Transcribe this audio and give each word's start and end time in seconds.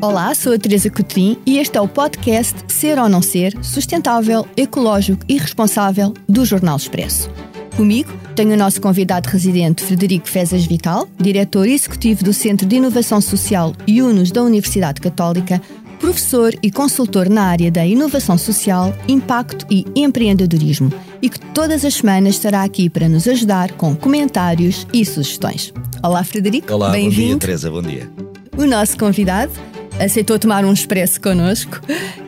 Olá, 0.00 0.32
sou 0.32 0.52
a 0.52 0.58
Teresa 0.58 0.88
Cotrim 0.88 1.36
e 1.44 1.58
este 1.58 1.76
é 1.76 1.80
o 1.80 1.88
podcast 1.88 2.56
Ser 2.68 3.00
ou 3.00 3.08
Não 3.08 3.20
Ser, 3.20 3.52
sustentável, 3.64 4.46
ecológico 4.56 5.24
e 5.28 5.36
responsável 5.36 6.14
do 6.28 6.44
Jornal 6.44 6.76
Expresso. 6.76 7.28
Comigo 7.76 8.12
tenho 8.36 8.54
o 8.54 8.56
nosso 8.56 8.80
convidado 8.80 9.28
residente 9.28 9.82
Frederico 9.82 10.28
Fezas 10.28 10.64
Vital, 10.66 11.08
diretor 11.18 11.66
executivo 11.66 12.22
do 12.22 12.32
Centro 12.32 12.64
de 12.64 12.76
Inovação 12.76 13.20
Social 13.20 13.72
UNUS 13.88 14.30
da 14.30 14.40
Universidade 14.40 15.00
Católica, 15.00 15.60
professor 15.98 16.54
e 16.62 16.70
consultor 16.70 17.28
na 17.28 17.42
área 17.42 17.68
da 17.68 17.84
inovação 17.84 18.38
social, 18.38 18.94
impacto 19.08 19.66
e 19.68 19.84
empreendedorismo, 19.96 20.92
e 21.20 21.28
que 21.28 21.40
todas 21.40 21.84
as 21.84 21.94
semanas 21.94 22.36
estará 22.36 22.62
aqui 22.62 22.88
para 22.88 23.08
nos 23.08 23.26
ajudar 23.26 23.72
com 23.72 23.96
comentários 23.96 24.86
e 24.92 25.04
sugestões. 25.04 25.74
Olá, 26.04 26.22
Frederico. 26.22 26.72
Olá, 26.72 26.92
bom 26.92 27.08
dia. 27.08 27.36
Teresa, 27.36 27.68
bom 27.68 27.82
dia. 27.82 28.08
O 28.56 28.64
nosso 28.64 28.96
convidado 28.96 29.52
aceitou 29.98 30.38
tomar 30.38 30.64
um 30.64 30.72
expresso 30.72 31.20
connosco. 31.20 31.80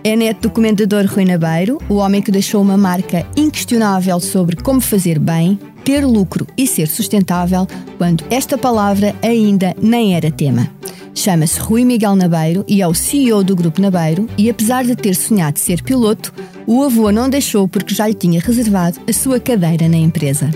É 0.02 0.16
neto 0.16 0.42
do 0.42 0.50
comendador 0.50 1.06
Rui 1.06 1.24
Nabeiro, 1.24 1.78
o 1.88 1.94
homem 1.94 2.22
que 2.22 2.30
deixou 2.30 2.60
uma 2.60 2.76
marca 2.76 3.26
inquestionável 3.36 4.18
sobre 4.20 4.56
como 4.56 4.80
fazer 4.80 5.18
bem, 5.18 5.58
ter 5.84 6.04
lucro 6.04 6.46
e 6.56 6.66
ser 6.66 6.88
sustentável, 6.88 7.66
quando 7.98 8.24
esta 8.30 8.58
palavra 8.58 9.14
ainda 9.22 9.74
nem 9.80 10.14
era 10.14 10.30
tema. 10.30 10.70
Chama-se 11.14 11.58
Rui 11.60 11.84
Miguel 11.84 12.14
Nabeiro 12.16 12.64
e 12.66 12.80
é 12.80 12.86
o 12.86 12.94
CEO 12.94 13.42
do 13.44 13.54
Grupo 13.54 13.80
Nabeiro 13.80 14.28
e 14.38 14.48
apesar 14.48 14.84
de 14.84 14.94
ter 14.94 15.14
sonhado 15.14 15.58
ser 15.58 15.82
piloto, 15.82 16.32
o 16.66 16.82
avô 16.84 17.10
não 17.10 17.28
deixou 17.28 17.68
porque 17.68 17.94
já 17.94 18.06
lhe 18.06 18.14
tinha 18.14 18.40
reservado 18.40 18.98
a 19.08 19.12
sua 19.12 19.38
cadeira 19.40 19.88
na 19.88 19.96
empresa. 19.96 20.50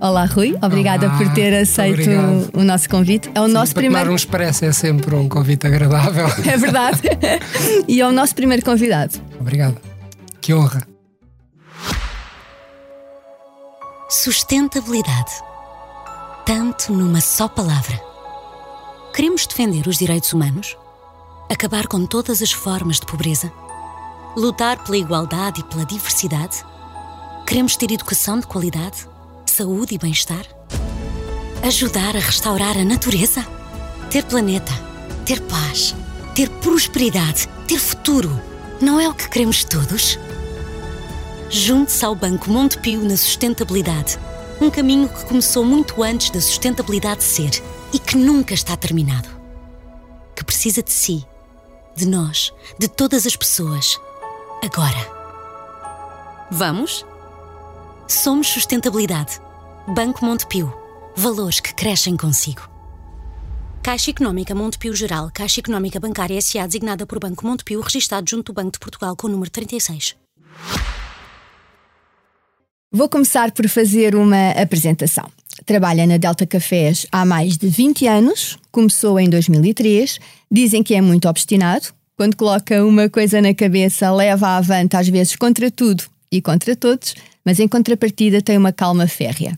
Olá 0.00 0.24
Rui, 0.24 0.56
obrigada 0.62 1.06
Olá, 1.06 1.18
por 1.18 1.28
ter 1.32 1.54
aceito 1.54 2.00
obrigado. 2.00 2.50
o 2.54 2.64
nosso 2.64 2.88
convite. 2.88 3.30
É 3.34 3.40
o 3.40 3.46
Sim, 3.46 3.52
nosso 3.52 3.72
para 3.74 3.82
primeiro 3.82 4.04
tomar 4.06 4.12
um 4.12 4.16
expresso 4.16 4.64
é 4.64 4.72
sempre 4.72 5.14
um 5.14 5.28
convite 5.28 5.66
agradável. 5.66 6.26
É 6.50 6.56
verdade. 6.56 7.00
e 7.86 8.00
é 8.00 8.06
o 8.06 8.10
nosso 8.12 8.34
primeiro 8.34 8.64
convidado. 8.64 9.18
Obrigado. 9.38 9.76
Que 10.40 10.54
honra. 10.54 10.82
Sustentabilidade. 14.08 15.30
Tanto 16.44 16.92
numa 16.92 17.20
só 17.20 17.46
palavra. 17.46 18.09
Queremos 19.12 19.44
defender 19.44 19.88
os 19.88 19.98
direitos 19.98 20.32
humanos? 20.32 20.76
Acabar 21.50 21.88
com 21.88 22.06
todas 22.06 22.40
as 22.40 22.52
formas 22.52 23.00
de 23.00 23.06
pobreza? 23.06 23.52
Lutar 24.36 24.82
pela 24.84 24.96
igualdade 24.96 25.60
e 25.60 25.64
pela 25.64 25.84
diversidade? 25.84 26.64
Queremos 27.44 27.76
ter 27.76 27.90
educação 27.90 28.38
de 28.38 28.46
qualidade? 28.46 29.08
Saúde 29.46 29.96
e 29.96 29.98
bem-estar? 29.98 30.46
Ajudar 31.62 32.16
a 32.16 32.20
restaurar 32.20 32.78
a 32.78 32.84
natureza? 32.84 33.44
Ter 34.10 34.24
planeta? 34.24 34.72
Ter 35.26 35.40
paz? 35.42 35.94
Ter 36.34 36.48
prosperidade? 36.48 37.48
Ter 37.66 37.78
futuro? 37.78 38.40
Não 38.80 39.00
é 39.00 39.08
o 39.08 39.14
que 39.14 39.28
queremos 39.28 39.64
todos? 39.64 40.18
Junte-se 41.50 42.04
ao 42.04 42.14
Banco 42.14 42.48
Montepio 42.48 43.02
na 43.02 43.16
sustentabilidade. 43.16 44.18
Um 44.60 44.70
caminho 44.70 45.08
que 45.08 45.24
começou 45.24 45.64
muito 45.64 46.00
antes 46.00 46.30
da 46.30 46.40
sustentabilidade 46.40 47.24
ser 47.24 47.60
e 47.92 47.98
que 47.98 48.16
nunca 48.16 48.54
está 48.54 48.76
terminado. 48.76 49.28
Que 50.34 50.44
precisa 50.44 50.82
de 50.82 50.92
si, 50.92 51.24
de 51.96 52.06
nós, 52.06 52.52
de 52.78 52.88
todas 52.88 53.26
as 53.26 53.36
pessoas. 53.36 53.98
Agora. 54.62 55.20
Vamos? 56.50 57.06
Somos 58.08 58.48
sustentabilidade. 58.48 59.40
Banco 59.86 60.24
Montepio. 60.24 60.72
Valores 61.16 61.60
que 61.60 61.74
crescem 61.74 62.16
consigo. 62.16 62.68
Caixa 63.82 64.10
Económica 64.10 64.54
Montepio 64.54 64.94
Geral, 64.94 65.30
Caixa 65.32 65.60
Económica 65.60 65.98
Bancária 65.98 66.36
S.A. 66.36 66.66
designada 66.66 67.06
por 67.06 67.18
Banco 67.18 67.46
Montepio, 67.46 67.80
registado 67.80 68.28
junto 68.28 68.52
do 68.52 68.56
Banco 68.56 68.72
de 68.72 68.78
Portugal 68.78 69.16
com 69.16 69.26
o 69.26 69.30
número 69.30 69.50
36. 69.50 70.16
Vou 72.92 73.08
começar 73.08 73.52
por 73.52 73.68
fazer 73.68 74.16
uma 74.16 74.50
apresentação. 74.50 75.30
Trabalha 75.64 76.04
na 76.08 76.16
Delta 76.16 76.44
Cafés 76.44 77.06
há 77.12 77.24
mais 77.24 77.56
de 77.56 77.68
20 77.68 78.08
anos, 78.08 78.58
começou 78.72 79.20
em 79.20 79.30
2003. 79.30 80.18
Dizem 80.50 80.82
que 80.82 80.96
é 80.96 81.00
muito 81.00 81.28
obstinado. 81.28 81.86
Quando 82.16 82.34
coloca 82.34 82.84
uma 82.84 83.08
coisa 83.08 83.40
na 83.40 83.54
cabeça, 83.54 84.10
leva 84.10 84.56
avante 84.56 84.96
às 84.96 85.06
vezes 85.08 85.36
contra 85.36 85.70
tudo 85.70 86.02
e 86.32 86.42
contra 86.42 86.74
todos, 86.74 87.14
mas 87.44 87.60
em 87.60 87.68
contrapartida 87.68 88.42
tem 88.42 88.58
uma 88.58 88.72
calma 88.72 89.06
férrea. 89.06 89.56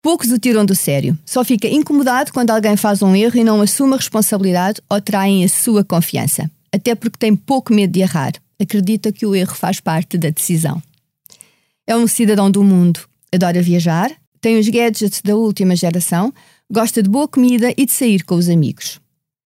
Poucos 0.00 0.30
o 0.30 0.38
tiram 0.38 0.64
do 0.64 0.74
sério. 0.74 1.18
Só 1.26 1.44
fica 1.44 1.68
incomodado 1.68 2.32
quando 2.32 2.52
alguém 2.52 2.74
faz 2.74 3.02
um 3.02 3.14
erro 3.14 3.36
e 3.36 3.44
não 3.44 3.60
assume 3.60 3.92
a 3.92 3.96
responsabilidade 3.98 4.80
ou 4.88 4.98
traem 4.98 5.44
a 5.44 5.48
sua 5.48 5.84
confiança. 5.84 6.50
Até 6.72 6.94
porque 6.94 7.18
tem 7.18 7.36
pouco 7.36 7.74
medo 7.74 7.92
de 7.92 8.00
errar. 8.00 8.32
Acredita 8.58 9.12
que 9.12 9.26
o 9.26 9.34
erro 9.34 9.54
faz 9.54 9.78
parte 9.78 10.16
da 10.16 10.30
decisão. 10.30 10.82
É 11.90 11.96
um 11.96 12.06
cidadão 12.06 12.48
do 12.48 12.62
mundo. 12.62 13.00
Adora 13.34 13.60
viajar, 13.60 14.12
tem 14.40 14.56
os 14.60 14.68
gadgets 14.68 15.20
da 15.22 15.34
última 15.34 15.74
geração, 15.74 16.32
gosta 16.72 17.02
de 17.02 17.10
boa 17.10 17.26
comida 17.26 17.74
e 17.76 17.84
de 17.84 17.90
sair 17.90 18.22
com 18.22 18.36
os 18.36 18.48
amigos. 18.48 19.00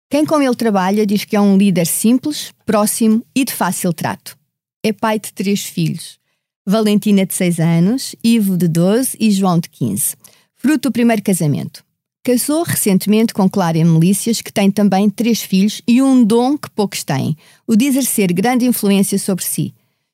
Quem 0.09 0.25
com 0.25 0.42
ele 0.42 0.56
trabalha 0.56 1.06
diz 1.06 1.25
que 1.25 1.36
é 1.36 1.42
um 1.42 1.58
líder 1.58 1.86
simples, 1.86 2.53
próximo 2.66 3.22
e 3.36 3.44
de 3.44 3.52
fácil 3.52 3.92
trato. 3.92 4.38
É 4.81 4.94
pai 4.94 5.19
de 5.19 5.34
três 5.34 5.66
filhos. 5.66 6.19
Valentina, 6.66 7.25
de 7.25 7.34
6 7.34 7.59
anos, 7.59 8.16
Ivo, 8.24 8.56
de 8.56 8.69
12 8.69 9.18
e 9.19 9.30
João, 9.30 9.59
de 9.59 9.68
15. 9.68 10.16
Fruto 10.56 10.88
do 10.88 10.94
primeiro 10.94 11.22
casamento. 11.22 11.84
Casou 12.24 12.63
recentemente 12.63 13.34
com 13.34 13.50
Clária 13.50 13.84
Melícias, 13.84 14.40
que 14.40 14.53
tem 14.53 14.72
também 14.72 15.09
três 15.09 15.42
filhos 15.42 15.81
e 15.86 16.02
um 16.02 16.24
dom 16.24 16.58
que 16.58 16.69
poucos 16.69 17.03
têm: 17.03 17.36
o 17.68 17.75
de 17.75 17.88
exercer 17.88 18.31
grande 18.31 18.66
influência 18.66 19.19
sobre 19.19 19.44
si. 19.44 19.74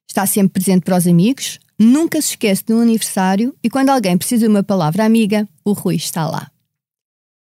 Está 0.09 0.25
sempre 0.25 0.53
presente 0.53 0.81
para 0.81 0.97
os 0.97 1.05
amigos, 1.05 1.59
nunca 1.79 2.21
se 2.21 2.29
esquece 2.29 2.63
de 2.65 2.73
um 2.73 2.81
aniversário 2.81 3.55
e 3.63 3.69
quando 3.69 3.89
alguém 3.89 4.17
precisa 4.17 4.45
de 4.45 4.47
uma 4.47 4.63
palavra 4.63 5.05
amiga, 5.05 5.47
o 5.63 5.73
Rui 5.73 5.95
está 5.95 6.27
lá. 6.27 6.49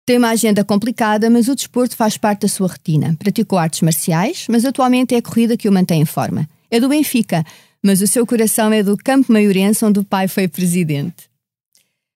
Tem 0.06 0.18
uma 0.18 0.30
agenda 0.30 0.64
complicada, 0.64 1.30
mas 1.30 1.48
o 1.48 1.56
desporto 1.56 1.96
faz 1.96 2.18
parte 2.18 2.42
da 2.42 2.48
sua 2.48 2.68
rotina. 2.68 3.16
Praticou 3.20 3.60
artes 3.60 3.82
marciais, 3.82 4.46
mas 4.50 4.66
atualmente 4.66 5.14
é 5.14 5.20
a 5.20 5.22
corrida 5.22 5.56
que 5.56 5.70
o 5.70 5.72
mantém 5.72 6.02
em 6.02 6.06
forma. 6.06 6.50
É 6.72 6.80
do 6.80 6.90
Benfica, 6.90 7.46
mas 7.84 8.02
o 8.02 8.08
seu 8.08 8.26
coração 8.26 8.74
é 8.74 8.82
do 8.82 8.98
Campo 8.98 9.32
Maiorense, 9.32 9.86
onde 9.86 10.00
o 10.00 10.04
pai 10.04 10.28
foi 10.28 10.48
presidente. 10.48 11.30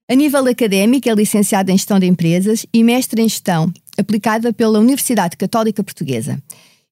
A 0.10 0.16
nível 0.16 0.46
académico, 0.48 1.08
é 1.08 1.14
licenciado 1.14 1.72
em 1.72 1.78
Gestão 1.78 2.00
de 2.00 2.06
Empresas 2.06 2.66
e 2.74 2.84
mestre 2.84 3.22
em 3.22 3.30
Gestão, 3.30 3.72
aplicada 3.98 4.52
pela 4.52 4.80
Universidade 4.80 5.38
Católica 5.38 5.84
Portuguesa. 5.84 6.42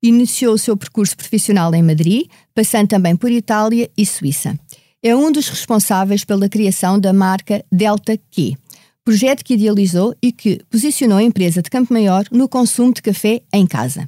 Iniciou 0.02 0.54
o 0.54 0.58
seu 0.58 0.78
percurso 0.78 1.18
profissional 1.18 1.74
em 1.76 1.84
Madrid, 1.84 2.28
passando 2.54 2.88
também 2.88 3.16
por 3.16 3.32
Itália 3.32 3.90
e 3.98 4.06
Suíça. 4.06 4.58
É 5.04 5.16
um 5.16 5.32
dos 5.32 5.50
responsáveis 5.50 6.24
pela 6.24 6.48
criação 6.48 7.00
da 7.00 7.12
marca 7.12 7.66
Delta 7.72 8.16
Q, 8.30 8.56
projeto 9.04 9.44
que 9.44 9.56
idealizou 9.56 10.16
e 10.22 10.32
que 10.32 10.62
posicionou 10.70 11.18
a 11.18 11.24
empresa 11.24 11.60
de 11.60 11.72
Campo 11.72 11.92
Maior 11.92 12.26
no 12.32 12.48
consumo 12.48 12.94
de 12.94 13.02
café 13.02 13.42
em 13.52 13.66
casa. 13.66 14.08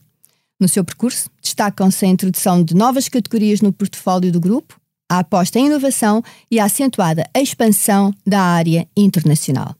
No 0.60 0.68
seu 0.68 0.86
percurso, 0.86 1.32
destacam-se 1.42 2.06
a 2.06 2.08
introdução 2.08 2.64
de 2.64 2.76
novas 2.76 3.10
categorias 3.10 3.60
no 3.60 3.74
portfólio 3.74 4.32
do 4.32 4.40
grupo, 4.40 4.80
a 5.10 5.18
aposta 5.20 5.58
em 5.58 5.66
inovação 5.66 6.24
e 6.50 6.60
a 6.60 6.66
acentuada 6.66 7.28
expansão 7.36 8.14
da 8.24 8.42
área 8.42 8.88
internacional. 8.96 9.76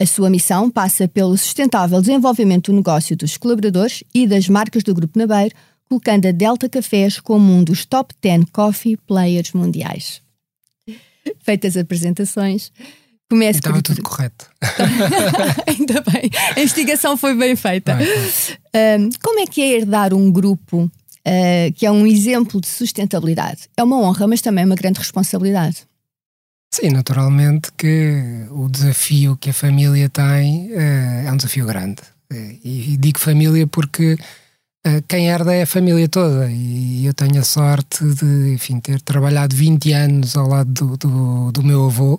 A 0.00 0.06
sua 0.06 0.30
missão 0.30 0.70
passa 0.70 1.08
pelo 1.08 1.36
sustentável 1.36 2.00
desenvolvimento 2.00 2.70
do 2.70 2.76
negócio 2.76 3.16
dos 3.16 3.36
colaboradores 3.36 4.04
e 4.14 4.24
das 4.24 4.48
marcas 4.48 4.84
do 4.84 4.94
Grupo 4.94 5.18
Nabeiro, 5.18 5.54
colocando 5.88 6.26
a 6.26 6.32
Delta 6.32 6.68
Cafés 6.68 7.18
como 7.18 7.52
um 7.52 7.64
dos 7.64 7.84
top 7.84 8.14
10 8.22 8.44
coffee 8.52 8.96
players 8.96 9.52
mundiais. 9.52 10.23
Feitas 11.40 11.76
as 11.76 11.82
apresentações, 11.82 12.70
começo 13.28 13.58
Estava 13.58 13.76
por... 13.76 13.82
tudo 13.82 14.02
correto. 14.02 14.50
Ainda 15.66 16.00
bem, 16.02 16.30
a 16.56 16.60
investigação 16.60 17.16
foi 17.16 17.34
bem 17.34 17.56
feita. 17.56 17.94
Vai, 17.94 18.06
Um, 18.98 19.08
como 19.22 19.38
é 19.38 19.46
que 19.46 19.62
é 19.62 19.78
herdar 19.78 20.12
um 20.12 20.32
grupo 20.32 20.82
uh, 20.84 21.72
que 21.76 21.86
é 21.86 21.90
um 21.92 22.06
exemplo 22.06 22.60
de 22.60 22.66
sustentabilidade? 22.66 23.68
É 23.76 23.82
uma 23.84 23.96
honra, 23.98 24.26
mas 24.26 24.40
também 24.40 24.62
é 24.62 24.66
uma 24.66 24.74
grande 24.74 24.98
responsabilidade. 24.98 25.86
Sim, 26.74 26.90
naturalmente 26.90 27.70
que 27.78 28.46
o 28.50 28.68
desafio 28.68 29.36
que 29.36 29.50
a 29.50 29.52
família 29.52 30.08
tem 30.08 30.72
eh, 30.72 31.22
é 31.24 31.30
um 31.30 31.36
desafio 31.36 31.66
grande. 31.66 32.02
E 32.64 32.96
digo 32.98 33.20
família 33.20 33.64
porque 33.64 34.18
quem 35.08 35.28
herda 35.28 35.54
é 35.54 35.62
a 35.62 35.66
família 35.66 36.08
toda. 36.08 36.50
E 36.50 37.06
eu 37.06 37.14
tenho 37.14 37.40
a 37.40 37.44
sorte 37.44 38.04
de 38.04 38.52
enfim, 38.52 38.80
ter 38.80 39.00
trabalhado 39.00 39.56
20 39.56 39.92
anos 39.92 40.36
ao 40.36 40.48
lado 40.48 40.70
do, 40.72 40.96
do, 40.96 41.52
do 41.52 41.62
meu 41.62 41.86
avô. 41.86 42.16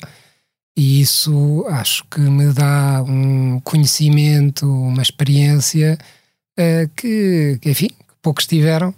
E 0.77 1.01
isso 1.01 1.65
acho 1.69 2.03
que 2.05 2.19
me 2.19 2.51
dá 2.51 3.01
um 3.07 3.61
conhecimento, 3.61 4.65
uma 4.67 5.01
experiência 5.01 5.97
eh, 6.57 6.89
que, 6.95 7.59
enfim, 7.65 7.89
poucos 8.21 8.45
tiveram, 8.45 8.93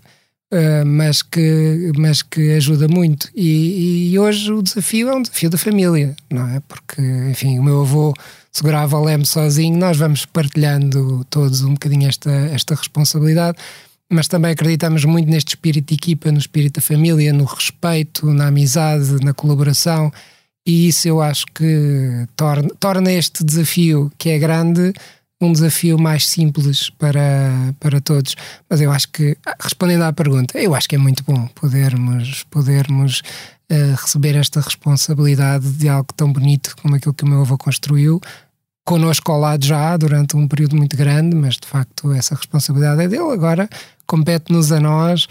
eh, 0.52 0.84
mas, 0.84 1.22
que, 1.22 1.92
mas 1.98 2.24
que 2.24 2.54
ajuda 2.54 2.88
muito. 2.88 3.30
E, 3.36 4.12
e 4.12 4.19
hoje 4.19 4.52
o 4.52 4.64
desafio 4.64 5.10
é 5.10 5.16
um 5.16 5.22
desafio 5.22 5.50
da 5.52 5.58
família, 5.58 6.16
não 6.31 6.48
é? 6.48 6.60
Porque, 6.62 7.02
enfim, 7.30 7.60
o 7.60 7.64
meu 7.64 7.81
avô 7.81 8.14
segurava 8.57 8.98
o 8.98 9.04
leme 9.04 9.25
sozinho, 9.25 9.77
nós 9.77 9.98
vamos 9.98 10.25
partilhando 10.25 11.24
todos 11.30 11.62
um 11.62 11.74
bocadinho 11.74 12.07
esta, 12.07 12.31
esta 12.31 12.74
responsabilidade. 12.74 13.57
mas 14.09 14.27
também 14.27 14.51
acreditamos 14.51 15.06
muito 15.06 15.30
neste 15.30 15.50
espírito 15.50 15.89
de 15.89 15.95
equipa, 15.95 16.31
no 16.31 16.39
espírito 16.39 16.75
da 16.75 16.81
família, 16.81 17.31
no 17.33 17.44
respeito, 17.44 18.25
na 18.33 18.48
amizade, 18.48 19.24
na 19.24 19.33
colaboração. 19.33 20.12
E 20.65 20.88
isso 20.88 21.07
eu 21.07 21.21
acho 21.21 21.45
que 21.54 22.25
torna, 22.36 22.69
torna 22.80 23.12
este 23.12 23.44
desafio, 23.44 24.12
que 24.18 24.30
é 24.30 24.39
grande, 24.39 24.94
um 25.39 25.51
desafio 25.51 26.00
mais 26.00 26.25
simples 26.25 26.89
para, 26.89 27.75
para 27.80 28.01
todos. 28.01 28.36
Mas 28.69 28.81
eu 28.81 28.92
acho 28.92 29.09
que, 29.09 29.38
respondendo 29.59 30.04
à 30.04 30.12
pergunta, 30.13 30.57
eu 30.57 30.74
acho 30.74 30.89
que 30.89 30.95
é 30.95 30.98
muito 30.98 31.24
bom 31.24 31.48
podermos, 31.54 32.44
podermos 32.50 33.21
uh, 33.71 33.95
receber 34.01 34.36
esta 34.36 34.62
responsabilidade 34.62 35.69
de 35.74 35.88
algo 35.89 36.09
tão 36.15 36.31
bonito 36.31 36.75
como 36.81 36.95
aquilo 36.95 37.13
que 37.13 37.24
o 37.24 37.27
meu 37.27 37.42
avô 37.42 37.57
construiu, 37.57 38.19
connosco 38.88 39.34
ao 39.34 39.39
lado 39.39 39.66
já 39.66 39.98
durante 39.98 40.38
um 40.38 40.48
período 40.48 40.78
muito 40.78 40.95
grande, 40.95 41.36
mas 41.36 41.56
de 41.56 41.68
facto 41.68 42.13
essa 42.13 42.34
responsabilidade 42.34 43.04
é 43.04 43.07
dele. 43.07 43.34
Agora 43.34 43.69
compete-nos 44.07 44.72
a 44.72 44.80
nós 44.80 45.25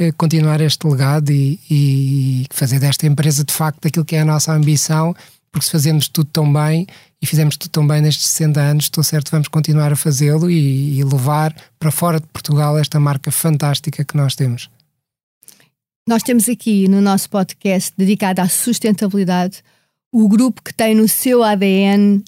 uh, 0.00 0.12
continuar 0.16 0.62
este 0.62 0.86
legado 0.86 1.30
e, 1.30 1.60
e 1.70 2.46
fazer 2.50 2.80
desta 2.80 3.06
empresa 3.06 3.44
de 3.44 3.52
facto 3.52 3.86
aquilo 3.86 4.04
que 4.04 4.16
é 4.16 4.20
a 4.20 4.24
nossa 4.24 4.54
ambição 4.54 5.14
porque 5.52 5.66
se 5.66 5.70
fazemos 5.70 6.08
tudo 6.08 6.30
tão 6.32 6.50
bem 6.50 6.86
e 7.20 7.26
fizemos 7.26 7.58
tudo 7.58 7.70
tão 7.70 7.86
bem 7.86 8.00
nestes 8.00 8.26
60 8.28 8.58
anos, 8.58 8.84
estou 8.84 9.04
certo 9.04 9.30
vamos 9.30 9.48
continuar 9.48 9.92
a 9.92 9.96
fazê-lo 9.96 10.50
e, 10.50 10.98
e, 10.98 11.04
levar 11.04 11.54
para 11.78 11.90
fora 11.90 12.18
de 12.18 12.26
Portugal 12.28 12.78
esta 12.78 12.98
marca 12.98 13.30
fantástica 13.30 14.02
que 14.02 14.16
nós 14.16 14.34
temos. 14.34 14.70
Nós 16.08 16.22
temos 16.22 16.48
aqui 16.48 16.88
no 16.88 17.02
nosso 17.02 17.28
podcast 17.28 17.92
dedicado 17.96 18.40
à 18.40 18.48
sustentabilidade 18.48 19.62
o 20.12 20.28
grupo 20.28 20.62
que 20.62 20.74
tem 20.74 20.94
no 20.94 21.08
seu 21.08 21.42
ADN 21.42 22.18
uh, 22.18 22.22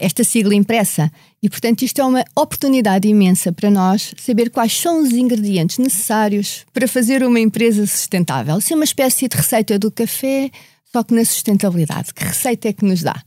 esta 0.00 0.24
sigla 0.24 0.54
impressa. 0.54 1.12
E, 1.42 1.48
portanto, 1.48 1.82
isto 1.82 2.00
é 2.00 2.04
uma 2.04 2.24
oportunidade 2.34 3.06
imensa 3.06 3.52
para 3.52 3.70
nós 3.70 4.14
saber 4.16 4.48
quais 4.50 4.72
são 4.72 5.02
os 5.02 5.12
ingredientes 5.12 5.76
necessários 5.76 6.64
para 6.72 6.88
fazer 6.88 7.22
uma 7.22 7.38
empresa 7.38 7.86
sustentável. 7.86 8.58
Ser 8.62 8.72
é 8.72 8.76
uma 8.76 8.84
espécie 8.84 9.28
de 9.28 9.36
receita 9.36 9.78
do 9.78 9.90
café, 9.90 10.50
só 10.90 11.04
que 11.04 11.14
na 11.14 11.24
sustentabilidade. 11.24 12.14
Que 12.14 12.24
receita 12.24 12.68
é 12.68 12.72
que 12.72 12.84
nos 12.84 13.02
dá? 13.02 13.22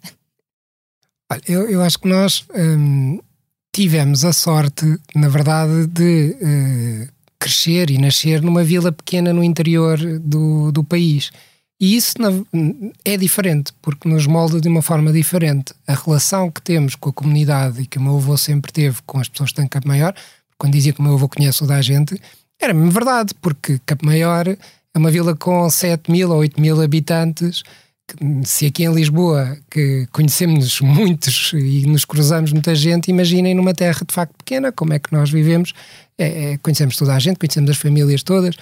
Olha, 1.31 1.41
eu, 1.47 1.69
eu 1.69 1.81
acho 1.81 1.99
que 1.99 2.07
nós 2.07 2.43
hum, 2.53 3.19
tivemos 3.71 4.25
a 4.25 4.33
sorte, 4.33 4.97
na 5.15 5.29
verdade, 5.29 5.85
de 5.87 6.35
uh, 6.41 7.07
crescer 7.39 7.91
e 7.91 7.99
nascer 7.99 8.41
numa 8.41 8.63
vila 8.63 8.91
pequena 8.91 9.31
no 9.31 9.43
interior 9.43 9.97
do, 10.19 10.71
do 10.71 10.83
país. 10.83 11.31
E 11.81 11.95
isso 11.95 12.13
é 13.03 13.17
diferente, 13.17 13.73
porque 13.81 14.07
nos 14.07 14.27
molda 14.27 14.61
de 14.61 14.69
uma 14.69 14.83
forma 14.83 15.11
diferente. 15.11 15.73
A 15.87 15.95
relação 15.95 16.51
que 16.51 16.61
temos 16.61 16.93
com 16.93 17.09
a 17.09 17.13
comunidade 17.13 17.81
e 17.81 17.87
que 17.87 17.97
o 17.97 18.01
meu 18.01 18.17
avô 18.17 18.37
sempre 18.37 18.71
teve 18.71 18.99
com 19.03 19.19
as 19.19 19.27
pessoas 19.27 19.49
que 19.49 19.55
têm 19.55 19.67
Campo 19.67 19.87
Maior, 19.87 20.13
quando 20.59 20.73
dizia 20.73 20.93
que 20.93 20.99
o 20.99 21.03
meu 21.03 21.15
avô 21.15 21.27
conhece 21.27 21.57
toda 21.57 21.75
a 21.75 21.81
gente, 21.81 22.21
era 22.61 22.71
mesmo 22.71 22.91
verdade, 22.91 23.33
porque 23.41 23.79
Campo 23.83 24.05
Maior 24.05 24.47
é 24.47 24.57
uma 24.95 25.09
vila 25.09 25.35
com 25.35 25.67
7 25.67 26.11
mil 26.11 26.29
ou 26.29 26.37
8 26.37 26.61
mil 26.61 26.79
habitantes. 26.79 27.63
Se 28.43 28.67
aqui 28.67 28.83
em 28.83 28.93
Lisboa, 28.93 29.57
que 29.67 30.07
conhecemos 30.11 30.81
muitos 30.81 31.51
e 31.55 31.87
nos 31.87 32.05
cruzamos 32.05 32.53
muita 32.53 32.75
gente, 32.75 33.09
imaginem 33.09 33.55
numa 33.55 33.73
terra 33.73 34.01
de 34.07 34.13
facto 34.13 34.35
pequena, 34.37 34.71
como 34.71 34.93
é 34.93 34.99
que 34.99 35.11
nós 35.11 35.31
vivemos. 35.31 35.73
É, 36.15 36.51
é, 36.51 36.57
conhecemos 36.59 36.95
toda 36.95 37.15
a 37.15 37.17
gente, 37.17 37.39
conhecemos 37.39 37.71
as 37.71 37.77
famílias 37.77 38.21
todas. 38.21 38.55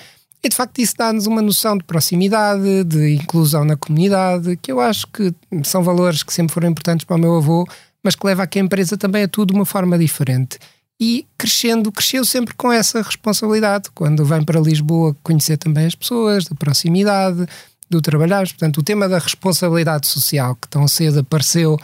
E 0.43 0.49
de 0.49 0.55
facto 0.55 0.79
isso 0.79 0.93
dá-nos 0.97 1.27
uma 1.27 1.41
noção 1.41 1.77
de 1.77 1.83
proximidade, 1.83 2.83
de 2.85 3.15
inclusão 3.15 3.65
na 3.65 3.75
comunidade, 3.75 4.57
que 4.57 4.71
eu 4.71 4.79
acho 4.79 5.05
que 5.07 5.33
são 5.63 5.83
valores 5.83 6.23
que 6.23 6.33
sempre 6.33 6.53
foram 6.53 6.69
importantes 6.69 7.05
para 7.05 7.17
o 7.17 7.19
meu 7.19 7.35
avô, 7.35 7.67
mas 8.01 8.15
que 8.15 8.25
leva 8.25 8.43
a 8.43 8.47
que 8.47 8.57
a 8.57 8.61
empresa 8.61 8.97
também 8.97 9.27
tudo 9.27 9.51
de 9.51 9.59
uma 9.59 9.65
forma 9.65 9.97
diferente 9.97 10.57
e 10.99 11.25
crescendo, 11.37 11.91
cresceu 11.91 12.25
sempre 12.25 12.53
com 12.53 12.71
essa 12.71 13.01
responsabilidade. 13.01 13.89
Quando 13.95 14.25
vem 14.25 14.43
para 14.43 14.59
Lisboa, 14.59 15.15
conhecer 15.23 15.57
também 15.57 15.85
as 15.85 15.95
pessoas, 15.95 16.45
da 16.45 16.55
proximidade, 16.55 17.45
do 17.89 18.01
trabalhar. 18.01 18.45
Portanto, 18.45 18.79
o 18.79 18.83
tema 18.83 19.07
da 19.07 19.17
responsabilidade 19.17 20.07
social, 20.07 20.55
que 20.55 20.67
tão 20.67 20.87
cedo 20.87 21.19
apareceu 21.19 21.79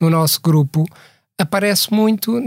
no 0.00 0.08
nosso 0.08 0.40
grupo, 0.40 0.86
aparece 1.40 1.92
muito. 1.92 2.38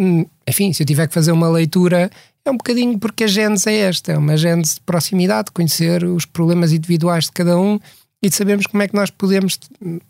Enfim, 0.47 0.73
se 0.73 0.83
eu 0.83 0.87
tiver 0.87 1.07
que 1.07 1.13
fazer 1.13 1.31
uma 1.31 1.49
leitura, 1.49 2.09
é 2.45 2.51
um 2.51 2.57
bocadinho 2.57 2.99
porque 2.99 3.23
a 3.23 3.27
gênese 3.27 3.69
é 3.69 3.77
esta: 3.79 4.11
é 4.11 4.17
uma 4.17 4.37
gênese 4.37 4.75
de 4.75 4.81
proximidade, 4.81 5.51
conhecer 5.51 6.03
os 6.03 6.25
problemas 6.25 6.71
individuais 6.71 7.25
de 7.25 7.31
cada 7.31 7.57
um 7.57 7.79
e 8.21 8.29
de 8.29 8.35
sabermos 8.35 8.67
como 8.67 8.81
é 8.81 8.87
que 8.87 8.95
nós 8.95 9.09
podemos 9.09 9.59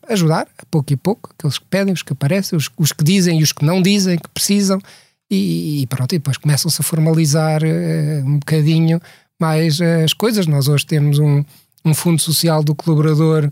ajudar, 0.07 0.47
a 0.57 0.65
pouco 0.69 0.93
e 0.93 0.95
pouco, 0.95 1.31
aqueles 1.37 1.57
que 1.57 1.65
pedem, 1.65 1.93
os 1.93 2.03
que 2.03 2.13
aparecem, 2.13 2.55
os, 2.55 2.69
os 2.77 2.91
que 2.91 3.03
dizem 3.03 3.39
e 3.39 3.43
os 3.43 3.51
que 3.51 3.65
não 3.65 3.81
dizem, 3.81 4.19
que 4.19 4.29
precisam 4.29 4.79
e, 5.31 5.81
e 5.81 5.87
pronto, 5.87 6.13
e 6.13 6.19
depois 6.19 6.37
começam-se 6.37 6.79
a 6.79 6.83
formalizar 6.83 7.63
uh, 7.63 8.27
um 8.27 8.37
bocadinho 8.37 9.01
mais 9.39 9.79
uh, 9.79 10.03
as 10.03 10.13
coisas. 10.13 10.45
Nós 10.45 10.67
hoje 10.67 10.85
temos 10.85 11.17
um, 11.17 11.43
um 11.83 11.93
fundo 11.93 12.21
social 12.21 12.63
do 12.63 12.75
colaborador 12.75 13.51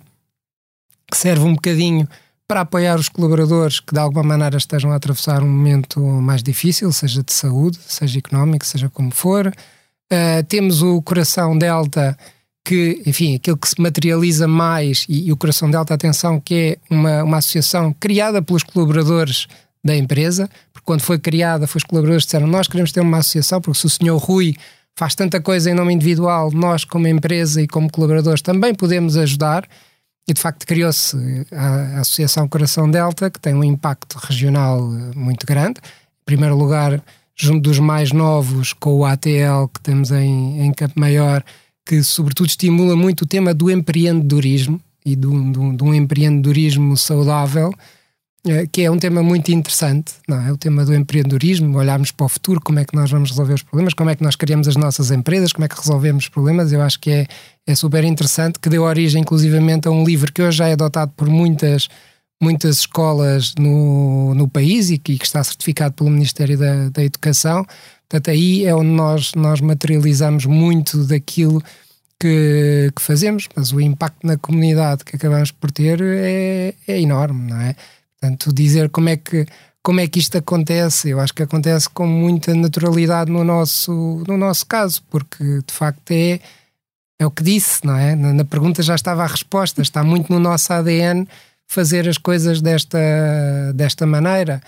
que 1.10 1.18
serve 1.18 1.44
um 1.44 1.56
bocadinho 1.56 2.07
para 2.51 2.59
apoiar 2.59 3.00
os 3.00 3.07
colaboradores 3.07 3.80
que 3.80 3.94
de 3.94 4.00
alguma 4.01 4.24
maneira 4.24 4.57
estejam 4.57 4.92
a 4.92 4.98
atravessar 4.98 5.42
um 5.42 5.48
momento 5.48 6.01
mais 6.01 6.44
difícil, 6.44 6.92
seja 6.92 7.24
de 7.24 7.31
saúde, 7.31 7.80
seja 7.88 8.19
económico, 8.19 8.65
seja 8.65 8.89
como 8.89 9.09
for. 9.09 9.48
Uh, 9.48 10.44
temos 10.50 10.81
o 10.81 11.01
Coração 11.01 11.57
Delta, 11.57 12.18
que, 12.65 13.01
enfim, 13.06 13.36
aquilo 13.36 13.56
que 13.56 13.69
se 13.69 13.80
materializa 13.80 14.50
mais, 14.50 15.06
e, 15.07 15.30
e 15.30 15.31
o 15.31 15.38
Coração 15.38 15.71
Delta, 15.71 15.94
atenção, 15.94 16.42
que 16.42 16.77
é 16.92 16.94
uma, 16.94 17.24
uma 17.24 17.38
associação 17.38 17.95
criada 17.98 18.42
pelos 18.42 18.63
colaboradores 18.63 19.47
da 19.81 19.95
empresa, 19.95 20.50
porque 20.74 20.86
quando 20.86 21.04
foi 21.04 21.19
criada, 21.19 21.65
foi 21.65 21.80
os 21.80 21.86
colaboradores 21.86 22.25
que 22.25 22.31
disseram 22.31 22.47
nós 22.47 22.68
queremos 22.68 22.92
ter 22.92 23.00
uma 23.00 23.19
associação, 23.19 23.62
porque 23.62 23.80
se 23.80 23.86
o 23.86 23.89
senhor 23.89 24.18
Rui 24.18 24.57
faz 24.94 25.15
tanta 25.15 25.39
coisa 25.39 25.71
em 25.71 25.74
nome 25.74 25.94
individual, 25.94 26.51
nós 26.51 26.83
como 26.83 27.07
empresa 27.07 27.62
e 27.62 27.68
como 27.68 27.89
colaboradores 27.89 28.42
também 28.42 28.75
podemos 28.75 29.15
ajudar, 29.15 29.65
e 30.27 30.33
de 30.33 30.41
facto 30.41 30.65
criou-se 30.65 31.18
a, 31.51 32.00
Associação 32.00 32.47
Coração 32.47 32.89
Delta, 32.89 33.29
que 33.29 33.39
tem 33.39 33.53
um 33.53 33.63
impacto 33.63 34.15
regional 34.15 34.79
eh, 34.79 35.12
muito 35.15 35.45
grande, 35.45 35.79
em 35.79 36.25
primeiro 36.25 36.56
lugar 36.56 37.01
junto 37.35 37.62
dos 37.62 37.79
mais 37.79 38.12
novos, 38.12 38.73
com 38.73 39.00
o 39.00 39.06
ATL 39.06 39.68
que 39.73 39.81
temos 39.81 40.12
em, 40.12 40.62
em 40.62 40.71
Campo 40.73 41.00
Maior, 41.00 41.44
que 41.85 42.03
sobretudo 42.03 42.47
estimula 42.47 42.95
muito 42.95 43.23
o 43.23 43.27
tema 43.27 43.53
do 43.53 43.71
empreendedorismo 43.71 44.79
e 45.03 45.15
de 45.15 45.25
um 45.27 45.94
empreendedorismo 45.94 46.95
saudável, 46.95 47.73
é, 48.45 48.65
que 48.65 48.81
é 48.81 48.89
um 48.89 48.97
tema 48.97 49.21
muito 49.21 49.51
interessante, 49.51 50.13
não 50.27 50.39
é? 50.39 50.51
O 50.51 50.57
tema 50.57 50.83
do 50.83 50.95
empreendedorismo, 50.95 51.77
olharmos 51.77 52.12
para 52.12 52.25
o 52.25 52.29
futuro, 52.29 52.59
como 52.59 52.79
é 52.79 52.85
que 52.85 52.95
nós 52.95 53.09
vamos 53.12 53.29
resolver 53.29 53.53
os 53.53 53.62
problemas, 53.62 53.94
como 53.94 54.09
é 54.09 54.16
que 54.16 54.23
nós 54.23 54.35
criamos 54.35 54.68
as 54.68 54.75
nossas 54.75 55.11
empresas, 55.11 55.54
como 55.54 55.66
é 55.66 55.68
que 55.68 55.78
resolvemos 55.78 56.23
os 56.23 56.30
problemas. 56.30 56.71
Eu 56.71 56.81
acho 56.81 56.99
que 56.99 57.11
é, 57.11 57.28
é 57.68 57.75
super 57.75 58.03
interessante, 58.03 58.59
que 58.59 58.69
deu 58.69 58.83
origem, 58.83 59.21
inclusivamente, 59.21 59.87
a 59.87 59.91
um 59.91 60.03
livro 60.03 60.31
que 60.31 60.41
hoje 60.41 60.57
já 60.57 60.68
é 60.68 60.73
adotado 60.73 61.11
por 61.15 61.30
muitas, 61.30 61.87
muitas 62.41 62.80
escolas 62.80 63.53
no, 63.57 64.33
no 64.33 64.47
país 64.47 64.89
e 64.89 64.97
que, 64.97 65.18
que 65.18 65.25
está 65.25 65.44
certificado 65.44 65.94
pelo 65.94 66.09
Ministério 66.09 66.57
da, 66.57 66.89
da 66.89 67.03
Educação. 67.03 67.65
Portanto, 68.09 68.31
aí 68.31 68.65
é 68.65 68.75
onde 68.75 68.89
nós, 68.89 69.33
nós 69.35 69.61
materializamos 69.61 70.45
muito 70.45 71.06
daquilo 71.06 71.61
que, 72.19 72.91
que 72.95 73.01
fazemos, 73.01 73.47
mas 73.56 73.71
o 73.71 73.80
impacto 73.80 74.25
na 74.25 74.37
comunidade 74.37 75.03
que 75.03 75.15
acabamos 75.15 75.51
por 75.51 75.71
ter 75.71 76.01
é, 76.01 76.73
é 76.87 76.99
enorme, 76.99 77.49
não 77.49 77.61
é? 77.61 77.75
Portanto, 78.19 78.53
dizer 78.53 78.89
como 78.89 79.09
é 79.09 79.18
que 79.18 79.45
como 79.83 79.99
é 79.99 80.07
que 80.07 80.19
isto 80.19 80.37
acontece, 80.37 81.09
eu 81.09 81.19
acho 81.19 81.33
que 81.33 81.41
acontece 81.41 81.89
com 81.89 82.06
muita 82.06 82.53
naturalidade 82.53 83.31
no 83.31 83.44
nosso, 83.44 84.23
no 84.27 84.37
nosso 84.37 84.65
caso, 84.68 85.01
porque 85.09 85.44
de 85.44 85.73
facto 85.73 86.11
é, 86.11 86.39
é 87.21 87.25
o 87.25 87.30
que 87.30 87.44
disse, 87.44 87.85
não 87.85 87.95
é? 87.95 88.16
Na, 88.16 88.44
pergunta 88.44 88.81
já 88.81 88.95
estava 88.95 89.23
a 89.23 89.28
resposta, 89.28 89.80
está 89.80 90.04
muito 90.04 90.33
no 90.33 90.40
nosso 90.40 90.73
ADN 90.73 91.28
fazer 91.68 92.09
as 92.09 92.18
coisas 92.18 92.61
desta, 92.61 92.97
desta 93.75 94.07
maneira. 94.07 94.59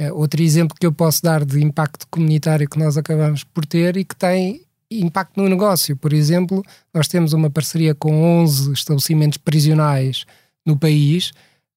É, 0.00 0.10
outro 0.10 0.42
exemplo 0.42 0.74
que 0.78 0.86
eu 0.86 0.92
posso 0.92 1.22
dar 1.22 1.44
de 1.44 1.62
impacto 1.62 2.06
comunitário 2.10 2.66
que 2.66 2.78
nós 2.78 2.96
acabamos 2.96 3.44
por 3.44 3.66
ter 3.66 3.98
e 3.98 4.06
que 4.06 4.16
tem 4.16 4.62
impacto 4.90 5.36
no 5.36 5.50
negócio. 5.50 5.94
Por 5.96 6.14
exemplo, 6.14 6.64
nós 6.94 7.08
temos 7.08 7.34
uma 7.34 7.50
parceria 7.50 7.94
com 7.94 8.40
11 8.40 8.72
estabelecimentos 8.72 9.36
prisionais 9.36 10.24
no 10.64 10.78
país 10.78 11.32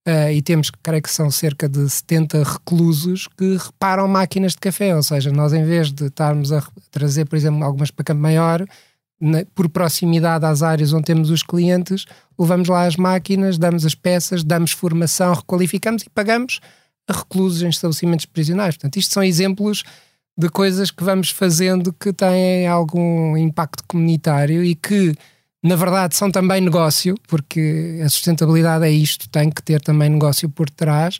Uh, 0.08 0.32
e 0.34 0.42
temos, 0.42 0.72
creio 0.82 1.04
que 1.04 1.12
são 1.12 1.30
cerca 1.30 1.70
de 1.70 1.88
70 1.88 2.42
reclusos 2.44 3.28
que 3.38 3.56
reparam 3.56 4.08
máquinas 4.08 4.54
de 4.54 4.58
café, 4.58 4.96
ou 4.96 5.04
seja, 5.04 5.32
nós 5.32 5.54
em 5.54 5.64
vez 5.64 5.92
de 5.92 6.08
estarmos 6.08 6.52
a 6.52 6.64
trazer, 6.90 7.26
por 7.26 7.36
exemplo, 7.36 7.64
algumas 7.64 7.92
para 7.92 8.06
Campo 8.06 8.20
Maior, 8.20 8.66
na, 9.22 9.46
por 9.54 9.70
proximidade 9.70 10.46
às 10.46 10.64
áreas 10.64 10.92
onde 10.92 11.06
temos 11.06 11.30
os 11.30 11.44
clientes, 11.44 12.06
levamos 12.38 12.68
lá 12.68 12.86
as 12.86 12.96
máquinas, 12.96 13.58
damos 13.58 13.86
as 13.86 13.94
peças, 13.94 14.44
damos 14.44 14.72
formação, 14.72 15.34
requalificamos 15.34 16.02
e 16.04 16.10
pagamos 16.10 16.60
a 17.08 17.14
reclusos 17.14 17.62
em 17.62 17.70
estabelecimentos 17.70 18.26
prisionais. 18.26 18.76
Portanto, 18.76 18.98
isto 18.98 19.14
são 19.14 19.24
exemplos 19.24 19.84
de 20.38 20.50
coisas 20.50 20.90
que 20.90 21.04
vamos 21.04 21.30
fazendo 21.30 21.94
que 21.94 22.12
têm 22.12 22.68
algum 22.68 23.38
impacto 23.38 23.84
comunitário 23.88 24.64
e 24.64 24.74
que 24.74 25.14
na 25.64 25.76
verdade 25.76 26.16
são 26.16 26.32
também 26.32 26.60
negócio, 26.60 27.16
porque 27.28 28.02
a 28.04 28.10
sustentabilidade 28.10 28.86
é 28.86 28.92
isto, 28.92 29.30
tem 29.30 29.52
que 29.52 29.62
ter 29.62 29.80
também 29.82 30.10
negócio 30.10 30.50
por 30.50 30.70
trás, 30.70 31.20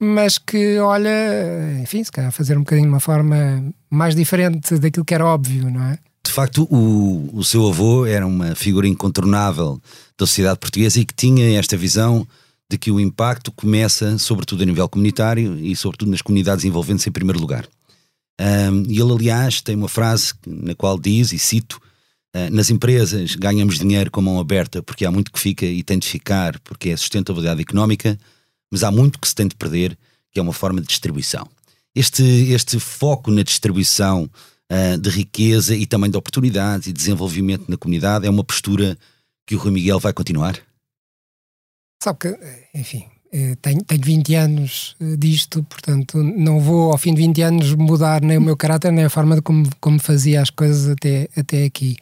mas 0.00 0.36
que, 0.36 0.78
olha, 0.78 1.80
enfim, 1.80 2.04
se 2.04 2.12
calhar 2.12 2.30
fazer 2.30 2.56
um 2.56 2.60
bocadinho 2.60 2.86
de 2.86 2.92
uma 2.92 3.00
forma 3.00 3.72
mais 3.90 4.14
diferente 4.14 4.78
daquilo 4.78 5.04
que 5.04 5.14
era 5.14 5.24
óbvio, 5.24 5.70
não 5.70 5.82
é? 5.82 5.98
De 6.28 6.34
facto, 6.34 6.68
o, 6.70 7.30
o 7.32 7.42
seu 7.42 7.66
avô 7.66 8.04
era 8.04 8.26
uma 8.26 8.54
figura 8.54 8.86
incontornável 8.86 9.80
da 10.16 10.26
sociedade 10.26 10.58
portuguesa 10.58 11.00
e 11.00 11.06
que 11.06 11.14
tinha 11.14 11.58
esta 11.58 11.74
visão 11.74 12.28
de 12.70 12.76
que 12.76 12.90
o 12.90 13.00
impacto 13.00 13.50
começa, 13.50 14.18
sobretudo 14.18 14.62
a 14.62 14.66
nível 14.66 14.86
comunitário 14.90 15.58
e, 15.58 15.74
sobretudo, 15.74 16.10
nas 16.10 16.20
comunidades 16.20 16.66
envolvendo-se 16.66 17.08
em 17.08 17.12
primeiro 17.12 17.40
lugar. 17.40 17.66
Um, 18.38 18.82
e 18.86 19.00
ele, 19.00 19.10
aliás, 19.10 19.62
tem 19.62 19.74
uma 19.74 19.88
frase 19.88 20.34
na 20.46 20.74
qual 20.74 20.98
diz, 20.98 21.32
e 21.32 21.38
cito: 21.38 21.80
uh, 22.36 22.54
Nas 22.54 22.68
empresas 22.68 23.34
ganhamos 23.34 23.78
dinheiro 23.78 24.10
com 24.10 24.20
mão 24.20 24.38
aberta 24.38 24.82
porque 24.82 25.06
há 25.06 25.10
muito 25.10 25.32
que 25.32 25.40
fica 25.40 25.64
e 25.64 25.82
tem 25.82 25.98
de 25.98 26.06
ficar 26.06 26.60
porque 26.60 26.90
é 26.90 26.96
sustentabilidade 26.98 27.62
económica, 27.62 28.18
mas 28.70 28.84
há 28.84 28.90
muito 28.90 29.18
que 29.18 29.26
se 29.26 29.34
tem 29.34 29.48
de 29.48 29.56
perder, 29.56 29.96
que 30.30 30.38
é 30.38 30.42
uma 30.42 30.52
forma 30.52 30.78
de 30.82 30.88
distribuição. 30.88 31.48
Este, 31.94 32.22
este 32.22 32.78
foco 32.78 33.30
na 33.30 33.42
distribuição 33.42 34.28
uh, 34.72 34.98
de 34.98 35.10
riqueza 35.10 35.74
e 35.74 35.86
também 35.86 36.10
de 36.10 36.16
oportunidades 36.16 36.86
e 36.86 36.92
desenvolvimento 36.92 37.68
na 37.68 37.76
comunidade 37.76 38.26
é 38.26 38.30
uma 38.30 38.44
postura 38.44 38.96
que 39.46 39.54
o 39.54 39.58
Rui 39.58 39.72
Miguel 39.72 39.98
vai 39.98 40.12
continuar? 40.12 40.58
Sabe 42.02 42.18
que, 42.20 42.38
enfim, 42.74 43.06
eh, 43.32 43.56
tenho, 43.60 43.82
tenho 43.84 44.02
20 44.02 44.34
anos 44.36 44.96
eh, 45.00 45.16
disto, 45.16 45.62
portanto 45.64 46.22
não 46.22 46.60
vou 46.60 46.92
ao 46.92 46.98
fim 46.98 47.12
de 47.12 47.20
20 47.20 47.42
anos 47.42 47.74
mudar 47.74 48.22
nem 48.22 48.38
o 48.38 48.40
meu 48.40 48.56
caráter, 48.56 48.90
nem 48.90 49.04
a 49.04 49.10
forma 49.10 49.36
de 49.36 49.42
como, 49.42 49.68
como 49.80 49.98
fazia 49.98 50.40
as 50.40 50.50
coisas 50.50 50.88
até, 50.88 51.28
até 51.36 51.64
aqui. 51.64 51.96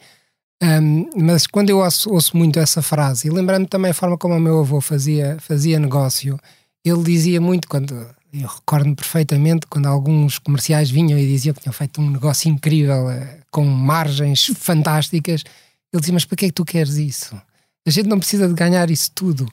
Um, 0.63 1.09
mas 1.15 1.45
quando 1.45 1.69
eu 1.69 1.79
ouço, 1.79 2.11
ouço, 2.11 2.35
muito 2.35 2.59
essa 2.59 2.81
frase, 2.81 3.27
e 3.27 3.31
lembrando 3.31 3.67
também 3.67 3.91
a 3.91 3.93
forma 3.93 4.17
como 4.17 4.35
o 4.35 4.39
meu 4.39 4.59
avô 4.59 4.81
fazia, 4.81 5.37
fazia 5.39 5.79
negócio, 5.79 6.39
ele 6.83 7.03
dizia 7.03 7.39
muito, 7.41 7.67
quando 7.67 7.93
eu 8.41 8.47
recordo-me 8.47 8.95
perfeitamente, 8.95 9.67
quando 9.67 9.87
alguns 9.87 10.37
comerciais 10.39 10.89
vinham 10.89 11.17
e 11.17 11.25
diziam 11.25 11.53
que 11.53 11.61
tinham 11.61 11.73
feito 11.73 12.01
um 12.01 12.09
negócio 12.09 12.49
incrível, 12.49 13.09
eh, 13.09 13.39
com 13.51 13.65
margens 13.65 14.45
fantásticas, 14.57 15.43
ele 15.91 15.99
dizia: 15.99 16.13
Mas 16.13 16.25
para 16.25 16.35
que 16.37 16.45
é 16.45 16.47
que 16.49 16.53
tu 16.53 16.65
queres 16.65 16.95
isso? 16.95 17.39
A 17.85 17.89
gente 17.89 18.07
não 18.07 18.19
precisa 18.19 18.47
de 18.47 18.53
ganhar 18.53 18.89
isso 18.89 19.11
tudo. 19.13 19.47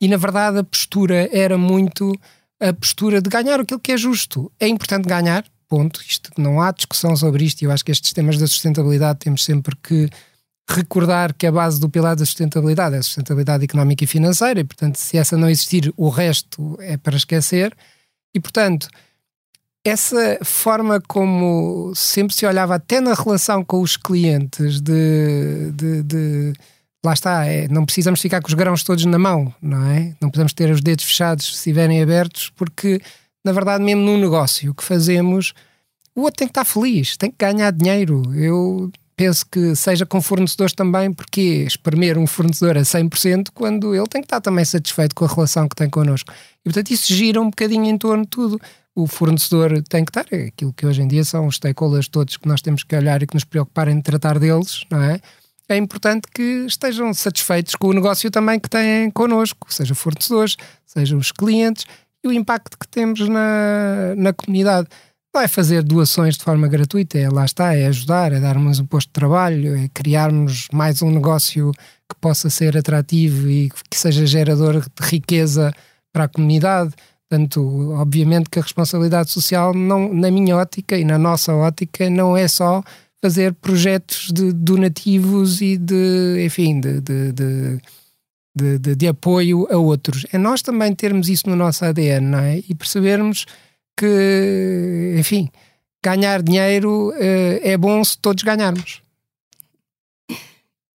E 0.00 0.08
na 0.08 0.16
verdade 0.16 0.58
a 0.58 0.64
postura 0.64 1.28
era 1.32 1.56
muito 1.56 2.12
a 2.60 2.72
postura 2.72 3.20
de 3.20 3.28
ganhar 3.30 3.60
aquilo 3.60 3.80
que 3.80 3.92
é 3.92 3.96
justo. 3.96 4.50
É 4.58 4.66
importante 4.66 5.08
ganhar, 5.08 5.44
ponto. 5.68 6.02
Isto, 6.06 6.30
não 6.36 6.60
há 6.60 6.72
discussão 6.72 7.14
sobre 7.16 7.44
isto. 7.44 7.62
Eu 7.62 7.70
acho 7.70 7.84
que 7.84 7.92
estes 7.92 8.12
temas 8.12 8.38
da 8.38 8.46
sustentabilidade 8.46 9.20
temos 9.20 9.44
sempre 9.44 9.76
que 9.76 10.10
recordar 10.68 11.32
que 11.32 11.46
a 11.46 11.52
base 11.52 11.78
do 11.78 11.88
pilar 11.88 12.16
da 12.16 12.26
sustentabilidade 12.26 12.96
é 12.96 12.98
a 12.98 13.02
sustentabilidade 13.02 13.64
económica 13.64 14.02
e 14.02 14.06
financeira, 14.06 14.60
e 14.60 14.64
portanto, 14.64 14.96
se 14.96 15.16
essa 15.16 15.36
não 15.36 15.48
existir, 15.48 15.92
o 15.96 16.08
resto 16.08 16.76
é 16.80 16.96
para 16.96 17.16
esquecer. 17.16 17.74
E 18.36 18.40
portanto, 18.40 18.86
essa 19.82 20.38
forma 20.44 21.00
como 21.00 21.90
sempre 21.94 22.34
se 22.34 22.44
olhava, 22.44 22.74
até 22.74 23.00
na 23.00 23.14
relação 23.14 23.64
com 23.64 23.80
os 23.80 23.96
clientes, 23.96 24.78
de, 24.78 25.72
de, 25.72 26.02
de 26.02 26.52
lá 27.02 27.14
está, 27.14 27.46
é, 27.46 27.66
não 27.68 27.86
precisamos 27.86 28.20
ficar 28.20 28.42
com 28.42 28.48
os 28.48 28.52
grãos 28.52 28.82
todos 28.82 29.06
na 29.06 29.18
mão, 29.18 29.54
não 29.62 29.90
é? 29.90 30.14
Não 30.20 30.28
podemos 30.28 30.52
ter 30.52 30.70
os 30.70 30.82
dedos 30.82 31.06
fechados 31.06 31.46
se 31.46 31.54
estiverem 31.54 32.02
abertos, 32.02 32.52
porque 32.54 33.00
na 33.42 33.52
verdade, 33.52 33.82
mesmo 33.82 34.02
num 34.02 34.18
negócio 34.18 34.74
que 34.74 34.84
fazemos, 34.84 35.54
o 36.14 36.22
outro 36.22 36.38
tem 36.38 36.48
que 36.48 36.50
estar 36.50 36.64
feliz, 36.66 37.16
tem 37.16 37.30
que 37.30 37.38
ganhar 37.38 37.70
dinheiro. 37.70 38.34
Eu 38.34 38.90
penso 39.16 39.46
que 39.46 39.74
seja 39.74 40.04
com 40.04 40.20
fornecedores 40.20 40.74
também, 40.74 41.12
porque 41.12 41.64
espremer 41.66 42.18
um 42.18 42.26
fornecedor 42.26 42.76
a 42.76 42.82
100% 42.82 43.48
quando 43.54 43.94
ele 43.94 44.06
tem 44.06 44.20
que 44.20 44.26
estar 44.26 44.40
também 44.40 44.64
satisfeito 44.64 45.14
com 45.14 45.24
a 45.24 45.28
relação 45.28 45.68
que 45.68 45.74
tem 45.74 45.88
connosco. 45.88 46.32
E 46.60 46.64
portanto, 46.64 46.90
isso 46.90 47.12
gira 47.12 47.40
um 47.40 47.46
bocadinho 47.46 47.86
em 47.86 47.96
torno 47.96 48.24
de 48.24 48.30
tudo. 48.30 48.60
O 48.94 49.06
fornecedor 49.06 49.82
tem 49.82 50.04
que 50.04 50.10
estar, 50.10 50.26
é 50.30 50.46
aquilo 50.46 50.72
que 50.72 50.86
hoje 50.86 51.02
em 51.02 51.08
dia 51.08 51.24
são 51.24 51.46
os 51.46 51.56
stakeholders 51.56 52.08
todos 52.08 52.36
que 52.36 52.48
nós 52.48 52.60
temos 52.60 52.82
que 52.82 52.94
olhar 52.94 53.22
e 53.22 53.26
que 53.26 53.34
nos 53.34 53.44
preocupar 53.44 53.88
em 53.88 54.00
tratar 54.00 54.38
deles, 54.38 54.84
não 54.90 55.02
é? 55.02 55.20
é 55.68 55.76
importante 55.76 56.28
que 56.32 56.64
estejam 56.66 57.12
satisfeitos 57.12 57.74
com 57.74 57.88
o 57.88 57.92
negócio 57.92 58.30
também 58.30 58.58
que 58.60 58.70
têm 58.70 59.10
connosco, 59.10 59.72
seja 59.72 59.94
fornecedores, 59.94 60.56
sejam 60.84 61.18
os 61.18 61.32
clientes 61.32 61.84
e 62.22 62.28
o 62.28 62.32
impacto 62.32 62.78
que 62.78 62.86
temos 62.86 63.28
na, 63.28 64.14
na 64.16 64.32
comunidade. 64.32 64.88
É 65.42 65.48
fazer 65.48 65.82
doações 65.82 66.36
de 66.36 66.42
forma 66.42 66.66
gratuita, 66.66 67.18
é 67.18 67.28
lá 67.28 67.44
está, 67.44 67.74
é 67.74 67.86
ajudar, 67.86 68.32
é 68.32 68.40
darmos 68.40 68.80
um 68.80 68.86
posto 68.86 69.08
de 69.08 69.12
trabalho, 69.12 69.76
é 69.76 69.88
criarmos 69.92 70.66
mais 70.72 71.02
um 71.02 71.10
negócio 71.10 71.72
que 72.08 72.18
possa 72.20 72.48
ser 72.48 72.76
atrativo 72.76 73.48
e 73.48 73.70
que 73.90 73.98
seja 73.98 74.26
gerador 74.26 74.80
de 74.80 75.06
riqueza 75.06 75.72
para 76.12 76.24
a 76.24 76.28
comunidade. 76.28 76.94
Portanto, 77.28 77.92
obviamente 77.92 78.48
que 78.48 78.58
a 78.58 78.62
responsabilidade 78.62 79.30
social, 79.30 79.74
não, 79.74 80.12
na 80.12 80.30
minha 80.30 80.56
ótica 80.56 80.96
e 80.96 81.04
na 81.04 81.18
nossa 81.18 81.54
ótica, 81.54 82.08
não 82.08 82.36
é 82.36 82.48
só 82.48 82.82
fazer 83.22 83.52
projetos 83.54 84.30
de 84.32 84.52
donativos 84.52 85.60
e 85.60 85.76
de, 85.76 86.44
enfim, 86.44 86.80
de, 86.80 87.00
de, 87.00 87.32
de, 88.54 88.78
de, 88.78 88.94
de 88.94 89.08
apoio 89.08 89.66
a 89.70 89.76
outros. 89.76 90.24
É 90.32 90.38
nós 90.38 90.62
também 90.62 90.94
termos 90.94 91.28
isso 91.28 91.48
no 91.48 91.56
nosso 91.56 91.84
ADN, 91.84 92.26
não 92.26 92.38
é? 92.38 92.62
E 92.68 92.74
percebermos 92.74 93.44
que, 93.96 95.16
enfim, 95.18 95.48
ganhar 96.04 96.42
dinheiro 96.42 97.10
uh, 97.10 97.60
é 97.62 97.76
bom 97.76 98.02
se 98.04 98.18
todos 98.18 98.42
ganharmos. 98.42 99.02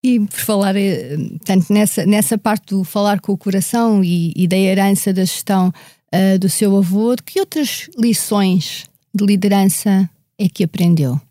E 0.04 0.20
por 0.20 0.40
falar, 0.40 0.76
eh, 0.76 1.16
tanto 1.46 1.72
nessa, 1.72 2.06
nessa 2.08 2.36
parte 2.36 2.74
do 2.74 2.84
falar 2.84 3.20
com 3.20 3.34
o 3.34 3.38
coração 3.38 4.04
e, 4.04 4.34
e 4.36 4.48
da 4.48 4.58
herança 4.58 5.14
da 5.14 5.24
gestão 5.24 5.72
uh, 6.14 6.40
do 6.40 6.50
seu 6.50 6.76
avô, 6.76 7.16
de 7.16 7.22
que 7.22 7.40
outras 7.40 7.88
lições 7.96 8.90
de 9.14 9.24
liderança 9.24 10.10
é 10.40 10.50
que 10.50 10.64
aprendeu? 10.64 11.22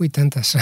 Ui, 0.00 0.08
tantas. 0.08 0.54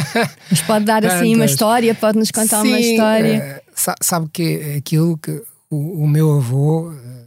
Mas 0.50 0.62
pode 0.62 0.86
dar 0.86 1.04
assim 1.04 1.34
uma 1.34 1.44
história, 1.44 1.94
pode 1.94 2.18
nos 2.18 2.30
contar 2.30 2.62
Sim, 2.62 2.68
uma 2.68 2.80
história. 2.80 3.62
Uh, 3.68 3.94
sabe 4.00 4.26
que 4.32 4.76
aquilo 4.78 5.18
que 5.18 5.42
o, 5.68 6.04
o, 6.04 6.08
meu 6.08 6.38
avô, 6.38 6.90
eh, 6.92 7.25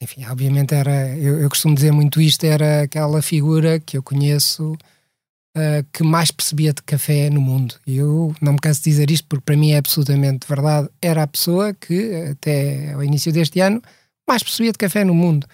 enfim, 0.00 0.24
obviamente 0.26 0.74
era, 0.74 1.16
eu, 1.16 1.40
eu, 1.40 1.48
costumo 1.48 1.74
dizer 1.74 1.92
muito 1.92 2.20
isto, 2.20 2.44
era 2.44 2.82
aquela 2.82 3.20
figura 3.20 3.78
que 3.78 3.96
eu 3.96 4.02
conheço 4.02 4.72
uh, 4.72 5.86
que 5.92 6.02
mais 6.02 6.30
percebia 6.30 6.72
de 6.72 6.82
café 6.82 7.28
no 7.28 7.40
mundo. 7.40 7.74
E 7.86 7.96
eu 7.96 8.34
não 8.40 8.54
me 8.54 8.58
canso 8.58 8.82
de 8.82 8.90
dizer 8.90 9.10
isto 9.10 9.26
porque 9.28 9.44
para 9.44 9.56
mim 9.56 9.72
é 9.72 9.78
absolutamente 9.78 10.46
verdade. 10.48 10.88
Era 11.02 11.22
a 11.24 11.26
pessoa 11.26 11.74
que, 11.74 12.14
até 12.30 12.92
ao 12.92 13.04
início 13.04 13.32
deste 13.32 13.60
ano, 13.60 13.82
mais 14.26 14.42
percebia 14.42 14.72
de 14.72 14.78
café 14.78 15.04
no 15.04 15.14
mundo. 15.14 15.46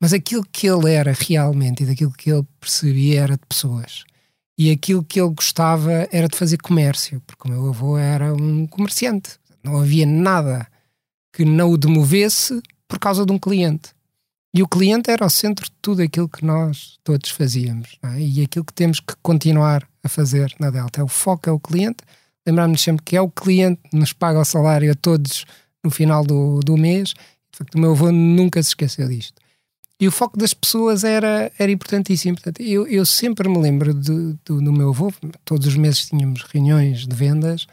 Mas 0.00 0.12
aquilo 0.12 0.46
que 0.50 0.68
ele 0.68 0.92
era 0.92 1.12
realmente 1.12 1.82
e 1.82 1.86
daquilo 1.86 2.12
que 2.12 2.30
ele 2.30 2.46
percebia 2.60 3.22
era 3.22 3.34
de 3.34 3.46
pessoas 3.48 4.04
e 4.60 4.70
aquilo 4.70 5.02
que 5.02 5.18
ele 5.18 5.30
gostava 5.30 6.06
era 6.12 6.28
de 6.28 6.36
fazer 6.36 6.58
comércio, 6.58 7.22
porque 7.26 7.48
o 7.48 7.50
meu 7.50 7.70
avô 7.70 7.96
era 7.96 8.34
um 8.34 8.66
comerciante. 8.66 9.38
Não 9.64 9.80
havia 9.80 10.04
nada 10.04 10.68
que 11.32 11.46
não 11.46 11.70
o 11.70 11.78
demovesse 11.78 12.60
por 12.90 12.98
causa 12.98 13.24
de 13.24 13.32
um 13.32 13.38
cliente. 13.38 13.90
E 14.52 14.64
o 14.64 14.68
cliente 14.68 15.12
era 15.12 15.24
o 15.24 15.30
centro 15.30 15.64
de 15.64 15.72
tudo 15.80 16.02
aquilo 16.02 16.28
que 16.28 16.44
nós 16.44 16.98
todos 17.04 17.30
fazíamos. 17.30 17.96
É? 18.02 18.20
E 18.20 18.42
aquilo 18.42 18.64
que 18.64 18.72
temos 18.72 18.98
que 18.98 19.14
continuar 19.22 19.88
a 20.02 20.08
fazer 20.08 20.52
na 20.58 20.70
Delta. 20.70 21.00
É 21.00 21.04
o 21.04 21.08
foco 21.08 21.48
é 21.48 21.52
o 21.52 21.60
cliente. 21.60 21.98
Lembrarmos 22.44 22.82
sempre 22.82 23.04
que 23.04 23.16
é 23.16 23.20
o 23.20 23.30
cliente 23.30 23.80
que 23.88 23.96
nos 23.96 24.12
paga 24.12 24.40
o 24.40 24.44
salário 24.44 24.90
a 24.90 24.94
todos 24.96 25.44
no 25.84 25.90
final 25.90 26.24
do, 26.24 26.58
do 26.60 26.76
mês. 26.76 27.10
De 27.10 27.58
facto, 27.58 27.76
o 27.76 27.78
meu 27.78 27.92
avô 27.92 28.10
nunca 28.10 28.60
se 28.60 28.70
esqueceu 28.70 29.08
disto. 29.08 29.40
E 30.00 30.08
o 30.08 30.10
foco 30.10 30.36
das 30.36 30.52
pessoas 30.52 31.04
era, 31.04 31.52
era 31.56 31.70
importantíssimo. 31.70 32.34
Portanto, 32.34 32.60
eu, 32.60 32.88
eu 32.88 33.06
sempre 33.06 33.48
me 33.48 33.58
lembro 33.58 33.94
de, 33.94 34.36
do, 34.44 34.60
do 34.60 34.72
meu 34.72 34.88
avô, 34.88 35.12
todos 35.44 35.68
os 35.68 35.76
meses 35.76 36.06
tínhamos 36.06 36.42
reuniões 36.42 37.06
de 37.06 37.14
vendas, 37.14 37.68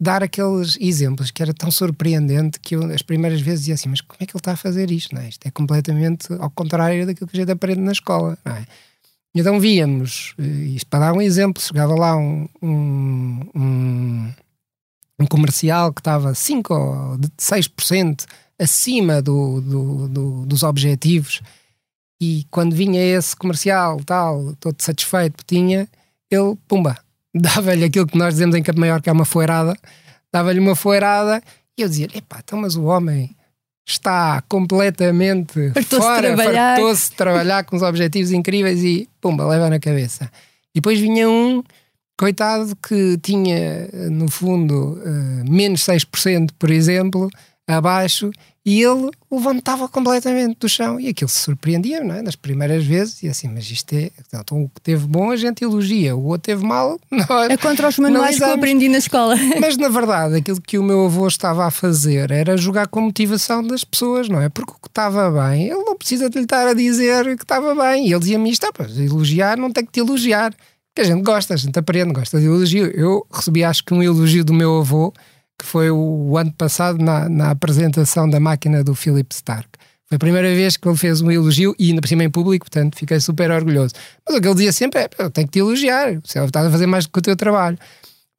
dar 0.00 0.22
aqueles 0.22 0.76
exemplos 0.80 1.30
que 1.30 1.42
era 1.42 1.52
tão 1.52 1.70
surpreendente 1.70 2.60
que 2.60 2.76
eu, 2.76 2.84
as 2.92 3.02
primeiras 3.02 3.40
vezes, 3.40 3.60
dizia 3.60 3.74
assim: 3.74 3.88
Mas 3.88 4.00
como 4.00 4.18
é 4.20 4.26
que 4.26 4.32
ele 4.32 4.40
está 4.40 4.52
a 4.52 4.56
fazer 4.56 4.90
isto? 4.90 5.14
Não 5.14 5.22
é? 5.22 5.28
Isto 5.28 5.46
é 5.46 5.50
completamente 5.50 6.32
ao 6.34 6.50
contrário 6.50 7.06
daquilo 7.06 7.28
que 7.28 7.36
a 7.36 7.40
gente 7.40 7.52
aprende 7.52 7.80
na 7.80 7.92
escola. 7.92 8.38
Não 8.44 8.52
é? 8.52 8.66
Então 9.34 9.60
víamos, 9.60 10.34
eh, 10.38 10.42
isto 10.42 10.86
para 10.88 11.00
dar 11.00 11.12
um 11.12 11.22
exemplo, 11.22 11.62
chegava 11.62 11.94
lá 11.94 12.16
um, 12.16 12.48
um, 12.62 13.40
um, 13.54 14.32
um 15.20 15.26
comercial 15.26 15.92
que 15.92 16.00
estava 16.00 16.34
5 16.34 16.74
ou 16.74 17.18
6% 17.38 18.24
acima 18.58 19.22
do, 19.22 19.60
do, 19.60 20.08
do, 20.08 20.46
dos 20.46 20.62
objetivos 20.62 21.40
e 22.20 22.44
quando 22.50 22.74
vinha 22.74 23.00
esse 23.00 23.36
comercial, 23.36 24.00
tal, 24.04 24.54
todo 24.56 24.80
satisfeito, 24.80 25.44
tinha, 25.46 25.88
ele, 26.30 26.56
pumba, 26.66 26.98
dava-lhe 27.34 27.84
aquilo 27.84 28.06
que 28.06 28.18
nós 28.18 28.34
dizemos 28.34 28.54
em 28.56 28.62
Campo 28.62 28.80
Maior, 28.80 29.00
que 29.00 29.08
é 29.08 29.12
uma 29.12 29.24
foeirada, 29.24 29.76
dava-lhe 30.32 30.60
uma 30.60 30.74
foeirada, 30.74 31.42
e 31.76 31.82
eu 31.82 31.88
dizia: 31.88 32.08
epá, 32.14 32.40
então, 32.42 32.58
mas 32.58 32.76
o 32.76 32.84
homem 32.84 33.34
está 33.86 34.42
completamente 34.48 35.70
fartou 35.72 36.00
fora, 36.00 36.36
fartou-se 36.36 37.10
de 37.10 37.16
trabalhar 37.16 37.64
com 37.64 37.74
os 37.74 37.82
objetivos 37.82 38.32
incríveis 38.32 38.82
e, 38.84 39.08
pumba, 39.20 39.46
leva 39.46 39.70
na 39.70 39.80
cabeça. 39.80 40.30
E 40.74 40.80
depois 40.80 41.00
vinha 41.00 41.28
um, 41.28 41.62
coitado, 42.18 42.76
que 42.76 43.16
tinha, 43.22 43.88
no 44.10 44.30
fundo, 44.30 45.00
uh, 45.02 45.50
menos 45.50 45.80
6%, 45.82 46.50
por 46.58 46.70
exemplo, 46.70 47.30
abaixo 47.68 48.30
e 48.64 48.82
ele 48.82 49.10
levantava 49.30 49.88
completamente 49.88 50.58
do 50.60 50.68
chão 50.68 51.00
e 51.00 51.08
aquilo 51.08 51.28
se 51.28 51.38
surpreendia, 51.38 52.02
não 52.04 52.16
é? 52.16 52.22
Nas 52.22 52.36
primeiras 52.36 52.84
vezes, 52.84 53.22
e 53.22 53.28
assim, 53.28 53.48
mas 53.48 53.70
isto 53.70 53.94
é. 53.94 54.10
Então, 54.26 54.62
o 54.62 54.68
que 54.68 54.80
teve 54.82 55.06
bom 55.06 55.30
a 55.30 55.36
gente 55.36 55.64
elogia, 55.64 56.14
o 56.14 56.24
outro 56.24 56.42
teve 56.42 56.66
mal, 56.66 56.98
nós. 57.10 57.50
É 57.50 57.56
contra 57.56 57.88
os 57.88 57.98
manuais 57.98 58.36
que 58.36 58.44
eu 58.44 58.52
aprendi 58.52 58.88
na 58.88 58.98
escola. 58.98 59.36
Mas 59.58 59.78
na 59.78 59.88
verdade, 59.88 60.36
aquilo 60.36 60.60
que 60.60 60.76
o 60.76 60.82
meu 60.82 61.06
avô 61.06 61.26
estava 61.26 61.64
a 61.64 61.70
fazer 61.70 62.30
era 62.30 62.58
jogar 62.58 62.88
com 62.88 63.00
a 63.00 63.02
motivação 63.04 63.62
das 63.62 63.84
pessoas, 63.84 64.28
não 64.28 64.40
é? 64.40 64.50
Porque 64.50 64.72
o 64.72 64.74
que 64.74 64.88
estava 64.88 65.30
bem, 65.30 65.68
ele 65.68 65.84
não 65.84 65.96
precisa 65.96 66.28
de 66.28 66.36
lhe 66.36 66.44
estar 66.44 66.68
a 66.68 66.74
dizer 66.74 67.36
que 67.36 67.44
estava 67.44 67.74
bem. 67.74 68.06
E 68.06 68.12
ele 68.12 68.20
dizia-me 68.20 68.50
isto, 68.50 68.66
ah, 68.66 68.72
elogiar 69.02 69.56
não 69.56 69.72
tem 69.72 69.84
que 69.84 69.92
te 69.92 70.00
elogiar. 70.00 70.54
Que 70.94 71.02
a 71.02 71.04
gente 71.04 71.22
gosta, 71.22 71.54
a 71.54 71.56
gente 71.56 71.78
aprende, 71.78 72.12
gosta 72.12 72.38
de 72.38 72.46
elogio. 72.46 72.86
Eu 72.86 73.26
recebi, 73.32 73.64
acho 73.64 73.82
que, 73.82 73.94
um 73.94 74.02
elogio 74.02 74.44
do 74.44 74.52
meu 74.52 74.78
avô 74.78 75.12
que 75.58 75.66
foi 75.66 75.90
o, 75.90 76.36
ano 76.36 76.52
passado 76.52 76.98
na, 76.98 77.28
na 77.28 77.50
apresentação 77.50 78.30
da 78.30 78.38
máquina 78.38 78.84
do 78.84 78.94
Philip 78.94 79.34
Stark. 79.34 79.68
Foi 80.06 80.16
a 80.16 80.18
primeira 80.18 80.48
vez 80.54 80.76
que 80.76 80.88
ele 80.88 80.96
fez 80.96 81.20
um 81.20 81.30
elogio 81.30 81.74
e 81.78 81.90
ainda 81.90 82.00
por 82.00 82.08
cima 82.08 82.24
em 82.24 82.30
público, 82.30 82.64
portanto 82.64 82.96
fiquei 82.96 83.20
super 83.20 83.50
orgulhoso. 83.50 83.94
Mas 84.26 84.36
o 84.36 84.40
que 84.40 84.46
ele 84.46 84.54
dizia 84.54 84.72
sempre 84.72 85.00
é: 85.00 85.08
eu 85.18 85.30
tenho 85.30 85.46
que 85.46 85.52
te 85.52 85.58
elogiar, 85.58 86.18
você 86.24 86.38
está 86.38 86.66
a 86.66 86.70
fazer 86.70 86.86
mais 86.86 87.04
do 87.04 87.10
que 87.10 87.18
o 87.18 87.22
teu 87.22 87.36
trabalho. 87.36 87.76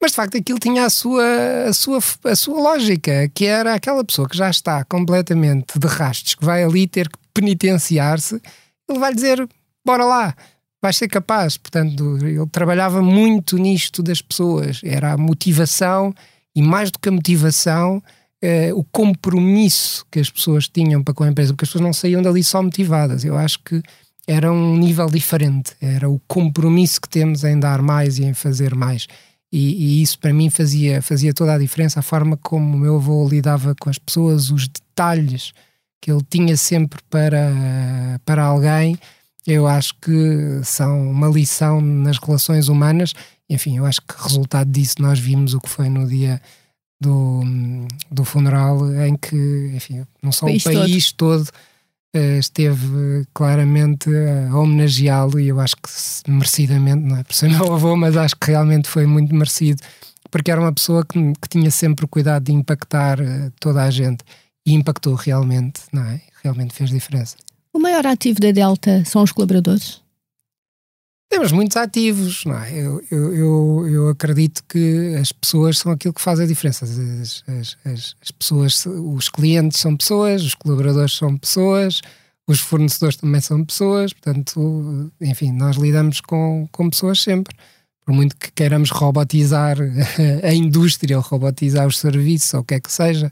Mas 0.00 0.12
de 0.12 0.16
facto 0.16 0.36
aquilo 0.36 0.58
tinha 0.58 0.86
a 0.86 0.90
sua, 0.90 1.22
a, 1.68 1.72
sua, 1.74 1.98
a 2.24 2.34
sua 2.34 2.60
lógica, 2.60 3.28
que 3.34 3.44
era 3.44 3.74
aquela 3.74 4.02
pessoa 4.02 4.26
que 4.26 4.36
já 4.36 4.48
está 4.48 4.82
completamente 4.84 5.78
de 5.78 5.86
rastos, 5.86 6.34
que 6.34 6.44
vai 6.44 6.64
ali 6.64 6.86
ter 6.86 7.06
que 7.06 7.18
penitenciar-se, 7.34 8.40
ele 8.88 8.98
vai 8.98 9.14
dizer: 9.14 9.46
bora 9.84 10.04
lá, 10.04 10.34
vais 10.82 10.96
ser 10.96 11.08
capaz. 11.08 11.56
Portanto, 11.56 12.18
ele 12.22 12.46
trabalhava 12.46 13.02
muito 13.02 13.58
nisto 13.58 14.02
das 14.02 14.22
pessoas, 14.22 14.80
era 14.82 15.12
a 15.12 15.18
motivação 15.18 16.14
e 16.54 16.62
mais 16.62 16.90
do 16.90 16.98
que 16.98 17.08
a 17.08 17.12
motivação, 17.12 18.02
eh, 18.42 18.72
o 18.74 18.82
compromisso 18.84 20.04
que 20.10 20.18
as 20.18 20.30
pessoas 20.30 20.68
tinham 20.68 21.02
para 21.02 21.14
com 21.14 21.24
a 21.24 21.28
empresa, 21.28 21.52
porque 21.52 21.64
as 21.64 21.68
pessoas 21.68 21.84
não 21.84 21.92
saíam 21.92 22.22
dali 22.22 22.42
só 22.42 22.62
motivadas. 22.62 23.24
Eu 23.24 23.36
acho 23.36 23.58
que 23.64 23.82
era 24.26 24.52
um 24.52 24.76
nível 24.76 25.06
diferente, 25.06 25.74
era 25.80 26.08
o 26.08 26.20
compromisso 26.26 27.00
que 27.00 27.08
temos 27.08 27.44
em 27.44 27.58
dar 27.58 27.82
mais 27.82 28.18
e 28.18 28.24
em 28.24 28.34
fazer 28.34 28.74
mais. 28.74 29.06
E, 29.52 29.98
e, 29.98 30.02
isso 30.02 30.18
para 30.18 30.32
mim 30.32 30.48
fazia, 30.48 31.02
fazia 31.02 31.34
toda 31.34 31.54
a 31.54 31.58
diferença, 31.58 31.98
a 31.98 32.02
forma 32.02 32.36
como 32.36 32.76
o 32.76 32.78
meu 32.78 32.96
avô 32.96 33.28
lidava 33.28 33.74
com 33.74 33.90
as 33.90 33.98
pessoas, 33.98 34.50
os 34.50 34.68
detalhes 34.68 35.52
que 36.00 36.10
ele 36.10 36.24
tinha 36.30 36.56
sempre 36.56 37.00
para, 37.10 38.20
para 38.24 38.44
alguém, 38.44 38.96
eu 39.46 39.66
acho 39.66 39.94
que 40.00 40.60
são 40.62 41.10
uma 41.10 41.28
lição 41.28 41.80
nas 41.80 42.18
relações 42.18 42.68
humanas 42.68 43.12
enfim, 43.50 43.76
eu 43.76 43.84
acho 43.84 44.00
que 44.00 44.14
resultado 44.22 44.70
disso 44.70 44.94
nós 45.00 45.18
vimos 45.18 45.54
o 45.54 45.60
que 45.60 45.68
foi 45.68 45.88
no 45.88 46.06
dia 46.06 46.40
do, 47.00 47.42
do 48.10 48.24
funeral, 48.24 48.78
em 49.04 49.16
que, 49.16 49.72
enfim, 49.74 50.06
não 50.22 50.30
só 50.30 50.46
o 50.46 50.48
país, 50.48 50.66
o 50.66 50.72
país 50.72 51.12
todo, 51.12 51.46
todo 51.46 51.56
uh, 52.16 52.38
esteve 52.38 53.26
claramente 53.34 54.08
a 54.50 54.56
homenageá-lo 54.56 55.40
e 55.40 55.48
eu 55.48 55.58
acho 55.58 55.74
que 55.76 56.30
merecidamente, 56.30 57.02
não 57.04 57.16
é 57.16 57.24
por 57.24 57.34
ser 57.34 57.50
meu 57.50 57.72
avô, 57.72 57.96
mas 57.96 58.16
acho 58.16 58.36
que 58.36 58.52
realmente 58.52 58.88
foi 58.88 59.04
muito 59.04 59.34
merecido, 59.34 59.82
porque 60.30 60.50
era 60.50 60.60
uma 60.60 60.72
pessoa 60.72 61.04
que, 61.04 61.18
que 61.40 61.48
tinha 61.48 61.70
sempre 61.72 62.04
o 62.04 62.08
cuidado 62.08 62.44
de 62.44 62.52
impactar 62.52 63.20
uh, 63.20 63.52
toda 63.58 63.82
a 63.82 63.90
gente 63.90 64.22
e 64.64 64.74
impactou 64.74 65.14
realmente, 65.14 65.80
não 65.92 66.04
é? 66.04 66.20
Realmente 66.44 66.72
fez 66.72 66.90
diferença. 66.90 67.36
O 67.72 67.78
maior 67.78 68.06
ativo 68.06 68.38
da 68.40 68.52
Delta 68.52 69.04
são 69.04 69.22
os 69.22 69.32
colaboradores? 69.32 70.00
Temos 71.30 71.52
muitos 71.52 71.76
ativos, 71.76 72.44
não 72.44 72.58
é? 72.58 72.72
Eu, 72.72 73.00
eu, 73.08 73.34
eu, 73.34 73.88
eu, 73.88 74.08
acredito 74.08 74.64
que 74.68 75.14
as 75.14 75.30
pessoas 75.30 75.78
são 75.78 75.92
aquilo 75.92 76.12
que 76.12 76.20
faz 76.20 76.40
a 76.40 76.44
diferença. 76.44 76.84
As, 76.84 77.44
as, 77.46 77.76
as, 77.84 78.16
as, 78.20 78.30
pessoas, 78.32 78.84
os 78.84 79.28
clientes 79.28 79.78
são 79.78 79.96
pessoas, 79.96 80.42
os 80.42 80.56
colaboradores 80.56 81.16
são 81.16 81.38
pessoas, 81.38 82.00
os 82.48 82.58
fornecedores 82.58 83.16
também 83.16 83.40
são 83.40 83.64
pessoas, 83.64 84.12
portanto, 84.12 85.12
enfim, 85.20 85.52
nós 85.52 85.76
lidamos 85.76 86.20
com, 86.20 86.68
com 86.72 86.90
pessoas 86.90 87.22
sempre. 87.22 87.54
Por 88.04 88.12
muito 88.12 88.36
que 88.36 88.50
queiramos 88.50 88.90
robotizar 88.90 89.76
a 90.42 90.52
indústria 90.52 91.16
ou 91.16 91.22
robotizar 91.22 91.86
os 91.86 92.00
serviços 92.00 92.54
ou 92.54 92.60
o 92.62 92.64
que 92.64 92.74
é 92.74 92.80
que 92.80 92.90
seja, 92.90 93.30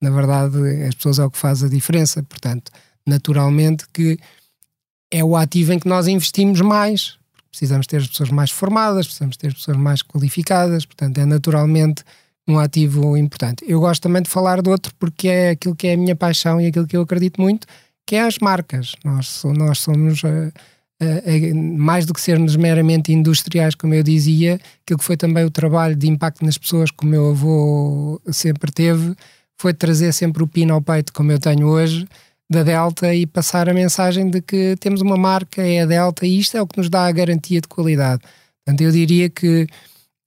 na 0.00 0.08
verdade, 0.08 0.56
as 0.88 0.94
pessoas 0.94 1.18
é 1.18 1.24
o 1.26 1.30
que 1.30 1.36
faz 1.36 1.62
a 1.62 1.68
diferença. 1.68 2.22
Portanto, 2.22 2.72
naturalmente 3.06 3.84
que 3.92 4.18
é 5.10 5.22
o 5.22 5.36
ativo 5.36 5.74
em 5.74 5.78
que 5.78 5.88
nós 5.88 6.08
investimos 6.08 6.62
mais 6.62 7.22
precisamos 7.54 7.86
ter 7.86 7.98
as 7.98 8.08
pessoas 8.08 8.30
mais 8.30 8.50
formadas, 8.50 9.06
precisamos 9.06 9.36
ter 9.36 9.48
as 9.48 9.54
pessoas 9.54 9.76
mais 9.76 10.02
qualificadas, 10.02 10.84
portanto 10.84 11.18
é 11.18 11.24
naturalmente 11.24 12.02
um 12.46 12.58
ativo 12.58 13.16
importante. 13.16 13.64
Eu 13.66 13.80
gosto 13.80 14.02
também 14.02 14.22
de 14.22 14.28
falar 14.28 14.60
de 14.60 14.68
outro 14.68 14.92
porque 14.98 15.28
é 15.28 15.50
aquilo 15.50 15.74
que 15.74 15.86
é 15.86 15.94
a 15.94 15.96
minha 15.96 16.16
paixão 16.16 16.60
e 16.60 16.66
aquilo 16.66 16.86
que 16.86 16.96
eu 16.96 17.02
acredito 17.02 17.40
muito, 17.40 17.66
que 18.04 18.16
é 18.16 18.22
as 18.22 18.38
marcas. 18.38 18.94
Nós, 19.04 19.42
nós 19.56 19.78
somos, 19.78 20.22
uh, 20.24 20.26
uh, 20.28 21.52
uh, 21.52 21.78
mais 21.78 22.04
do 22.04 22.12
que 22.12 22.20
sermos 22.20 22.56
meramente 22.56 23.12
industriais, 23.12 23.76
como 23.76 23.94
eu 23.94 24.02
dizia, 24.02 24.60
aquilo 24.82 24.98
que 24.98 25.04
foi 25.04 25.16
também 25.16 25.44
o 25.44 25.50
trabalho 25.50 25.94
de 25.94 26.08
impacto 26.08 26.44
nas 26.44 26.58
pessoas 26.58 26.90
que 26.90 27.04
o 27.04 27.08
meu 27.08 27.30
avô 27.30 28.20
sempre 28.30 28.72
teve, 28.72 29.14
foi 29.56 29.72
trazer 29.72 30.12
sempre 30.12 30.42
o 30.42 30.48
pino 30.48 30.74
ao 30.74 30.82
peito, 30.82 31.12
como 31.12 31.30
eu 31.30 31.38
tenho 31.38 31.68
hoje, 31.68 32.06
da 32.54 32.62
Delta 32.62 33.12
e 33.14 33.26
passar 33.26 33.68
a 33.68 33.74
mensagem 33.74 34.30
de 34.30 34.40
que 34.40 34.76
temos 34.78 35.00
uma 35.00 35.16
marca, 35.16 35.60
é 35.60 35.82
a 35.82 35.86
Delta, 35.86 36.24
e 36.26 36.38
isto 36.38 36.56
é 36.56 36.62
o 36.62 36.66
que 36.66 36.78
nos 36.78 36.88
dá 36.88 37.06
a 37.06 37.12
garantia 37.12 37.60
de 37.60 37.68
qualidade. 37.68 38.22
Portanto, 38.64 38.80
eu 38.80 38.90
diria 38.90 39.28
que 39.28 39.66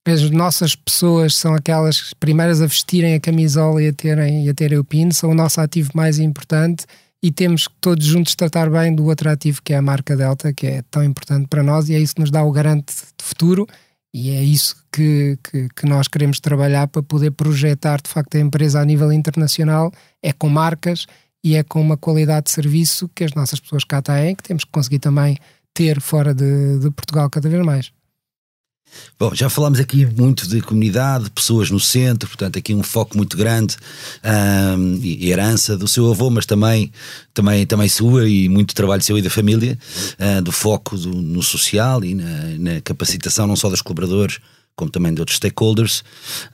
as 0.05 0.29
nossas 0.29 0.75
pessoas 0.75 1.35
são 1.35 1.53
aquelas 1.53 2.13
primeiras 2.13 2.61
a 2.61 2.67
vestirem 2.67 3.15
a 3.15 3.19
camisola 3.19 3.81
e 3.81 3.87
a 3.87 3.93
terem, 3.93 4.45
e 4.45 4.49
a 4.49 4.53
terem 4.53 4.77
o 4.77 4.83
PIN, 4.83 5.11
são 5.11 5.31
o 5.31 5.33
nosso 5.33 5.59
ativo 5.59 5.89
mais 5.93 6.19
importante 6.19 6.85
e 7.21 7.31
temos 7.31 7.67
que 7.67 7.73
todos 7.81 8.05
juntos 8.05 8.35
tratar 8.35 8.69
bem 8.69 8.93
do 8.93 9.05
outro 9.05 9.29
ativo 9.29 9.61
que 9.63 9.73
é 9.73 9.77
a 9.77 9.81
marca 9.81 10.15
Delta, 10.15 10.53
que 10.53 10.67
é 10.67 10.81
tão 10.91 11.03
importante 11.03 11.47
para 11.47 11.63
nós 11.63 11.89
e 11.89 11.95
é 11.95 11.99
isso 11.99 12.15
que 12.15 12.21
nos 12.21 12.31
dá 12.31 12.43
o 12.43 12.51
garante 12.51 12.93
de 13.17 13.23
futuro 13.23 13.67
e 14.13 14.29
é 14.29 14.43
isso 14.43 14.75
que, 14.91 15.37
que, 15.43 15.67
que, 15.75 15.85
nós 15.85 16.07
queremos 16.07 16.39
trabalhar 16.39 16.87
para 16.87 17.03
poder 17.03 17.31
projetar 17.31 18.01
de 18.01 18.09
facto 18.09 18.35
a 18.35 18.39
empresa 18.39 18.79
a 18.79 18.85
nível 18.85 19.11
internacional, 19.11 19.91
é 20.23 20.31
com 20.31 20.47
marcas 20.49 21.05
e 21.43 21.55
é 21.55 21.63
com 21.63 21.81
uma 21.81 21.97
qualidade 21.97 22.45
de 22.45 22.51
serviço 22.51 23.09
que 23.13 23.23
as 23.23 23.33
nossas 23.33 23.59
pessoas 23.59 23.83
cá 23.83 24.01
têm, 24.01 24.35
que 24.35 24.43
temos 24.43 24.63
que 24.63 24.71
conseguir 24.71 24.99
também 24.99 25.37
ter 25.73 26.01
fora 26.01 26.33
de, 26.33 26.79
de 26.79 26.91
Portugal 26.91 27.29
cada 27.29 27.47
vez 27.49 27.63
mais. 27.65 27.91
Bom, 29.19 29.33
já 29.33 29.49
falámos 29.49 29.79
aqui 29.79 30.05
muito 30.05 30.47
de 30.47 30.61
comunidade, 30.61 31.29
pessoas 31.31 31.69
no 31.69 31.79
centro, 31.79 32.27
portanto, 32.27 32.57
aqui 32.57 32.73
um 32.73 32.83
foco 32.83 33.17
muito 33.17 33.35
grande 33.35 33.75
um, 34.77 34.99
e 35.01 35.29
herança 35.29 35.77
do 35.77 35.87
seu 35.87 36.09
avô, 36.09 36.29
mas 36.29 36.45
também, 36.45 36.91
também, 37.33 37.65
também 37.65 37.89
sua 37.89 38.29
e 38.29 38.47
muito 38.47 38.75
trabalho 38.75 39.01
seu 39.01 39.17
e 39.17 39.21
da 39.21 39.29
família, 39.29 39.77
uh, 40.19 40.41
do 40.41 40.51
foco 40.51 40.97
do, 40.97 41.09
no 41.09 41.41
social 41.41 42.03
e 42.03 42.13
na, 42.15 42.23
na, 42.57 42.81
capacitação 42.81 43.47
não 43.47 43.55
só 43.55 43.69
dos 43.69 43.81
colaboradores, 43.81 44.39
como 44.77 44.89
também 44.89 45.13
de 45.13 45.19
outros 45.19 45.35
stakeholders. 45.35 46.03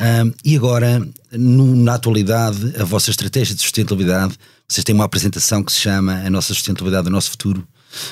Um, 0.01 0.33
e 0.43 0.55
agora, 0.55 1.07
no, 1.31 1.75
na 1.75 1.93
atualidade, 1.93 2.73
a 2.79 2.83
vossa 2.83 3.11
estratégia 3.11 3.53
de 3.53 3.61
sustentabilidade 3.61 4.35
vocês 4.73 4.83
têm 4.83 4.95
uma 4.95 5.05
apresentação 5.05 5.63
que 5.63 5.71
se 5.71 5.81
chama 5.81 6.13
A 6.25 6.29
Nossa 6.31 6.53
Sustentabilidade, 6.53 7.07
o 7.07 7.11
Nosso 7.11 7.29
Futuro, 7.29 7.67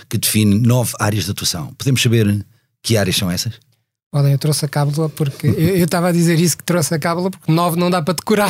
que 0.08 0.18
define 0.18 0.60
nove 0.60 0.94
áreas 1.00 1.26
de 1.26 1.32
atuação. 1.32 1.74
Podemos 1.74 2.02
saber 2.02 2.46
que 2.84 2.98
áreas 2.98 3.16
são 3.16 3.32
essas? 3.32 3.54
Olha, 4.14 4.28
eu 4.28 4.38
trouxe 4.38 4.66
a 4.66 4.68
cábula 4.68 5.08
porque 5.08 5.48
eu 5.48 5.86
estava 5.86 6.10
a 6.10 6.12
dizer 6.12 6.38
isso 6.38 6.58
que 6.58 6.66
trouxe 6.66 6.94
a 6.94 7.00
cábula 7.00 7.32
porque 7.32 7.50
nove 7.50 7.80
não 7.80 7.90
dá 7.90 8.02
para 8.02 8.14
decorar. 8.14 8.50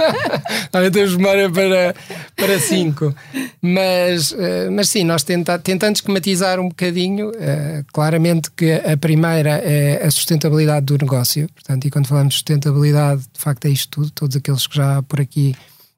Olha, 0.74 0.90
temos 0.90 1.16
memória 1.16 1.48
para, 1.50 1.94
para 2.36 2.58
cinco. 2.58 3.14
Mas, 3.62 4.34
eh, 4.38 4.68
mas 4.70 4.90
sim, 4.90 5.02
nós 5.02 5.22
tenta, 5.22 5.58
tentando 5.58 5.96
esquematizar 5.96 6.60
um 6.60 6.68
bocadinho, 6.68 7.30
uh, 7.30 7.82
claramente 7.94 8.50
que 8.50 8.72
a 8.72 8.94
primeira 8.94 9.52
é 9.64 10.04
a 10.04 10.10
sustentabilidade 10.10 10.84
do 10.84 10.98
negócio. 10.98 11.48
Portanto, 11.54 11.86
e 11.86 11.90
quando 11.90 12.06
falamos 12.06 12.34
de 12.34 12.40
sustentabilidade, 12.40 13.22
de 13.32 13.40
facto 13.40 13.64
é 13.64 13.70
isto 13.70 13.88
tudo, 13.88 14.10
todos 14.10 14.36
aqueles 14.36 14.66
que 14.66 14.76
já 14.76 15.02
por 15.04 15.18
aqui 15.18 15.56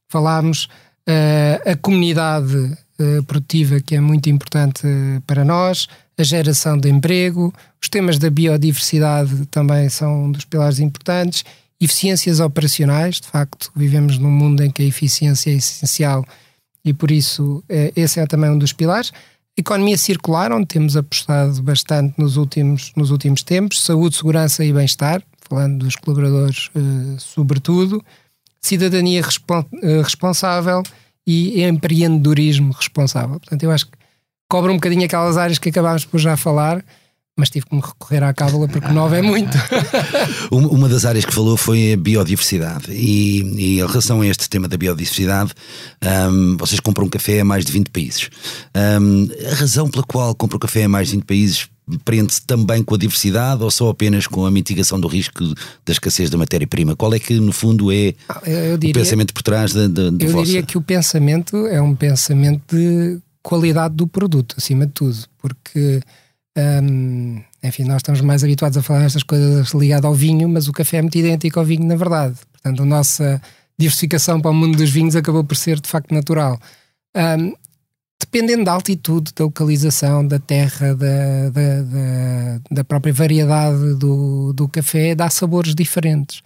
falámos 0.09 0.69
uh, 1.09 1.71
a 1.73 1.75
comunidade 1.75 2.79
produtiva, 3.27 3.79
que 3.79 3.95
é 3.95 4.01
muito 4.01 4.31
importante 4.31 4.81
para 5.27 5.45
nós, 5.45 5.87
a 6.19 6.23
geração 6.23 6.79
de 6.79 6.89
emprego, 6.89 7.53
os 7.83 7.89
temas 7.89 8.19
da 8.19 8.31
biodiversidade 8.31 9.47
também 9.47 9.89
são 9.89 10.25
um 10.25 10.33
dos 10.33 10.45
pilares 10.45 10.79
importantes, 10.79 11.45
eficiências 11.81 12.41
operacionais, 12.41 13.21
de 13.21 13.29
facto, 13.29 13.71
vivemos 13.77 14.19
num 14.19 14.31
mundo 14.31 14.63
em 14.63 14.71
que 14.71 14.83
a 14.83 14.87
eficiência 14.87 15.51
é 15.51 15.55
essencial 15.55 16.25
e 16.85 16.95
por 16.95 17.11
isso 17.11 17.63
esse 17.95 18.19
é 18.19 18.27
também 18.27 18.51
um 18.51 18.59
dos 18.59 18.73
pilares. 18.73 19.13
Economia 19.59 19.99
circular, 19.99 20.53
onde 20.53 20.67
temos 20.67 20.97
apostado 20.97 21.63
bastante 21.63 22.15
nos 22.19 22.37
últimos, 22.37 22.93
nos 22.97 23.11
últimos 23.11 23.43
tempos, 23.43 23.83
saúde, 23.83 24.17
segurança 24.17 24.65
e 24.65 24.73
bem-estar, 24.73 25.23
falando 25.49 25.85
dos 25.85 25.97
colaboradores 25.97 26.71
sobretudo, 27.19 28.03
cidadania 28.61 29.21
eh, 29.21 30.03
responsável 30.03 30.83
e 31.27 31.63
empreendedorismo 31.63 32.73
responsável. 32.73 33.39
Portanto, 33.41 33.63
eu 33.63 33.71
acho 33.71 33.87
que 33.87 33.99
cobra 34.49 34.71
um 34.71 34.77
bocadinho 34.77 35.05
aquelas 35.05 35.37
áreas 35.37 35.59
que 35.59 35.69
acabámos 35.69 36.05
por 36.05 36.19
já 36.19 36.37
falar, 36.37 36.85
mas 37.37 37.51
tive 37.51 37.67
que 37.67 37.75
me 37.75 37.83
recorrer 37.83 38.23
à 38.23 38.33
cábula 38.33 38.67
porque 38.67 38.89
nove 38.89 39.19
é 39.19 39.23
muito. 39.23 39.57
Uma 40.51 40.89
das 40.89 41.05
áreas 41.05 41.25
que 41.25 41.35
falou 41.35 41.57
foi 41.57 41.93
a 41.93 41.97
biodiversidade 41.97 42.91
e, 42.91 43.43
e 43.43 43.81
em 43.81 43.87
relação 43.87 44.23
a 44.23 44.27
este 44.27 44.49
tema 44.49 44.67
da 44.67 44.77
biodiversidade, 44.77 45.53
um, 46.31 46.57
vocês 46.57 46.81
compram 46.81 47.09
café 47.09 47.41
a 47.41 47.45
mais 47.45 47.65
de 47.67 47.73
20 47.73 47.91
países. 47.91 48.31
Um, 48.75 49.29
a 49.53 49.55
razão 49.55 49.89
pela 49.89 50.03
qual 50.05 50.35
compram 50.35 50.59
café 50.59 50.85
a 50.85 50.89
mais 50.89 51.09
de 51.09 51.15
20 51.15 51.25
países 51.25 51.69
prende-se 52.05 52.43
também 52.43 52.83
com 52.83 52.95
a 52.95 52.99
diversidade 52.99 53.63
ou 53.63 53.71
só 53.71 53.91
apenas 53.91 54.27
com 54.27 54.45
a 54.45 54.51
mitigação 54.51 54.99
do 54.99 55.07
risco 55.07 55.45
da 55.85 55.93
escassez 55.93 56.31
da 56.31 56.39
matéria-prima? 56.39 56.97
Qual 56.97 57.15
é 57.15 57.19
que, 57.19 57.39
no 57.39 57.53
fundo, 57.53 57.93
é 57.93 58.15
ah, 58.29 58.41
diria, 58.79 58.91
o 58.91 58.93
pensamento 58.95 59.33
por 59.33 59.43
trás 59.43 59.73
da, 59.73 59.87
da, 59.87 60.03
Eu 60.03 60.33
vossa... 60.33 60.47
diria 60.47 60.63
que 60.63 60.77
o 60.77 60.83
pensamento 60.83 61.67
é 61.67 61.81
um 61.81 61.95
pensamento 61.95 62.75
de 62.75 63.21
qualidade 63.47 63.95
do 63.95 64.09
produto, 64.09 64.57
acima 64.59 64.87
de 64.87 64.93
tudo, 64.93 65.17
porque 65.39 66.03
um, 66.59 67.41
enfim, 67.63 67.85
nós 67.85 67.99
estamos 67.99 68.21
mais 68.21 68.43
habituados 68.43 68.77
a 68.77 68.83
falar 68.83 69.05
estas 69.05 69.23
coisas 69.23 69.73
ligadas 69.73 70.05
ao 70.05 70.15
vinho, 70.15 70.49
mas 70.49 70.67
o 70.67 70.73
café 70.73 70.97
é 70.97 71.03
muito 71.03 71.17
idêntico 71.17 71.61
ao 71.61 71.65
vinho, 71.65 71.87
na 71.87 71.95
verdade. 71.95 72.35
Portanto, 72.51 72.83
a 72.83 72.87
nossa 72.87 73.41
diversificação 73.79 74.41
para 74.41 74.51
o 74.51 74.55
mundo 74.55 74.77
dos 74.77 74.91
vinhos 74.91 75.15
acabou 75.15 75.45
por 75.45 75.57
ser 75.57 75.79
de 75.79 75.89
facto 75.89 76.13
natural. 76.13 76.59
Um, 77.17 77.55
dependendo 78.19 78.65
da 78.65 78.73
altitude, 78.73 79.33
da 79.33 79.45
localização, 79.45 80.27
da 80.27 80.41
terra, 80.41 80.97
da, 80.97 81.51
da, 81.51 81.83
da, 81.83 82.61
da, 82.69 82.85
própria 82.85 83.13
variedade 83.13 83.95
do, 83.95 84.53
do 84.55 84.69
café, 84.69 85.15
dá 85.15 85.31
sabores 85.31 85.73
diferentes. 85.73 86.43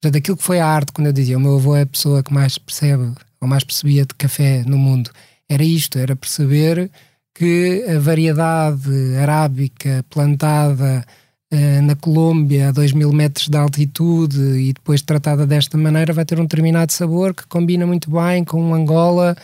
Portanto, 0.00 0.18
aquilo 0.18 0.36
que 0.36 0.44
foi 0.44 0.60
a 0.60 0.68
arte, 0.68 0.92
quando 0.92 1.08
eu 1.08 1.12
dizia 1.12 1.36
o 1.36 1.40
meu 1.40 1.56
avô 1.56 1.74
é 1.74 1.82
a 1.82 1.86
pessoa 1.86 2.22
que 2.22 2.32
mais 2.32 2.58
percebe 2.58 3.12
ou 3.40 3.48
mais 3.48 3.64
percebia 3.64 4.06
de 4.06 4.14
café 4.14 4.62
no 4.64 4.78
mundo, 4.78 5.10
era 5.54 5.64
isto, 5.64 5.98
era 5.98 6.16
perceber 6.16 6.90
que 7.34 7.84
a 7.88 7.98
variedade 7.98 9.16
arábica 9.16 10.04
plantada 10.08 11.04
uh, 11.52 11.82
na 11.82 11.96
Colômbia 11.96 12.68
a 12.68 12.72
2 12.72 12.92
mil 12.92 13.12
metros 13.12 13.48
de 13.48 13.56
altitude 13.56 14.40
e 14.40 14.72
depois 14.72 15.02
tratada 15.02 15.46
desta 15.46 15.76
maneira 15.76 16.12
vai 16.12 16.24
ter 16.24 16.38
um 16.38 16.44
determinado 16.44 16.92
sabor 16.92 17.34
que 17.34 17.46
combina 17.46 17.86
muito 17.86 18.10
bem 18.10 18.44
com 18.44 18.62
um 18.62 18.74
Angola 18.74 19.36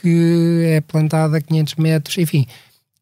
que 0.00 0.62
é 0.66 0.80
plantada 0.80 1.38
a 1.38 1.40
500 1.40 1.74
metros, 1.76 2.18
enfim. 2.18 2.46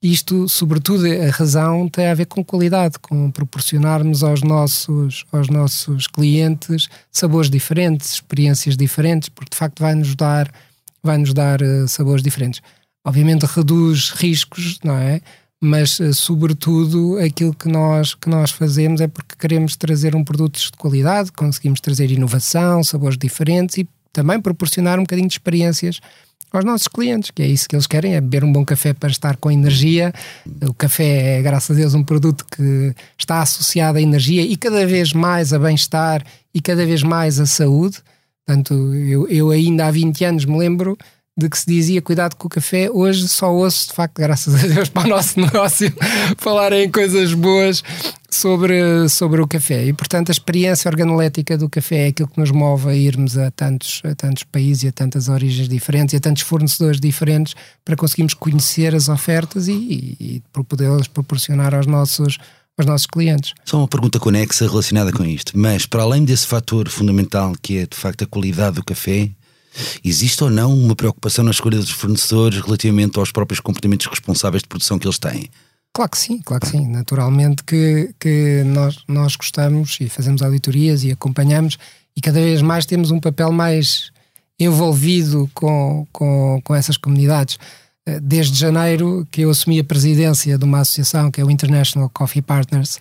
Isto, 0.02 0.48
sobretudo, 0.50 1.06
a 1.06 1.30
razão 1.30 1.88
tem 1.88 2.08
a 2.08 2.14
ver 2.14 2.26
com 2.26 2.44
qualidade, 2.44 2.98
com 2.98 3.30
proporcionarmos 3.30 4.22
aos 4.22 4.42
nossos, 4.42 5.24
aos 5.32 5.48
nossos 5.48 6.06
clientes 6.06 6.88
sabores 7.10 7.48
diferentes, 7.48 8.12
experiências 8.12 8.76
diferentes, 8.76 9.30
porque 9.30 9.52
de 9.52 9.56
facto 9.56 9.80
vai-nos 9.80 10.14
dar, 10.14 10.52
vai 11.06 11.18
-nos 11.18 11.32
dar 11.32 11.60
uh, 11.62 11.86
sabores 11.88 12.22
diferentes 12.22 12.60
obviamente 13.04 13.44
reduz 13.44 14.10
riscos, 14.10 14.78
não 14.82 14.96
é? 14.96 15.20
Mas, 15.60 16.00
eh, 16.00 16.12
sobretudo, 16.12 17.18
aquilo 17.18 17.54
que 17.54 17.68
nós, 17.68 18.14
que 18.14 18.28
nós 18.28 18.50
fazemos 18.50 19.00
é 19.00 19.06
porque 19.06 19.36
queremos 19.38 19.76
trazer 19.76 20.16
um 20.16 20.24
produto 20.24 20.58
de 20.58 20.72
qualidade, 20.72 21.30
conseguimos 21.32 21.80
trazer 21.80 22.10
inovação, 22.10 22.82
sabores 22.82 23.16
diferentes 23.16 23.78
e 23.78 23.88
também 24.12 24.40
proporcionar 24.40 24.98
um 24.98 25.02
bocadinho 25.02 25.28
de 25.28 25.34
experiências 25.34 26.00
aos 26.52 26.64
nossos 26.64 26.86
clientes, 26.86 27.30
que 27.30 27.42
é 27.42 27.46
isso 27.46 27.68
que 27.68 27.74
eles 27.74 27.86
querem, 27.86 28.14
é 28.14 28.20
beber 28.20 28.44
um 28.44 28.52
bom 28.52 28.64
café 28.64 28.92
para 28.92 29.10
estar 29.10 29.36
com 29.36 29.50
energia. 29.50 30.12
O 30.68 30.74
café 30.74 31.38
é, 31.38 31.42
graças 31.42 31.76
a 31.76 31.80
Deus, 31.80 31.94
um 31.94 32.04
produto 32.04 32.44
que 32.44 32.94
está 33.18 33.42
associado 33.42 33.98
à 33.98 34.00
energia 34.00 34.42
e 34.42 34.56
cada 34.56 34.86
vez 34.86 35.12
mais 35.12 35.52
a 35.52 35.58
bem-estar 35.58 36.22
e 36.54 36.60
cada 36.60 36.86
vez 36.86 37.02
mais 37.02 37.40
a 37.40 37.46
saúde. 37.46 37.98
Portanto, 38.46 38.74
eu, 38.94 39.26
eu 39.28 39.50
ainda 39.50 39.86
há 39.86 39.90
20 39.90 40.24
anos 40.24 40.44
me 40.44 40.58
lembro 40.58 40.96
de 41.36 41.48
que 41.48 41.58
se 41.58 41.66
dizia 41.66 42.00
cuidado 42.00 42.36
com 42.36 42.46
o 42.46 42.50
café, 42.50 42.88
hoje 42.88 43.26
só 43.26 43.52
ouço, 43.52 43.88
de 43.88 43.94
facto, 43.94 44.20
graças 44.20 44.54
a 44.54 44.66
Deus, 44.66 44.88
para 44.90 45.06
o 45.06 45.10
nosso 45.10 45.40
negócio, 45.40 45.92
falar 46.38 46.72
em 46.72 46.88
coisas 46.88 47.34
boas 47.34 47.82
sobre, 48.30 49.08
sobre 49.08 49.40
o 49.40 49.48
café. 49.48 49.84
E, 49.84 49.92
portanto, 49.92 50.28
a 50.28 50.32
experiência 50.32 50.88
organolética 50.88 51.58
do 51.58 51.68
café 51.68 52.04
é 52.04 52.06
aquilo 52.08 52.28
que 52.28 52.38
nos 52.38 52.52
move 52.52 52.88
a 52.88 52.94
irmos 52.94 53.36
a 53.36 53.50
tantos, 53.50 54.00
a 54.04 54.14
tantos 54.14 54.44
países 54.44 54.84
e 54.84 54.88
a 54.88 54.92
tantas 54.92 55.28
origens 55.28 55.68
diferentes 55.68 56.12
e 56.12 56.16
a 56.16 56.20
tantos 56.20 56.44
fornecedores 56.44 57.00
diferentes 57.00 57.54
para 57.84 57.96
conseguirmos 57.96 58.34
conhecer 58.34 58.94
as 58.94 59.08
ofertas 59.08 59.66
e, 59.66 59.72
e, 59.72 60.16
e 60.36 60.62
poder-las 60.64 61.08
proporcionar 61.08 61.74
aos 61.74 61.86
nossos 61.86 62.38
aos 62.76 62.86
nossos 62.86 63.06
clientes. 63.06 63.54
Só 63.64 63.78
uma 63.78 63.88
pergunta 63.88 64.18
conexa 64.18 64.68
relacionada 64.68 65.12
com 65.12 65.24
isto, 65.24 65.52
mas 65.56 65.86
para 65.86 66.02
além 66.02 66.24
desse 66.24 66.46
fator 66.46 66.88
fundamental 66.88 67.54
que 67.62 67.78
é 67.78 67.86
de 67.86 67.96
facto 67.96 68.24
a 68.24 68.26
qualidade 68.26 68.76
do 68.76 68.84
café, 68.84 69.30
Existe 70.04 70.42
ou 70.44 70.50
não 70.50 70.72
uma 70.72 70.94
preocupação 70.94 71.44
na 71.44 71.50
escolha 71.50 71.78
dos 71.78 71.90
fornecedores 71.90 72.60
relativamente 72.60 73.18
aos 73.18 73.32
próprios 73.32 73.60
comportamentos 73.60 74.06
responsáveis 74.06 74.62
de 74.62 74.68
produção 74.68 74.98
que 74.98 75.06
eles 75.06 75.18
têm? 75.18 75.48
Claro 75.92 76.10
que 76.10 76.18
sim, 76.18 76.40
claro 76.42 76.60
que 76.60 76.68
sim. 76.68 76.88
Naturalmente 76.88 77.62
que, 77.64 78.14
que 78.18 78.62
nós, 78.64 78.98
nós 79.08 79.36
gostamos 79.36 79.96
e 80.00 80.08
fazemos 80.08 80.42
auditorias 80.42 81.04
e 81.04 81.12
acompanhamos 81.12 81.78
e 82.16 82.20
cada 82.20 82.40
vez 82.40 82.62
mais 82.62 82.86
temos 82.86 83.10
um 83.10 83.20
papel 83.20 83.52
mais 83.52 84.10
envolvido 84.58 85.50
com, 85.52 86.06
com, 86.12 86.60
com 86.62 86.74
essas 86.74 86.96
comunidades. 86.96 87.58
Eh, 88.06 88.20
desde 88.20 88.58
janeiro 88.58 89.26
que 89.30 89.42
eu 89.42 89.50
assumi 89.50 89.78
a 89.80 89.84
presidência 89.84 90.58
de 90.58 90.64
uma 90.64 90.80
associação 90.80 91.30
que 91.30 91.40
é 91.40 91.44
o 91.44 91.50
International 91.50 92.10
Coffee 92.10 92.42
Partners, 92.42 92.98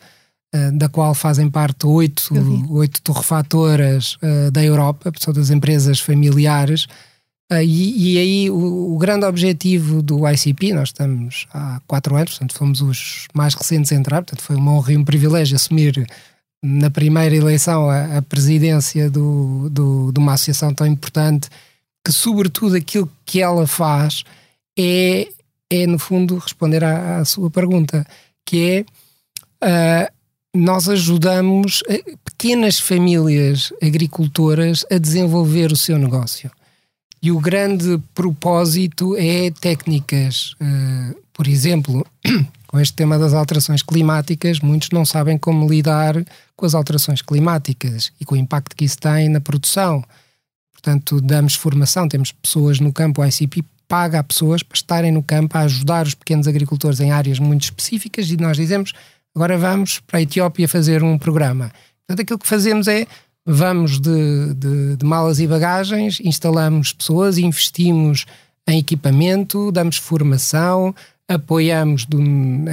eh, 0.53 0.71
da 0.71 0.87
qual 0.87 1.13
fazem 1.13 1.49
parte 1.49 1.85
oito, 1.85 2.33
oito 2.69 3.01
torrefatoras 3.01 4.17
uh, 4.21 4.51
da 4.51 4.63
Europa, 4.63 5.11
são 5.17 5.33
das 5.33 5.49
empresas 5.49 5.99
familiares. 5.99 6.87
E, 7.51 8.13
e, 8.13 8.17
aí 8.17 8.49
o, 8.49 8.95
o, 8.95 8.97
grande 8.97 9.25
objetivo 9.25 10.01
do 10.01 10.27
ICP, 10.27 10.73
nós 10.73 10.89
estamos 10.89 11.45
há 11.53 11.79
quatro 11.85 12.15
anos, 12.15 12.31
portanto 12.31 12.57
fomos 12.57 12.81
os 12.81 13.27
mais 13.31 13.53
recentes 13.53 13.91
a 13.91 13.95
entrar, 13.95 14.23
portanto 14.23 14.41
foi 14.41 14.55
uma 14.55 14.71
honra 14.71 14.93
e 14.93 14.97
um 14.97 15.03
privilégio 15.03 15.55
assumir 15.55 16.07
na 16.63 16.89
primeira 16.89 17.35
eleição 17.35 17.89
a, 17.89 18.17
a 18.17 18.21
presidência 18.23 19.07
do, 19.07 19.69
do, 19.69 20.11
de 20.11 20.19
uma 20.19 20.33
associação 20.33 20.73
tão 20.73 20.87
importante, 20.87 21.47
que 22.03 22.11
sobretudo 22.11 22.75
aquilo 22.75 23.11
que 23.23 23.39
ela 23.39 23.67
faz 23.67 24.23
é, 24.77 25.27
é 25.69 25.87
no 25.87 25.99
fundo 25.99 26.37
responder 26.37 26.83
à, 26.83 27.19
à 27.19 27.25
sua 27.25 27.49
pergunta, 27.49 28.05
que 28.45 28.85
é 29.61 30.07
uh, 30.09 30.13
nós 30.55 30.87
ajudamos 30.87 31.81
pequenas 32.23 32.79
famílias 32.79 33.73
agricultoras 33.81 34.85
a 34.91 34.97
desenvolver 34.97 35.71
o 35.71 35.77
seu 35.77 35.97
negócio. 35.97 36.51
E 37.21 37.31
o 37.31 37.39
grande 37.39 37.97
propósito 38.13 39.15
é 39.17 39.49
técnicas. 39.49 40.53
Uh, 40.53 41.15
por 41.31 41.47
exemplo, 41.47 42.05
com 42.67 42.79
este 42.79 42.93
tema 42.93 43.17
das 43.17 43.33
alterações 43.33 43.81
climáticas, 43.81 44.59
muitos 44.59 44.89
não 44.91 45.05
sabem 45.05 45.37
como 45.37 45.67
lidar 45.67 46.15
com 46.55 46.65
as 46.65 46.75
alterações 46.75 47.21
climáticas 47.21 48.11
e 48.19 48.25
com 48.25 48.35
o 48.35 48.37
impacto 48.37 48.75
que 48.75 48.85
isso 48.85 48.97
tem 48.97 49.29
na 49.29 49.39
produção. 49.39 50.03
Portanto, 50.73 51.21
damos 51.21 51.55
formação, 51.55 52.09
temos 52.09 52.31
pessoas 52.33 52.79
no 52.79 52.91
campo, 52.91 53.23
ICP 53.23 53.63
paga 53.93 54.17
a 54.17 54.23
pessoas 54.23 54.63
para 54.63 54.75
estarem 54.75 55.11
no 55.11 55.21
campo 55.21 55.55
a 55.55 55.61
ajudar 55.61 56.07
os 56.07 56.15
pequenos 56.15 56.47
agricultores 56.47 56.99
em 56.99 57.11
áreas 57.11 57.37
muito 57.37 57.65
específicas 57.65 58.27
e 58.31 58.37
nós 58.37 58.57
dizemos 58.57 58.91
agora 59.35 59.55
vamos 59.55 59.99
para 59.99 60.17
a 60.17 60.21
Etiópia 60.23 60.67
fazer 60.67 61.03
um 61.03 61.15
programa. 61.15 61.71
Portanto, 61.99 62.23
aquilo 62.23 62.39
que 62.39 62.47
fazemos 62.47 62.87
é 62.87 63.05
vamos 63.45 63.99
de, 63.99 64.55
de, 64.55 64.95
de 64.95 65.05
malas 65.05 65.39
e 65.39 65.45
bagagens, 65.45 66.19
instalamos 66.21 66.91
pessoas, 66.91 67.37
investimos 67.37 68.25
em 68.67 68.79
equipamento, 68.79 69.71
damos 69.71 69.97
formação, 69.97 70.95
apoiamos 71.27 72.07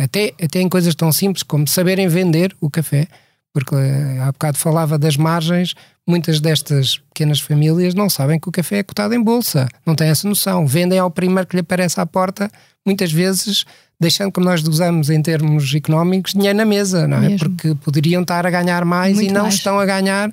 até, 0.02 0.32
até 0.42 0.62
em 0.62 0.70
coisas 0.70 0.94
tão 0.94 1.12
simples 1.12 1.42
como 1.42 1.68
saberem 1.68 2.08
vender 2.08 2.56
o 2.62 2.70
café, 2.70 3.06
porque 3.52 3.74
eh, 3.74 4.18
há 4.20 4.32
bocado 4.32 4.58
falava 4.58 4.98
das 4.98 5.16
margens, 5.16 5.74
muitas 6.06 6.40
destas 6.40 6.98
pequenas 6.98 7.40
famílias 7.40 7.94
não 7.94 8.08
sabem 8.08 8.38
que 8.38 8.48
o 8.48 8.52
café 8.52 8.78
é 8.78 8.82
cotado 8.82 9.14
em 9.14 9.22
bolsa, 9.22 9.68
não 9.84 9.94
têm 9.94 10.08
essa 10.08 10.28
noção, 10.28 10.66
vendem 10.66 10.98
ao 10.98 11.10
primeiro 11.10 11.46
que 11.46 11.56
lhe 11.56 11.60
aparece 11.60 12.00
à 12.00 12.06
porta, 12.06 12.50
muitas 12.86 13.12
vezes 13.12 13.64
deixando, 14.00 14.32
como 14.32 14.46
nós 14.46 14.66
usamos 14.66 15.10
em 15.10 15.20
termos 15.20 15.74
económicos, 15.74 16.32
dinheiro 16.32 16.56
na 16.56 16.64
mesa, 16.64 17.06
não 17.06 17.18
é? 17.18 17.28
Mesmo. 17.28 17.38
Porque 17.38 17.74
poderiam 17.74 18.22
estar 18.22 18.46
a 18.46 18.50
ganhar 18.50 18.84
mais 18.84 19.14
Muito 19.16 19.30
e 19.30 19.32
não 19.32 19.42
mais. 19.42 19.54
estão 19.54 19.78
a 19.78 19.84
ganhar 19.84 20.32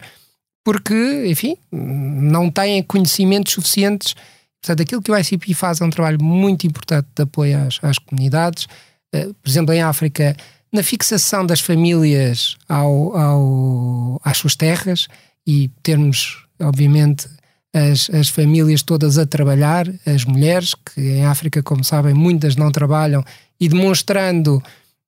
porque, 0.64 1.26
enfim, 1.28 1.56
não 1.72 2.50
têm 2.50 2.82
conhecimentos 2.84 3.54
suficientes. 3.54 4.16
Portanto, 4.62 4.82
aquilo 4.82 5.02
que 5.02 5.12
o 5.12 5.18
ICP 5.18 5.54
faz 5.54 5.80
é 5.80 5.86
um 5.86 5.90
trabalho 5.90 6.22
muito 6.22 6.68
importante 6.68 7.08
de 7.16 7.24
apoio 7.24 7.58
às, 7.58 7.80
às 7.82 7.98
comunidades. 7.98 8.66
Uh, 9.16 9.34
por 9.34 9.50
exemplo, 9.50 9.74
em 9.74 9.82
África, 9.82 10.36
na 10.72 10.84
fixação 10.84 11.46
das 11.46 11.60
famílias 11.60 12.58
ao, 12.68 13.18
ao, 13.18 14.22
às 14.24 14.38
suas 14.38 14.56
terras 14.56 15.08
e 15.46 15.70
termos, 15.82 16.46
obviamente, 16.62 17.28
as, 17.74 18.10
as 18.10 18.30
famílias 18.30 18.82
todas 18.82 19.18
a 19.18 19.26
trabalhar, 19.26 19.88
as 20.06 20.26
mulheres, 20.26 20.74
que 20.74 21.02
em 21.02 21.26
África, 21.26 21.62
como 21.64 21.84
sabem, 21.84 22.14
muitas 22.14 22.56
não 22.56 22.72
trabalham 22.72 23.24
e 23.60 23.68
demonstrando, 23.68 24.62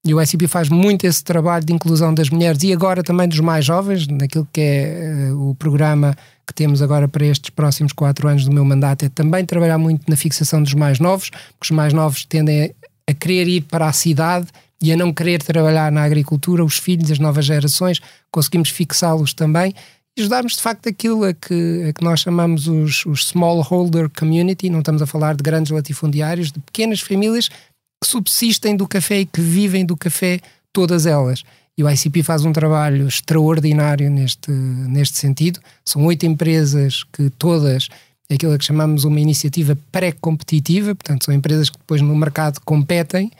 e 0.05 0.13
o 0.13 0.21
ICP 0.21 0.47
faz 0.47 0.69
muito 0.69 1.05
esse 1.05 1.23
trabalho 1.23 1.65
de 1.65 1.73
inclusão 1.73 2.13
das 2.13 2.29
mulheres 2.29 2.63
e 2.63 2.71
agora 2.71 3.03
também 3.03 3.27
dos 3.27 3.39
mais 3.39 3.65
jovens, 3.65 4.07
naquilo 4.07 4.47
que 4.51 4.61
é 4.61 5.29
uh, 5.31 5.49
o 5.49 5.55
programa 5.55 6.15
que 6.47 6.53
temos 6.53 6.81
agora 6.81 7.07
para 7.07 7.25
estes 7.25 7.49
próximos 7.49 7.91
quatro 7.93 8.27
anos 8.27 8.45
do 8.45 8.51
meu 8.51 8.63
mandato, 8.63 9.05
é 9.05 9.09
também 9.09 9.45
trabalhar 9.45 9.77
muito 9.77 10.09
na 10.09 10.15
fixação 10.15 10.63
dos 10.63 10.73
mais 10.73 10.99
novos, 10.99 11.29
porque 11.29 11.65
os 11.65 11.71
mais 11.71 11.93
novos 11.93 12.25
tendem 12.25 12.63
a, 12.63 13.11
a 13.11 13.13
querer 13.13 13.47
ir 13.47 13.61
para 13.61 13.87
a 13.87 13.93
cidade 13.93 14.47
e 14.81 14.91
a 14.93 14.97
não 14.97 15.13
querer 15.13 15.41
trabalhar 15.43 15.91
na 15.91 16.03
agricultura, 16.03 16.63
os 16.63 16.77
filhos, 16.77 17.11
as 17.11 17.19
novas 17.19 17.45
gerações, 17.45 17.99
conseguimos 18.31 18.69
fixá-los 18.69 19.33
também 19.33 19.73
e 20.17 20.21
ajudarmos 20.21 20.55
de 20.55 20.61
facto 20.61 20.87
aquilo 20.87 21.23
a 21.23 21.33
que, 21.33 21.87
a 21.89 21.93
que 21.93 22.03
nós 22.03 22.21
chamamos 22.21 22.67
os, 22.67 23.05
os 23.05 23.27
smallholder 23.27 24.09
community, 24.09 24.69
não 24.69 24.79
estamos 24.79 25.01
a 25.01 25.07
falar 25.07 25.35
de 25.35 25.43
grandes 25.43 25.71
latifundiários, 25.71 26.51
de 26.51 26.59
pequenas 26.59 26.99
famílias 27.01 27.49
que 27.49 28.07
subsistem 28.07 28.75
do 28.75 28.87
café 28.87 29.19
e 29.21 29.25
que 29.25 29.41
vivem 29.41 29.85
do 29.85 29.95
café, 29.95 30.39
todas 30.73 31.05
elas. 31.05 31.43
E 31.77 31.83
o 31.83 31.89
ICP 31.89 32.23
faz 32.23 32.43
um 32.43 32.51
trabalho 32.51 33.07
extraordinário 33.07 34.09
neste, 34.09 34.51
neste 34.51 35.17
sentido. 35.17 35.61
São 35.85 36.05
oito 36.05 36.25
empresas 36.25 37.03
que 37.13 37.29
todas 37.29 37.87
é 38.29 38.35
aquilo 38.35 38.57
que 38.57 38.65
chamamos 38.65 39.05
uma 39.05 39.19
iniciativa 39.19 39.77
pré-competitiva, 39.91 40.93
portanto, 40.93 41.25
são 41.25 41.33
empresas 41.33 41.69
que 41.69 41.77
depois 41.77 42.01
no 42.01 42.15
mercado 42.15 42.59
competem. 42.65 43.31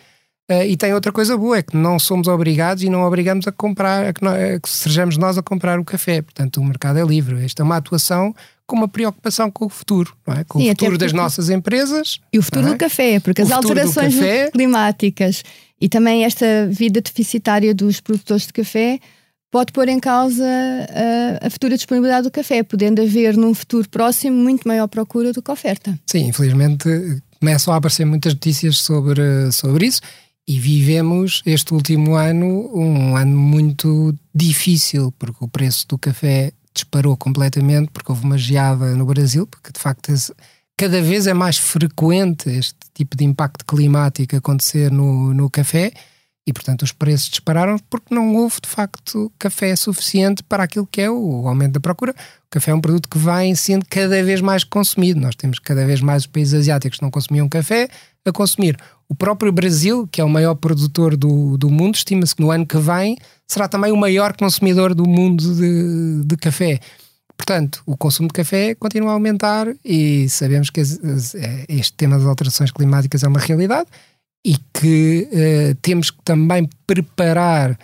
Uh, 0.50 0.64
e 0.64 0.76
tem 0.76 0.94
outra 0.94 1.12
coisa 1.12 1.38
boa, 1.38 1.58
é 1.58 1.62
que 1.62 1.78
não 1.78 2.00
somos 2.00 2.28
obrigados 2.28 2.84
e 2.84 2.90
não 2.90 3.04
obrigamos 3.04 3.48
a 3.48 3.52
comprar, 3.52 4.08
a 4.08 4.14
que, 4.14 4.24
nós, 4.24 4.56
a 4.56 4.60
que 4.60 4.68
sejamos 4.68 5.16
nós 5.16 5.38
a 5.38 5.44
comprar 5.44 5.80
o 5.80 5.86
café. 5.86 6.24
Portanto, 6.24 6.60
o 6.60 6.64
mercado 6.64 6.98
é 6.98 7.04
livre. 7.04 7.46
Esta 7.46 7.62
é 7.62 7.64
uma 7.64 7.78
atuação 7.78 8.34
com 8.66 8.76
uma 8.76 8.88
preocupação 8.88 9.52
com 9.52 9.66
o 9.66 9.70
futuro, 9.70 10.16
é? 10.28 10.44
com 10.44 10.60
Sim, 10.60 10.66
o 10.66 10.70
futuro 10.70 10.98
das 10.98 11.14
nossas 11.14 11.50
empresas. 11.50 12.20
E 12.32 12.40
o 12.40 12.44
futuro 12.44 12.68
é? 12.68 12.70
do 12.72 12.78
café, 12.78 13.20
porque 13.20 13.42
o 13.42 13.46
as 13.46 13.52
alterações 13.52 14.16
climáticas 14.52 15.44
e 15.82 15.88
também 15.88 16.24
esta 16.24 16.68
vida 16.68 17.02
deficitária 17.02 17.74
dos 17.74 18.00
produtores 18.00 18.46
de 18.46 18.54
café 18.54 19.00
pode 19.52 19.72
pôr 19.72 19.88
em 19.88 20.00
causa 20.00 20.46
a, 20.46 21.48
a, 21.48 21.50
futura 21.50 21.76
disponibilidade 21.76 22.24
do 22.24 22.32
café, 22.32 22.62
podendo 22.62 23.02
haver 23.02 23.36
num 23.36 23.54
futuro 23.54 23.90
próximo 23.90 24.36
muito 24.36 24.68
maior 24.68 24.88
procura 24.88 25.34
do 25.34 25.42
que 25.42 25.52
oferta. 25.52 25.98
Sim, 26.06 26.28
infelizmente 26.28 26.88
começam 27.40 27.74
a 27.74 27.78
aparecer 27.78 28.06
muitas 28.06 28.34
notícias 28.34 28.78
sobre, 28.80 29.52
sobre 29.52 29.88
isso 29.88 30.02
e 30.50 30.58
vivemos 30.58 31.44
este 31.46 31.76
último 31.76 32.16
ano 32.16 32.72
um 32.74 33.16
ano 33.16 33.38
muito 33.38 34.16
difícil, 34.34 35.14
porque 35.20 35.46
o 35.46 35.48
preço 35.48 35.88
do 35.88 35.96
café 35.96 36.52
disparou 36.74 37.16
completamente, 37.16 37.92
porque 37.92 38.12
houve 38.12 38.26
uma 38.26 38.36
geada 38.36 38.96
no 38.96 39.06
Brasil, 39.06 39.46
porque 39.46 39.72
de 39.72 39.80
facto 39.80 40.12
cada 40.76 41.04
vez 41.04 41.28
é 41.28 41.36
mais 41.36 41.60
frequente 41.60 42.50
este 42.50 42.80
tipo 42.96 43.16
de 43.16 43.26
impacto 43.26 43.64
climático 43.64 44.36
acontecer 44.36 44.92
no, 44.92 45.36
no 45.36 45.52
café 45.52 45.92
e, 46.48 46.52
portanto, 46.52 46.82
os 46.82 46.92
preços 46.92 47.30
dispararam 47.30 47.78
porque 47.88 48.16
não 48.16 48.36
houve, 48.36 48.56
de 48.64 48.70
facto, 48.70 49.32
café 49.38 49.76
suficiente 49.76 50.42
para 50.42 50.64
aquilo 50.64 50.88
que 50.88 51.02
é 51.02 51.12
o 51.12 51.48
aumento 51.48 51.74
da 51.74 51.80
procura. 51.80 52.12
O 52.12 52.50
café 52.50 52.72
é 52.72 52.74
um 52.74 52.82
produto 52.82 53.08
que 53.08 53.20
vai 53.20 53.54
sendo 53.54 53.86
cada 53.88 54.24
vez 54.24 54.42
mais 54.42 54.64
consumido. 54.64 55.20
Nós 55.20 55.36
temos 55.36 55.60
cada 55.60 55.86
vez 55.86 56.02
mais 56.02 56.26
países 56.26 56.56
asiáticos 56.56 56.98
que 56.98 57.04
não 57.04 57.12
consumiam 57.12 57.48
café 57.48 57.88
a 58.26 58.32
consumir. 58.32 58.76
O 59.10 59.15
próprio 59.15 59.52
Brasil, 59.52 60.08
que 60.12 60.22
é 60.22 60.24
o 60.24 60.30
maior 60.30 60.54
produtor 60.54 61.17
do, 61.17 61.58
do 61.58 61.69
mundo, 61.69 61.95
estima-se 61.95 62.36
que 62.36 62.41
no 62.43 62.52
ano 62.52 62.65
que 62.65 62.78
vem 62.78 63.17
será 63.48 63.67
também 63.67 63.91
o 63.91 63.98
maior 63.98 64.38
consumidor 64.38 64.93
do 64.93 65.08
mundo 65.08 65.56
de, 65.56 66.24
de 66.24 66.38
café. 66.38 66.80
Portanto, 67.36 67.82
o 67.86 67.98
consumo 67.98 68.28
de 68.28 68.34
café 68.34 68.76
continua 68.76 69.10
a 69.10 69.13
aumentar 69.13 69.67
e 69.84 70.30
sabemos 70.30 70.69
que 70.69 70.80
este 70.82 71.93
tema 71.98 72.17
das 72.17 72.28
alterações 72.28 72.69
climáticas 72.69 73.24
é 73.24 73.28
uma 73.28 73.39
realidade 73.39 73.88
e 74.45 74.56
que 74.74 75.28
uh, 75.32 75.76
temos 75.82 76.12
que 76.12 76.22
também 76.24 76.69
preparar 76.86 77.80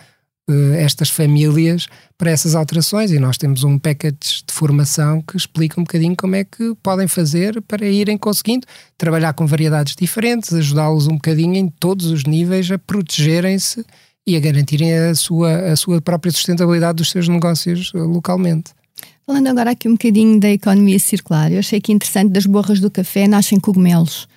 estas 0.78 1.10
famílias 1.10 1.88
para 2.16 2.30
essas 2.30 2.54
alterações 2.54 3.10
e 3.10 3.18
nós 3.18 3.36
temos 3.36 3.64
um 3.64 3.78
package 3.78 4.44
de 4.46 4.52
formação 4.52 5.20
que 5.20 5.36
explica 5.36 5.80
um 5.80 5.84
bocadinho 5.84 6.14
como 6.14 6.36
é 6.36 6.44
que 6.44 6.74
podem 6.82 7.08
fazer 7.08 7.60
para 7.62 7.84
irem 7.86 8.16
conseguindo 8.16 8.66
trabalhar 8.96 9.32
com 9.32 9.44
variedades 9.44 9.96
diferentes, 9.96 10.52
ajudá-los 10.52 11.08
um 11.08 11.14
bocadinho 11.14 11.56
em 11.56 11.68
todos 11.68 12.06
os 12.06 12.24
níveis 12.24 12.70
a 12.70 12.78
protegerem-se 12.78 13.84
e 14.26 14.36
a 14.36 14.40
garantirem 14.40 14.92
a 14.92 15.14
sua, 15.14 15.72
a 15.72 15.76
sua 15.76 16.00
própria 16.00 16.32
sustentabilidade 16.32 16.96
dos 16.96 17.10
seus 17.10 17.28
negócios 17.28 17.92
uh, 17.94 17.98
localmente. 17.98 18.72
Falando 19.24 19.48
agora 19.48 19.72
aqui 19.72 19.88
um 19.88 19.92
bocadinho 19.92 20.38
da 20.38 20.50
economia 20.50 20.98
circular, 20.98 21.50
eu 21.50 21.58
achei 21.58 21.80
que 21.80 21.92
interessante 21.92 22.30
das 22.30 22.46
borras 22.46 22.80
do 22.80 22.90
café 22.90 23.26
nascem 23.26 23.58
cogumelos. 23.58 24.28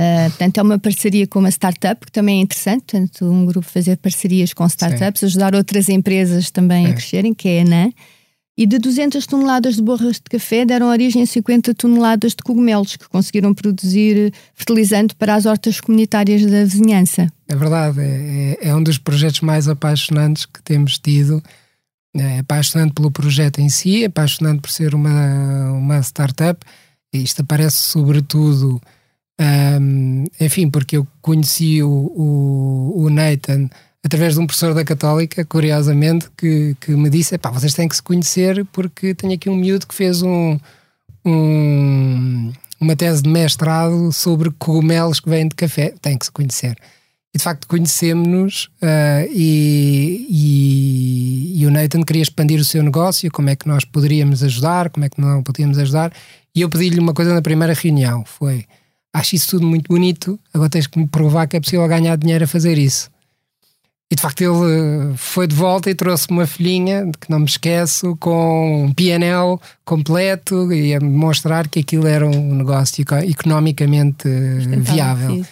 Uh, 0.00 0.30
portanto, 0.30 0.58
é 0.58 0.62
uma 0.62 0.78
parceria 0.78 1.26
com 1.26 1.38
uma 1.38 1.50
startup, 1.50 2.04
que 2.04 2.12
também 2.12 2.38
é 2.38 2.42
interessante. 2.42 2.84
Portanto, 2.84 3.24
um 3.24 3.44
grupo 3.44 3.66
fazer 3.66 3.96
parcerias 3.98 4.52
com 4.52 4.66
startups, 4.66 5.20
Sim. 5.20 5.26
ajudar 5.26 5.54
outras 5.54 5.88
empresas 5.88 6.50
também 6.50 6.86
é. 6.86 6.90
a 6.90 6.92
crescerem, 6.92 7.34
que 7.34 7.48
é 7.48 7.60
a 7.60 7.62
ANAN. 7.62 7.92
E 8.56 8.66
de 8.66 8.78
200 8.78 9.26
toneladas 9.26 9.76
de 9.76 9.82
borras 9.82 10.16
de 10.16 10.24
café 10.30 10.66
deram 10.66 10.88
origem 10.88 11.22
a 11.22 11.26
50 11.26 11.74
toneladas 11.74 12.32
de 12.32 12.42
cogumelos 12.42 12.96
que 12.96 13.08
conseguiram 13.08 13.54
produzir 13.54 14.32
fertilizante 14.54 15.14
para 15.14 15.34
as 15.34 15.46
hortas 15.46 15.80
comunitárias 15.80 16.44
da 16.44 16.62
vizinhança. 16.62 17.32
É 17.48 17.56
verdade, 17.56 18.00
é, 18.00 18.58
é, 18.60 18.68
é 18.68 18.76
um 18.76 18.82
dos 18.82 18.98
projetos 18.98 19.40
mais 19.40 19.68
apaixonantes 19.68 20.44
que 20.44 20.62
temos 20.62 20.98
tido. 20.98 21.42
É 22.14 22.40
apaixonante 22.40 22.92
pelo 22.92 23.10
projeto 23.10 23.58
em 23.58 23.70
si, 23.70 24.02
é 24.02 24.06
apaixonante 24.06 24.60
por 24.60 24.70
ser 24.70 24.94
uma, 24.94 25.72
uma 25.72 25.98
startup. 26.00 26.60
Isto 27.10 27.40
aparece 27.40 27.78
sobretudo 27.78 28.80
um, 29.42 30.24
enfim, 30.40 30.70
porque 30.70 30.96
eu 30.96 31.06
conheci 31.20 31.82
o, 31.82 31.88
o, 31.88 33.04
o, 33.04 33.10
Nathan 33.10 33.68
através 34.04 34.34
de 34.34 34.40
um 34.40 34.46
professor 34.46 34.72
da 34.72 34.84
Católica, 34.84 35.44
curiosamente, 35.44 36.28
que, 36.36 36.76
que 36.80 36.92
me 36.92 37.10
disse: 37.10 37.36
pá, 37.38 37.50
vocês 37.50 37.74
têm 37.74 37.88
que 37.88 37.96
se 37.96 38.02
conhecer 38.02 38.64
porque 38.66 39.14
tenho 39.14 39.34
aqui 39.34 39.50
um 39.50 39.56
miúdo 39.56 39.86
que 39.86 39.94
fez 39.94 40.22
um, 40.22 40.58
um, 41.24 42.52
uma 42.80 42.94
tese 42.94 43.22
de 43.22 43.28
mestrado 43.28 44.12
sobre 44.12 44.50
cogumelos 44.50 45.18
que 45.18 45.28
vêm 45.28 45.48
de 45.48 45.56
café, 45.56 45.92
tem 46.00 46.16
que 46.16 46.26
se 46.26 46.32
conhecer. 46.32 46.76
E 47.34 47.38
de 47.38 47.42
facto 47.42 47.66
conhecemos-nos 47.66 48.66
uh, 48.82 49.26
e, 49.32 50.26
e, 50.28 51.62
e, 51.62 51.66
o 51.66 51.70
Nathan 51.70 52.02
queria 52.02 52.22
expandir 52.22 52.60
o 52.60 52.64
seu 52.64 52.82
negócio, 52.82 53.30
como 53.32 53.48
é 53.48 53.56
que 53.56 53.66
nós 53.66 53.86
poderíamos 53.86 54.42
ajudar, 54.42 54.90
como 54.90 55.06
é 55.06 55.08
que 55.08 55.18
não 55.20 55.42
podíamos 55.42 55.78
ajudar. 55.78 56.12
E 56.54 56.60
eu 56.60 56.68
pedi-lhe 56.68 57.00
uma 57.00 57.14
coisa 57.14 57.32
na 57.34 57.40
primeira 57.40 57.72
reunião: 57.72 58.22
foi 58.26 58.66
acho 59.12 59.34
isso 59.36 59.50
tudo 59.50 59.66
muito 59.66 59.88
bonito, 59.88 60.38
agora 60.52 60.70
tens 60.70 60.86
que 60.86 60.98
me 60.98 61.06
provar 61.06 61.46
que 61.46 61.56
é 61.56 61.60
possível 61.60 61.86
ganhar 61.86 62.16
dinheiro 62.16 62.44
a 62.44 62.48
fazer 62.48 62.78
isso. 62.78 63.10
E 64.10 64.14
de 64.14 64.20
facto 64.20 64.42
ele 64.42 64.52
eh, 64.52 65.14
foi 65.16 65.46
de 65.46 65.54
volta 65.54 65.88
e 65.88 65.94
trouxe 65.94 66.26
uma 66.30 66.46
folhinha, 66.46 67.10
que 67.18 67.30
não 67.30 67.38
me 67.38 67.46
esqueço, 67.46 68.14
com 68.16 68.84
um 68.84 68.92
PNL 68.92 69.58
completo 69.86 70.70
e 70.70 70.94
a 70.94 71.00
mostrar 71.00 71.66
que 71.66 71.80
aquilo 71.80 72.06
era 72.06 72.26
um 72.26 72.54
negócio 72.54 73.02
economicamente 73.26 74.28
eh, 74.28 74.76
viável. 74.76 75.42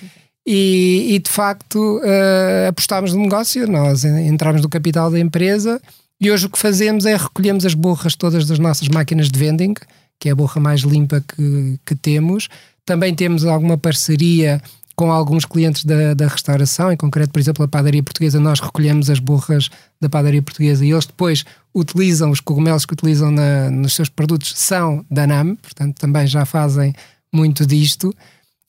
E, 0.46 1.14
e, 1.14 1.18
de 1.18 1.30
facto 1.30 2.00
uh, 2.00 2.68
apostámos 2.68 3.14
no 3.14 3.22
negócio, 3.22 3.66
nós 3.66 4.04
entramos 4.04 4.60
no 4.60 4.68
capital 4.68 5.10
da 5.10 5.18
empresa 5.18 5.80
e 6.20 6.30
hoje 6.30 6.44
o 6.44 6.50
que 6.50 6.58
fazemos 6.58 7.06
é 7.06 7.16
recolhemos 7.16 7.64
as 7.64 7.72
borras 7.72 8.14
todas 8.14 8.44
das 8.44 8.58
nossas 8.58 8.88
máquinas 8.88 9.30
de 9.30 9.38
vending, 9.38 9.74
que 10.18 10.28
é 10.28 10.32
a 10.32 10.34
borra 10.34 10.60
mais 10.60 10.80
limpa 10.80 11.24
que, 11.26 11.78
que 11.86 11.94
temos, 11.94 12.48
também 12.90 13.14
temos 13.14 13.44
alguma 13.44 13.78
parceria 13.78 14.60
com 14.96 15.12
alguns 15.12 15.44
clientes 15.44 15.84
da, 15.84 16.12
da 16.12 16.26
restauração, 16.26 16.90
em 16.90 16.96
concreto, 16.96 17.30
por 17.32 17.38
exemplo, 17.38 17.64
a 17.64 17.68
padaria 17.68 18.02
portuguesa, 18.02 18.40
nós 18.40 18.58
recolhemos 18.58 19.08
as 19.08 19.20
borras 19.20 19.70
da 20.00 20.08
padaria 20.08 20.42
portuguesa 20.42 20.84
e 20.84 20.90
eles 20.90 21.06
depois 21.06 21.44
utilizam, 21.72 22.32
os 22.32 22.40
cogumelos 22.40 22.84
que 22.84 22.92
utilizam 22.92 23.30
na, 23.30 23.70
nos 23.70 23.94
seus 23.94 24.08
produtos 24.08 24.54
são 24.56 25.06
da 25.08 25.24
NAM, 25.24 25.54
portanto 25.54 26.00
também 26.00 26.26
já 26.26 26.44
fazem 26.44 26.92
muito 27.32 27.64
disto. 27.64 28.08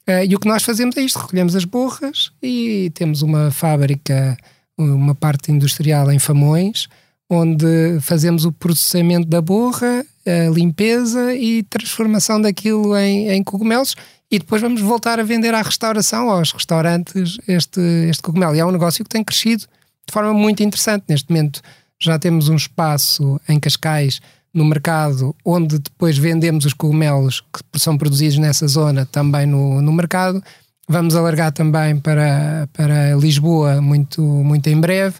Uh, 0.07 0.23
e 0.29 0.35
o 0.35 0.39
que 0.39 0.47
nós 0.47 0.61
fazemos 0.61 0.95
é 0.97 1.01
isto: 1.01 1.17
recolhemos 1.17 1.55
as 1.55 1.65
borras 1.65 2.31
e 2.43 2.91
temos 2.93 3.23
uma 3.23 3.49
fábrica, 3.49 4.37
uma 4.77 5.15
parte 5.15 5.51
industrial 5.51 6.11
em 6.11 6.19
Famões, 6.19 6.87
onde 7.27 7.99
fazemos 8.01 8.45
o 8.45 8.51
processamento 8.51 9.27
da 9.27 9.41
borra, 9.41 10.05
limpeza 10.53 11.33
e 11.33 11.63
transformação 11.63 12.41
daquilo 12.41 12.95
em, 12.97 13.29
em 13.29 13.43
cogumelos 13.43 13.95
e 14.31 14.39
depois 14.39 14.61
vamos 14.61 14.79
voltar 14.81 15.19
a 15.19 15.23
vender 15.23 15.53
à 15.53 15.61
restauração, 15.61 16.29
aos 16.29 16.53
restaurantes, 16.53 17.37
este, 17.47 17.81
este 18.09 18.21
cogumelo. 18.21 18.55
E 18.55 18.59
é 18.59 18.65
um 18.65 18.71
negócio 18.71 19.03
que 19.03 19.09
tem 19.09 19.23
crescido 19.23 19.63
de 20.07 20.13
forma 20.13 20.33
muito 20.33 20.63
interessante. 20.63 21.03
Neste 21.09 21.29
momento 21.29 21.61
já 21.99 22.17
temos 22.17 22.47
um 22.47 22.55
espaço 22.55 23.39
em 23.49 23.59
Cascais 23.59 24.21
no 24.53 24.65
mercado 24.65 25.35
onde 25.45 25.79
depois 25.79 26.17
vendemos 26.17 26.65
os 26.65 26.73
cogumelos 26.73 27.41
que 27.41 27.79
são 27.79 27.97
produzidos 27.97 28.37
nessa 28.37 28.67
zona 28.67 29.05
também 29.05 29.45
no, 29.45 29.81
no 29.81 29.91
mercado. 29.91 30.41
Vamos 30.87 31.15
alargar 31.15 31.51
também 31.51 31.99
para, 31.99 32.67
para 32.73 33.13
Lisboa 33.15 33.81
muito, 33.81 34.21
muito 34.21 34.67
em 34.67 34.79
breve. 34.79 35.15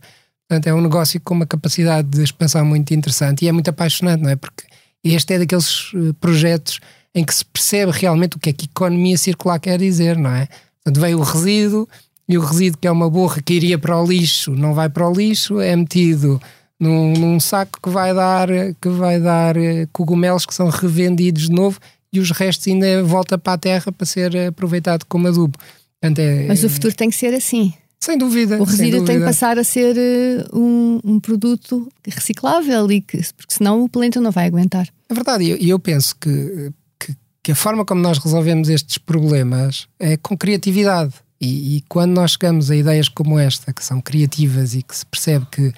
Portanto, 0.48 0.68
é 0.68 0.74
um 0.74 0.82
negócio 0.82 1.20
com 1.22 1.34
uma 1.34 1.46
capacidade 1.46 2.08
de 2.10 2.24
expansão 2.24 2.66
muito 2.66 2.94
interessante 2.94 3.44
e 3.44 3.48
é 3.48 3.52
muito 3.52 3.70
apaixonante, 3.70 4.22
não 4.22 4.30
é? 4.30 4.36
Porque 4.36 4.64
este 5.04 5.34
é 5.34 5.40
daqueles 5.40 5.92
eh, 5.96 6.14
projetos 6.20 6.80
em 7.14 7.24
que 7.26 7.34
se 7.34 7.44
percebe 7.46 7.92
realmente 7.92 8.38
o 8.38 8.40
que 8.40 8.50
é 8.50 8.54
que 8.54 8.66
economia 8.66 9.18
circular 9.18 9.60
quer 9.60 9.78
dizer, 9.78 10.18
não 10.18 10.32
é? 10.32 10.48
Portanto, 10.84 11.02
veio 11.02 11.20
o 11.20 11.24
resíduo 11.24 11.88
e 12.28 12.38
o 12.38 12.42
resíduo 12.42 12.80
que 12.80 12.88
é 12.88 12.92
uma 12.92 13.10
borra 13.10 13.42
que 13.42 13.54
iria 13.54 13.78
para 13.78 14.00
o 14.00 14.06
lixo 14.06 14.52
não 14.52 14.74
vai 14.74 14.90
para 14.90 15.08
o 15.08 15.14
lixo, 15.14 15.60
é 15.60 15.76
metido 15.76 16.42
num, 16.80 17.14
num 17.14 17.40
saco 17.40 17.80
que 17.82 17.90
vai 17.90 18.14
dar 18.14 18.48
que 18.82 18.90
vai 18.90 19.20
dar 19.20 19.58
eh, 19.58 19.88
cogumelos 19.92 20.46
que 20.46 20.54
são 20.54 20.70
revendidos 20.70 21.44
de 21.44 21.52
novo 21.52 21.80
e 22.14 22.20
os 22.20 22.32
restos 22.32 22.68
ainda 22.68 23.04
volta 23.04 23.38
para 23.38 23.54
a 23.54 23.58
terra 23.58 23.92
para 23.92 24.06
ser 24.06 24.36
aproveitado 24.48 25.06
como 25.06 25.28
adubo. 25.28 25.58
Portanto, 26.00 26.20
é, 26.20 26.46
Mas 26.48 26.64
o 26.64 26.70
futuro 26.70 26.94
tem 26.94 27.10
que 27.10 27.16
ser 27.16 27.34
assim. 27.34 27.74
Sem 28.04 28.18
dúvida. 28.18 28.60
O 28.60 28.64
resíduo 28.64 28.78
sem 28.78 28.92
tem 28.92 29.00
que 29.00 29.12
dúvida. 29.12 29.26
passar 29.26 29.60
a 29.60 29.64
ser 29.64 29.96
uh, 29.96 30.58
um, 30.60 31.00
um 31.04 31.20
produto 31.20 31.88
reciclável 32.08 32.92
e 32.92 33.00
que, 33.02 33.18
porque 33.38 33.54
senão 33.54 33.84
o 33.84 33.90
planeta 33.90 34.20
não 34.20 34.32
vai 34.32 34.48
aguentar. 34.48 34.88
É 35.08 35.14
verdade, 35.14 35.44
e 35.44 35.50
eu, 35.52 35.58
eu 35.58 35.80
penso 35.80 36.16
que, 36.16 36.72
que, 37.00 37.16
que 37.44 37.52
a 37.52 37.56
forma 37.56 37.86
como 37.86 38.02
nós 38.02 38.18
resolvemos 38.18 38.70
estes 38.70 38.98
problemas 38.98 39.88
é 40.00 40.18
com 40.18 40.36
criatividade. 40.38 41.14
E, 41.40 41.78
e 41.78 41.82
quando 41.88 42.14
nós 42.14 42.32
chegamos 42.32 42.70
a 42.72 42.76
ideias 42.76 43.08
como 43.10 43.38
esta, 43.38 43.72
que 43.74 43.84
são 43.84 44.00
criativas 44.02 44.74
e 44.76 44.82
que 44.84 44.96
se 44.96 45.06
percebe 45.06 45.46
que 45.52 45.72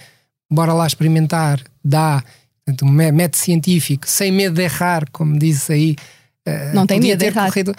bora 0.52 0.74
lá 0.74 0.86
experimentar, 0.88 1.62
dá, 1.84 2.24
portanto, 2.66 2.86
um 2.86 2.90
mé- 2.92 3.12
método 3.12 3.38
científico, 3.44 4.08
sem 4.08 4.32
medo 4.32 4.56
de 4.56 4.62
errar, 4.64 5.06
como 5.12 5.38
disse 5.40 5.72
aí. 5.74 5.96
eh, 6.46 6.72
Não 6.74 6.86
tem 6.86 7.00
medo 7.00 7.20
de 7.20 7.26
errar. 7.26 7.48
corrido- 7.48 7.74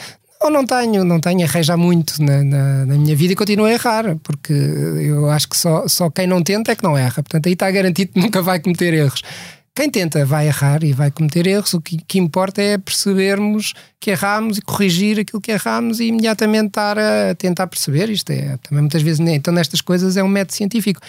Não, 0.44 0.50
não 0.50 0.66
tenho, 0.66 1.04
não 1.04 1.20
tenho, 1.20 1.40
errei 1.40 1.62
já 1.62 1.74
muito 1.74 2.22
na, 2.22 2.44
na, 2.44 2.84
na 2.84 2.94
minha 2.96 3.16
vida 3.16 3.32
e 3.32 3.36
continuo 3.36 3.64
a 3.64 3.72
errar, 3.72 4.16
porque 4.22 4.52
eu 4.52 5.30
acho 5.30 5.48
que 5.48 5.56
só, 5.56 5.88
só 5.88 6.10
quem 6.10 6.26
não 6.26 6.42
tenta 6.42 6.70
é 6.70 6.76
que 6.76 6.82
não 6.82 6.98
erra. 6.98 7.22
Portanto, 7.22 7.46
aí 7.46 7.54
está 7.54 7.70
garantido 7.70 8.12
que 8.12 8.20
nunca 8.20 8.42
vai 8.42 8.60
cometer 8.60 8.92
erros. 8.92 9.22
Quem 9.74 9.90
tenta 9.90 10.24
vai 10.26 10.46
errar 10.46 10.84
e 10.84 10.92
vai 10.92 11.10
cometer 11.10 11.46
erros. 11.46 11.72
O 11.72 11.80
que, 11.80 11.96
que 11.96 12.18
importa 12.18 12.60
é 12.60 12.76
percebermos 12.76 13.72
que 13.98 14.10
erramos 14.10 14.58
e 14.58 14.60
corrigir 14.60 15.18
aquilo 15.18 15.40
que 15.40 15.50
erramos 15.50 15.98
e 15.98 16.08
imediatamente 16.08 16.66
estar 16.66 16.98
a 16.98 17.34
tentar 17.34 17.66
perceber. 17.66 18.10
Isto 18.10 18.30
é 18.30 18.58
também 18.58 18.82
muitas 18.82 19.00
vezes, 19.00 19.20
então 19.20 19.52
nestas 19.52 19.80
coisas 19.80 20.14
é 20.18 20.22
um 20.22 20.28
método 20.28 20.54
científico 20.54 21.00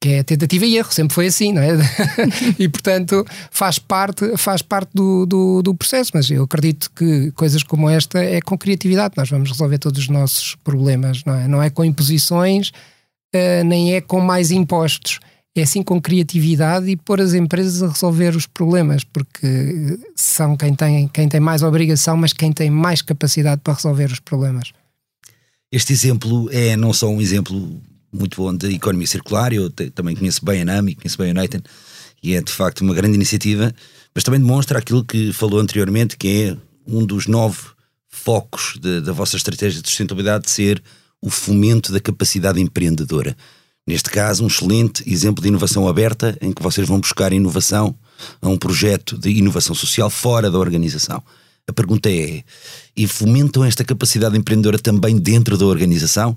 que 0.00 0.10
é 0.10 0.22
tentativa 0.22 0.66
e 0.66 0.76
erro, 0.76 0.92
sempre 0.92 1.14
foi 1.14 1.26
assim, 1.26 1.52
não 1.52 1.62
é? 1.62 1.70
e 2.58 2.68
portanto 2.68 3.24
faz 3.50 3.78
parte, 3.78 4.36
faz 4.36 4.62
parte 4.62 4.90
do, 4.94 5.24
do, 5.26 5.62
do 5.62 5.74
processo, 5.74 6.12
mas 6.14 6.30
eu 6.30 6.44
acredito 6.44 6.90
que 6.94 7.30
coisas 7.32 7.62
como 7.62 7.88
esta 7.88 8.18
é 8.22 8.40
com 8.40 8.58
criatividade, 8.58 9.14
nós 9.16 9.30
vamos 9.30 9.50
resolver 9.50 9.78
todos 9.78 10.00
os 10.00 10.08
nossos 10.08 10.54
problemas, 10.56 11.24
não 11.24 11.34
é? 11.34 11.48
Não 11.48 11.62
é 11.62 11.70
com 11.70 11.84
imposições, 11.84 12.72
eh, 13.32 13.64
nem 13.64 13.94
é 13.94 14.00
com 14.00 14.20
mais 14.20 14.50
impostos, 14.50 15.18
é 15.54 15.64
sim 15.64 15.82
com 15.82 16.00
criatividade 16.00 16.90
e 16.90 16.96
pôr 16.96 17.20
as 17.20 17.32
empresas 17.32 17.82
a 17.82 17.88
resolver 17.88 18.36
os 18.36 18.46
problemas, 18.46 19.04
porque 19.04 19.98
são 20.14 20.56
quem 20.56 20.74
tem, 20.74 21.08
quem 21.08 21.28
tem 21.28 21.40
mais 21.40 21.62
obrigação, 21.62 22.16
mas 22.16 22.32
quem 22.32 22.52
tem 22.52 22.70
mais 22.70 23.00
capacidade 23.00 23.62
para 23.64 23.74
resolver 23.74 24.12
os 24.12 24.20
problemas. 24.20 24.72
Este 25.72 25.92
exemplo 25.92 26.48
é 26.52 26.76
não 26.76 26.92
só 26.92 27.08
um 27.08 27.20
exemplo 27.20 27.80
muito 28.18 28.36
bom 28.36 28.54
de 28.54 28.74
economia 28.74 29.06
circular, 29.06 29.52
eu 29.52 29.70
te- 29.70 29.90
também 29.90 30.16
conheço 30.16 30.44
bem 30.44 30.62
a 30.62 30.64
NAMI, 30.64 30.94
conheço 30.94 31.18
bem 31.18 31.30
o 31.30 31.34
Nathan, 31.34 31.60
e 32.22 32.34
é 32.34 32.42
de 32.42 32.50
facto 32.52 32.80
uma 32.80 32.94
grande 32.94 33.14
iniciativa, 33.14 33.72
mas 34.14 34.24
também 34.24 34.40
demonstra 34.40 34.78
aquilo 34.78 35.04
que 35.04 35.32
falou 35.32 35.60
anteriormente, 35.60 36.16
que 36.16 36.28
é 36.28 36.56
um 36.86 37.04
dos 37.04 37.26
nove 37.26 37.58
focos 38.08 38.78
de- 38.80 39.00
da 39.02 39.12
vossa 39.12 39.36
estratégia 39.36 39.80
de 39.82 39.88
sustentabilidade 39.88 40.44
de 40.44 40.50
ser 40.50 40.82
o 41.20 41.30
fomento 41.30 41.92
da 41.92 42.00
capacidade 42.00 42.60
empreendedora. 42.60 43.36
Neste 43.86 44.10
caso, 44.10 44.42
um 44.42 44.48
excelente 44.48 45.02
exemplo 45.08 45.42
de 45.42 45.48
inovação 45.48 45.86
aberta, 45.88 46.36
em 46.40 46.52
que 46.52 46.62
vocês 46.62 46.88
vão 46.88 46.98
buscar 46.98 47.32
inovação 47.32 47.94
a 48.40 48.48
um 48.48 48.56
projeto 48.56 49.16
de 49.16 49.30
inovação 49.30 49.74
social 49.74 50.10
fora 50.10 50.50
da 50.50 50.58
organização. 50.58 51.22
A 51.68 51.72
pergunta 51.72 52.08
é: 52.08 52.42
e 52.96 53.06
fomentam 53.06 53.64
esta 53.64 53.84
capacidade 53.84 54.36
empreendedora 54.36 54.78
também 54.78 55.18
dentro 55.18 55.58
da 55.58 55.66
organização? 55.66 56.36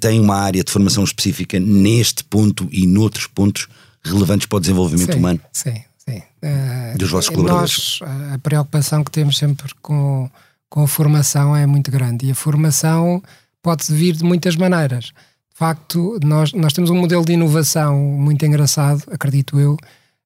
Tem 0.00 0.20
uma 0.20 0.36
área 0.36 0.62
de 0.62 0.70
formação 0.70 1.02
específica 1.02 1.58
neste 1.58 2.22
ponto 2.24 2.68
e 2.70 2.86
noutros 2.86 3.26
pontos 3.26 3.68
relevantes 4.04 4.46
para 4.46 4.56
o 4.56 4.60
desenvolvimento 4.60 5.12
sim, 5.12 5.18
humano 5.18 5.40
Sim, 5.52 5.74
sim. 5.96 6.22
Eh, 6.42 6.94
dos 6.96 7.10
vossos 7.10 7.30
colaboradores? 7.30 7.98
Nós, 8.00 8.10
a 8.34 8.38
preocupação 8.38 9.04
que 9.04 9.10
temos 9.10 9.38
sempre 9.38 9.72
com, 9.80 10.28
com 10.68 10.82
a 10.82 10.88
formação 10.88 11.54
é 11.56 11.66
muito 11.66 11.90
grande 11.90 12.26
e 12.26 12.30
a 12.32 12.34
formação 12.34 13.22
pode 13.62 13.92
vir 13.92 14.16
de 14.16 14.24
muitas 14.24 14.56
maneiras. 14.56 15.06
De 15.06 15.58
facto, 15.58 16.18
nós, 16.24 16.52
nós 16.52 16.72
temos 16.72 16.90
um 16.90 16.96
modelo 16.96 17.24
de 17.24 17.32
inovação 17.32 17.96
muito 17.96 18.44
engraçado, 18.44 19.04
acredito 19.12 19.60
eu, 19.60 19.76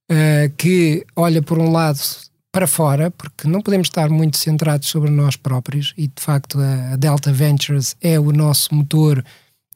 eh, 0.09 0.51
que 0.57 1.05
olha 1.15 1.43
por 1.43 1.59
um 1.59 1.71
lado 1.71 2.01
para 2.57 2.67
fora, 2.67 3.11
porque 3.11 3.47
não 3.47 3.61
podemos 3.61 3.89
estar 3.89 4.09
muito 4.09 4.39
centrados 4.39 4.89
sobre 4.89 5.11
nós 5.11 5.37
próprios 5.37 5.93
e 5.95 6.07
de 6.07 6.23
facto 6.23 6.59
a, 6.59 6.97
Delta 6.97 7.31
Ventures 7.31 7.95
é 8.01 8.19
o 8.19 8.33
nosso 8.33 8.75
motor 8.75 9.23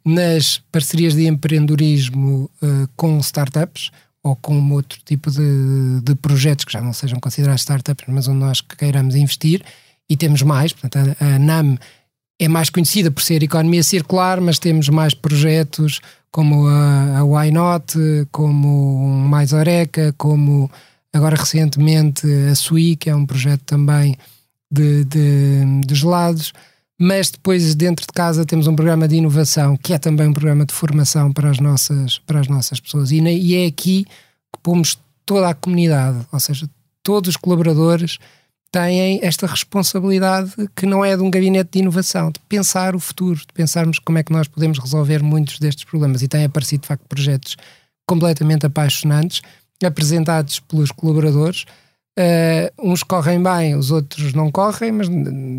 nas 0.03 0.63
parcerias 0.73 1.13
de 1.13 1.27
empreendedorismo 1.27 2.51
eh, 2.63 2.89
com 2.97 3.19
startups 3.19 3.91
ou 4.25 4.35
com 4.35 4.73
outro 4.73 4.99
tipo 5.05 5.31
de, 5.31 6.01
de 6.03 6.15
projetos 6.15 6.65
que 6.65 6.73
já 6.73 6.81
não 6.81 6.95
sejam 6.95 7.21
considerados 7.21 7.61
startups, 7.61 8.07
mas 8.09 8.27
onde 8.27 8.39
nós 8.39 8.63
queiramos 8.63 9.15
investir. 9.15 9.63
E 10.09 10.17
temos 10.17 10.41
mais, 10.41 10.73
portanto 10.73 11.15
a, 11.21 11.35
a 11.35 11.39
NAM 11.39 11.77
é 12.39 12.49
mais 12.49 12.71
conhecida 12.71 13.11
por 13.11 13.23
ser 13.23 13.43
economia 13.43 13.83
circular, 13.83 14.41
mas 14.41 14.59
temos 14.59 14.89
mais 14.89 15.13
projetos 15.13 16.01
como 16.33 16.67
a, 16.67 17.19
a 17.19 17.25
Why 17.25 17.51
Not, 17.51 17.93
como 18.33 19.07
Mais 19.29 19.53
Oreca, 19.53 20.15
como 20.17 20.71
agora 21.13 21.37
recentemente 21.37 22.27
a 22.51 22.55
Sui, 22.55 22.97
que 22.97 23.11
é 23.11 23.15
um 23.15 23.27
projeto 23.27 23.63
também 23.63 24.17
de, 24.71 25.05
de, 25.05 25.81
de 25.87 25.95
gelados. 25.95 26.53
Mas 26.99 27.31
depois, 27.31 27.75
dentro 27.75 28.07
de 28.07 28.13
casa, 28.13 28.45
temos 28.45 28.67
um 28.67 28.77
programa 28.77 29.09
de 29.09 29.17
inovação, 29.17 29.77
que 29.77 29.95
é 29.95 29.99
também 29.99 30.29
um 30.29 30.35
programa 30.35 30.67
de 30.67 30.75
formação 30.75 31.33
para 31.33 31.49
as 31.49 31.59
nossas, 31.59 32.19
para 32.19 32.41
as 32.41 32.47
nossas 32.47 32.79
pessoas. 32.79 33.11
E, 33.11 33.21
e 33.21 33.55
é 33.55 33.67
aqui 33.67 34.05
que 34.05 34.61
pomos 34.63 34.99
toda 35.25 35.49
a 35.49 35.55
comunidade, 35.55 36.27
ou 36.31 36.39
seja, 36.39 36.69
todos 37.03 37.31
os 37.31 37.37
colaboradores 37.37 38.19
têm 38.71 39.19
esta 39.23 39.47
responsabilidade 39.47 40.53
que 40.77 40.87
não 40.87 41.05
é 41.05 41.17
de 41.17 41.23
um 41.23 41.31
gabinete 41.31 41.71
de 41.73 41.79
inovação, 41.81 42.31
de 42.31 42.39
pensar 42.49 42.95
o 42.95 43.01
futuro, 43.01 43.39
de 43.39 43.53
pensarmos 43.55 43.99
como 43.99 44.19
é 44.19 44.23
que 44.23 44.33
nós 44.33 44.47
podemos 44.47 44.79
resolver 44.79 45.23
muitos 45.23 45.59
destes 45.59 45.85
problemas. 45.85 46.23
E 46.23 46.29
têm 46.29 46.45
aparecido, 46.45 46.83
de 46.83 46.89
facto, 46.89 47.05
projetos 47.09 47.57
completamente 48.07 48.67
apaixonantes, 48.67 49.41
apresentados 49.87 50.61
pelos 50.61 50.91
colaboradores. 50.91 51.65
Uh, 52.19 52.91
uns 52.91 53.03
correm 53.03 53.43
bem, 53.43 53.75
os 53.75 53.91
outros 53.91 54.35
não 54.35 54.51
correm, 54.51 54.93
mas 54.93 55.09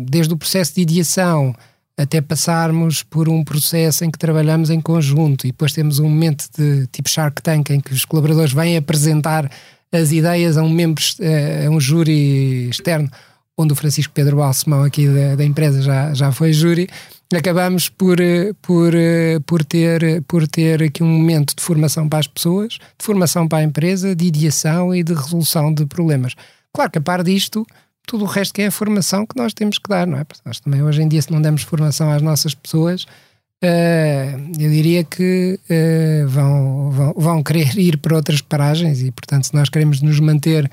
desde 0.06 0.34
o 0.34 0.36
processo 0.36 0.74
de 0.74 0.82
ideação 0.82 1.54
até 1.96 2.20
passarmos 2.20 3.02
por 3.02 3.28
um 3.28 3.44
processo 3.44 4.04
em 4.04 4.10
que 4.10 4.18
trabalhamos 4.18 4.70
em 4.70 4.80
conjunto 4.80 5.46
e 5.46 5.50
depois 5.50 5.72
temos 5.72 5.98
um 5.98 6.08
momento 6.08 6.46
de 6.56 6.86
tipo 6.88 7.08
Shark 7.08 7.42
Tank 7.42 7.70
em 7.70 7.80
que 7.80 7.92
os 7.92 8.04
colaboradores 8.04 8.52
vêm 8.52 8.76
apresentar 8.76 9.50
as 9.92 10.10
ideias 10.10 10.56
a 10.56 10.62
um 10.62 10.70
membro, 10.70 11.04
eh, 11.20 11.66
a 11.66 11.70
um 11.70 11.78
júri 11.78 12.70
externo, 12.70 13.10
onde 13.58 13.74
o 13.74 13.76
Francisco 13.76 14.12
Pedro 14.14 14.38
Balsemão 14.38 14.82
aqui 14.84 15.06
da, 15.06 15.36
da 15.36 15.44
empresa 15.44 15.82
já, 15.82 16.14
já 16.14 16.32
foi 16.32 16.52
júri, 16.52 16.88
acabamos 17.36 17.88
por, 17.88 18.20
eh, 18.20 18.52
por, 18.60 18.94
eh, 18.94 19.40
por, 19.46 19.64
ter, 19.64 20.22
por 20.22 20.46
ter 20.46 20.82
aqui 20.82 21.02
um 21.02 21.08
momento 21.08 21.54
de 21.56 21.62
formação 21.62 22.08
para 22.08 22.18
as 22.18 22.26
pessoas, 22.26 22.74
de 22.74 23.04
formação 23.04 23.48
para 23.48 23.58
a 23.58 23.62
empresa, 23.62 24.14
de 24.14 24.26
ideação 24.26 24.94
e 24.94 25.02
de 25.02 25.14
resolução 25.14 25.72
de 25.72 25.86
problemas. 25.86 26.34
Claro 26.72 26.90
que 26.90 26.98
a 26.98 27.02
par 27.02 27.22
disto, 27.22 27.66
tudo 28.06 28.24
o 28.24 28.26
resto 28.26 28.54
que 28.54 28.62
é 28.62 28.66
a 28.66 28.70
formação 28.70 29.26
que 29.26 29.36
nós 29.36 29.52
temos 29.52 29.78
que 29.78 29.88
dar, 29.88 30.06
não 30.06 30.18
é? 30.18 30.24
Porque 30.24 30.42
nós 30.44 30.60
também 30.60 30.82
hoje 30.82 31.02
em 31.02 31.08
dia, 31.08 31.22
se 31.22 31.30
não 31.30 31.40
demos 31.40 31.62
formação 31.62 32.10
às 32.10 32.22
nossas 32.22 32.54
pessoas, 32.54 33.06
eh, 33.62 34.34
eu 34.58 34.70
diria 34.70 35.04
que 35.04 35.58
eh, 35.70 36.24
vão, 36.26 36.90
vão, 36.90 37.14
vão 37.16 37.42
querer 37.42 37.74
ir 37.78 37.96
para 37.98 38.16
outras 38.16 38.40
paragens 38.40 39.00
e, 39.00 39.12
portanto, 39.12 39.44
se 39.46 39.54
nós 39.54 39.68
queremos 39.68 40.02
nos 40.02 40.18
manter 40.18 40.68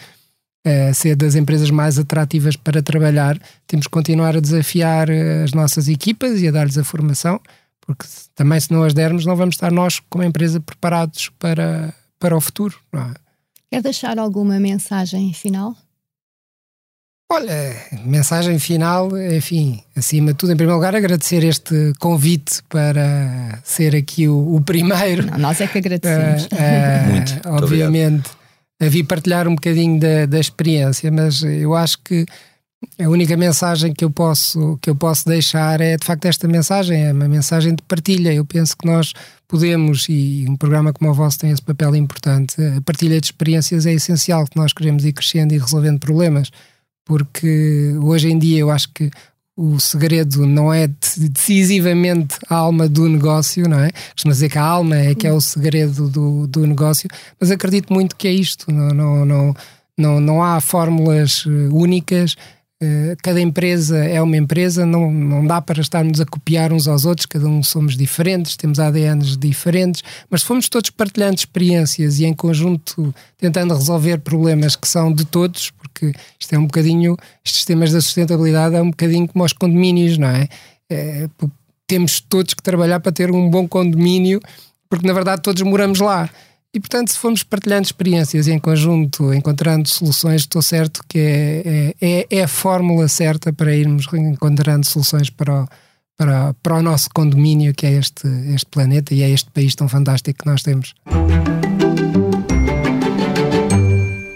a 0.65 0.93
ser 0.93 1.15
das 1.15 1.35
empresas 1.35 1.69
mais 1.69 1.97
atrativas 1.97 2.55
para 2.55 2.83
trabalhar, 2.83 3.39
temos 3.65 3.85
que 3.85 3.91
continuar 3.91 4.35
a 4.35 4.39
desafiar 4.39 5.09
eh, 5.09 5.43
as 5.43 5.53
nossas 5.53 5.87
equipas 5.87 6.41
e 6.41 6.47
a 6.47 6.51
dar-lhes 6.51 6.77
a 6.77 6.83
formação, 6.83 7.39
porque 7.81 8.05
também 8.35 8.59
se 8.59 8.71
não 8.71 8.83
as 8.83 8.93
dermos, 8.93 9.25
não 9.25 9.35
vamos 9.35 9.55
estar 9.55 9.71
nós, 9.71 9.99
como 10.09 10.23
empresa, 10.23 10.59
preparados 10.59 11.29
para, 11.39 11.93
para 12.19 12.35
o 12.35 12.41
futuro. 12.41 12.77
Não 12.91 13.01
é? 13.01 13.13
Quer 13.71 13.81
deixar 13.81 14.19
alguma 14.19 14.59
mensagem 14.59 15.33
final? 15.33 15.75
Olha, 17.31 17.75
mensagem 18.05 18.57
final, 18.57 19.15
enfim, 19.15 19.83
acima 19.95 20.31
de 20.31 20.37
tudo, 20.39 20.51
em 20.51 20.55
primeiro 20.55 20.77
lugar, 20.77 20.95
agradecer 20.95 21.43
este 21.43 21.93
convite 21.99 22.63
para 22.67 23.59
ser 23.63 23.95
aqui 23.95 24.27
o, 24.27 24.55
o 24.55 24.61
primeiro. 24.61 25.27
Não, 25.27 25.37
nós 25.37 25.61
é 25.61 25.67
que 25.67 25.77
agradecemos. 25.77 26.49
Ah, 26.51 27.07
Muito, 27.07 27.31
muito 27.33 27.49
obviamente, 27.49 28.31
a 28.79 28.87
vir 28.87 29.03
partilhar 29.03 29.47
um 29.47 29.55
bocadinho 29.55 29.99
da, 29.99 30.25
da 30.25 30.39
experiência, 30.39 31.11
mas 31.11 31.43
eu 31.43 31.75
acho 31.75 31.99
que 31.99 32.25
a 32.97 33.09
única 33.09 33.35
mensagem 33.35 33.93
que 33.93 34.05
eu 34.05 34.11
posso 34.11 34.77
que 34.81 34.89
eu 34.89 34.95
posso 34.95 35.27
deixar 35.27 35.81
é 35.81 35.97
de 35.97 36.05
facto 36.05 36.25
esta 36.25 36.47
mensagem, 36.47 37.05
é 37.07 37.11
uma 37.11 37.27
mensagem 37.27 37.75
de 37.75 37.83
partilha. 37.83 38.33
Eu 38.33 38.45
penso 38.45 38.75
que 38.77 38.87
nós 38.87 39.13
podemos 39.47 40.07
e 40.07 40.45
um 40.47 40.55
programa 40.55 40.93
como 40.93 41.09
o 41.09 41.13
vosso 41.13 41.39
tem 41.39 41.51
esse 41.51 41.61
papel 41.61 41.95
importante. 41.95 42.55
A 42.77 42.81
partilha 42.81 43.19
de 43.19 43.27
experiências 43.27 43.85
é 43.85 43.93
essencial 43.93 44.45
que 44.45 44.57
nós 44.57 44.71
queremos 44.71 45.03
ir 45.03 45.13
crescendo 45.13 45.53
e 45.53 45.57
resolvendo 45.57 45.99
problemas, 45.99 46.51
porque 47.05 47.95
hoje 48.01 48.29
em 48.29 48.39
dia 48.39 48.59
eu 48.59 48.71
acho 48.71 48.89
que 48.93 49.11
o 49.61 49.77
segredo 49.77 50.45
não 50.45 50.73
é 50.73 50.87
de- 50.87 51.27
decisivamente 51.27 52.37
a 52.49 52.55
alma 52.55 52.87
do 52.87 53.09
negócio, 53.09 53.67
não 53.67 53.77
é? 53.79 53.91
Costuma 54.13 54.31
dizer 54.33 54.49
que 54.49 54.57
a 54.57 54.63
alma 54.63 54.95
é 54.95 55.13
que 55.13 55.27
é 55.27 55.33
o 55.33 55.41
segredo 55.41 56.07
do, 56.07 56.47
do 56.47 56.65
negócio, 56.65 57.09
mas 57.37 57.51
acredito 57.51 57.91
muito 57.93 58.15
que 58.15 58.29
é 58.29 58.31
isto. 58.31 58.71
Não, 58.71 58.87
não, 58.93 59.25
não, 59.25 59.55
não, 59.97 60.19
não 60.21 60.41
há 60.43 60.61
fórmulas 60.61 61.43
eh, 61.45 61.67
únicas. 61.73 62.37
Uh, 62.81 63.13
cada 63.21 63.41
empresa 63.41 63.97
é 63.97 64.21
uma 64.21 64.37
empresa, 64.37 64.85
não, 64.85 65.11
não 65.11 65.45
dá 65.45 65.61
para 65.61 65.81
estarmos 65.81 66.21
a 66.21 66.25
copiar 66.25 66.71
uns 66.71 66.87
aos 66.87 67.03
outros, 67.03 67.25
cada 67.25 67.45
um 67.45 67.61
somos 67.61 67.97
diferentes, 67.97 68.55
temos 68.55 68.79
ADNs 68.79 69.35
diferentes, 69.37 70.01
mas 70.29 70.41
se 70.41 70.47
formos 70.47 70.69
todos 70.69 70.89
partilhando 70.89 71.35
experiências 71.35 72.19
e 72.19 72.25
em 72.25 72.33
conjunto 72.33 73.13
tentando 73.37 73.73
resolver 73.73 74.19
problemas 74.19 74.77
que 74.77 74.87
são 74.87 75.11
de 75.11 75.25
todos, 75.25 75.71
porque 75.71 76.13
isto 76.39 76.53
é 76.53 76.57
um 76.57 76.67
bocadinho, 76.67 77.17
estes 77.43 77.65
temas 77.65 77.91
da 77.91 77.99
sustentabilidade 77.99 78.75
é 78.75 78.81
um 78.81 78.91
bocadinho 78.91 79.27
como 79.27 79.43
os 79.43 79.51
condomínios, 79.51 80.17
não 80.17 80.29
é? 80.29 80.47
é 80.89 81.27
temos 81.85 82.21
todos 82.21 82.53
que 82.53 82.63
trabalhar 82.63 83.01
para 83.01 83.11
ter 83.11 83.29
um 83.29 83.49
bom 83.49 83.67
condomínio, 83.67 84.39
porque 84.89 85.05
na 85.05 85.11
verdade 85.11 85.41
todos 85.41 85.61
moramos 85.63 85.99
lá. 85.99 86.29
E, 86.71 86.79
portanto, 86.79 87.09
se 87.09 87.17
formos 87.17 87.41
partilhando 87.41 87.87
experiências 87.87 88.47
em 88.47 88.59
conjunto, 88.59 89.33
encontrando 89.33 89.89
soluções, 89.89 90.41
estou 90.41 90.61
certo 90.61 91.01
que 91.09 91.17
é, 91.17 91.95
é, 91.99 92.27
é 92.29 92.43
a 92.43 92.47
fórmula 92.47 93.07
certa 93.07 93.51
para 93.51 93.75
irmos 93.75 94.05
encontrando 94.13 94.85
soluções 94.85 95.31
para 95.31 95.63
o, 95.63 95.67
para, 96.15 96.53
para 96.61 96.75
o 96.75 96.83
nosso 96.83 97.09
condomínio, 97.09 97.73
que 97.73 97.87
é 97.87 97.93
este, 97.93 98.27
este 98.53 98.67
planeta 98.67 99.15
e 99.15 99.23
é 99.23 99.31
este 99.31 99.49
país 99.49 99.73
tão 99.73 99.89
fantástico 99.89 100.43
que 100.43 100.45
nós 100.45 100.61
temos. 100.61 100.93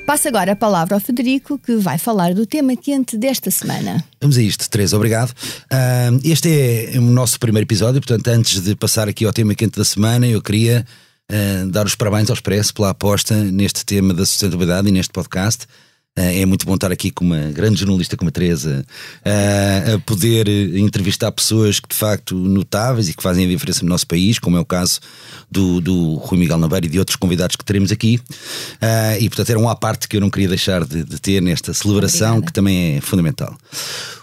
Passo 0.07 0.27
agora 0.27 0.53
a 0.53 0.55
palavra 0.55 0.95
ao 0.95 0.99
Federico, 0.99 1.59
que 1.59 1.75
vai 1.75 1.99
falar 1.99 2.33
do 2.33 2.47
tema 2.47 2.75
quente 2.75 3.15
desta 3.15 3.51
semana. 3.51 4.03
Vamos 4.19 4.39
a 4.39 4.41
isto, 4.41 4.67
Teresa, 4.71 4.95
obrigado. 4.95 5.29
Uh, 5.29 6.19
este 6.23 6.49
é 6.95 6.97
o 6.97 7.01
nosso 7.01 7.39
primeiro 7.39 7.65
episódio, 7.65 8.01
portanto, 8.01 8.27
antes 8.29 8.59
de 8.59 8.75
passar 8.75 9.07
aqui 9.07 9.23
ao 9.23 9.31
tema 9.31 9.53
quente 9.53 9.77
da 9.77 9.85
semana, 9.85 10.25
eu 10.25 10.41
queria 10.41 10.83
uh, 11.31 11.69
dar 11.69 11.85
os 11.85 11.95
parabéns 11.95 12.29
ao 12.29 12.33
Expresso 12.33 12.73
pela 12.73 12.89
aposta 12.89 13.35
neste 13.35 13.85
tema 13.85 14.13
da 14.13 14.25
sustentabilidade 14.25 14.87
e 14.89 14.91
neste 14.91 15.11
podcast. 15.11 15.65
Uh, 16.15 16.41
é 16.41 16.45
muito 16.45 16.63
bom 16.67 16.75
estar 16.75 16.91
aqui 16.91 17.09
com 17.09 17.25
uma 17.25 17.51
grande 17.51 17.79
jornalista 17.79 18.15
como 18.15 18.29
a 18.29 18.31
Teresa 18.31 18.85
uh, 19.25 19.95
a 19.95 19.99
poder 19.99 20.47
entrevistar 20.77 21.31
pessoas 21.31 21.79
que 21.79 21.89
de 21.89 21.95
facto 21.95 22.35
notáveis 22.35 23.09
e 23.09 23.15
que 23.15 23.23
fazem 23.23 23.45
a 23.45 23.47
diferença 23.47 23.81
no 23.81 23.89
nosso 23.89 24.05
país, 24.05 24.37
como 24.37 24.55
é 24.55 24.59
o 24.59 24.65
caso 24.65 24.99
do, 25.49 25.81
do 25.81 26.13
Rui 26.17 26.39
Miguel 26.39 26.59
Naveiro 26.59 26.85
e 26.85 26.89
de 26.89 26.99
outros 26.99 27.15
convidados 27.15 27.55
que 27.55 27.65
teremos 27.65 27.91
aqui. 27.91 28.21
E 29.19 29.27
portanto 29.27 29.49
era 29.49 29.59
um 29.59 29.67
à 29.67 29.75
parte 29.75 30.07
que 30.07 30.17
eu 30.17 30.21
não 30.21 30.29
queria 30.29 30.47
deixar 30.47 30.85
de, 30.85 31.03
de 31.03 31.19
ter 31.19 31.41
nesta 31.41 31.73
celebração, 31.73 32.33
Obrigada. 32.33 32.45
que 32.45 32.53
também 32.53 32.97
é 32.97 33.01
fundamental. 33.01 33.57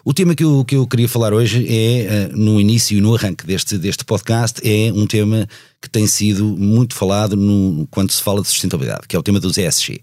O 0.04 0.14
tema 0.14 0.34
que 0.34 0.44
eu, 0.44 0.64
que 0.64 0.76
eu 0.76 0.86
queria 0.86 1.08
falar 1.08 1.32
hoje 1.32 1.66
é, 1.68 2.30
no 2.32 2.60
início 2.60 2.96
e 2.96 3.00
no 3.00 3.14
arranque 3.16 3.44
deste, 3.44 3.76
deste 3.76 4.04
podcast, 4.04 4.60
é 4.64 4.92
um 4.92 5.06
tema 5.06 5.48
que 5.82 5.90
tem 5.90 6.06
sido 6.06 6.44
muito 6.56 6.94
falado 6.94 7.36
no, 7.36 7.86
quando 7.90 8.12
se 8.12 8.22
fala 8.22 8.42
de 8.42 8.48
sustentabilidade, 8.48 9.08
que 9.08 9.16
é 9.16 9.18
o 9.18 9.22
tema 9.22 9.40
dos 9.40 9.58
ESG. 9.58 10.00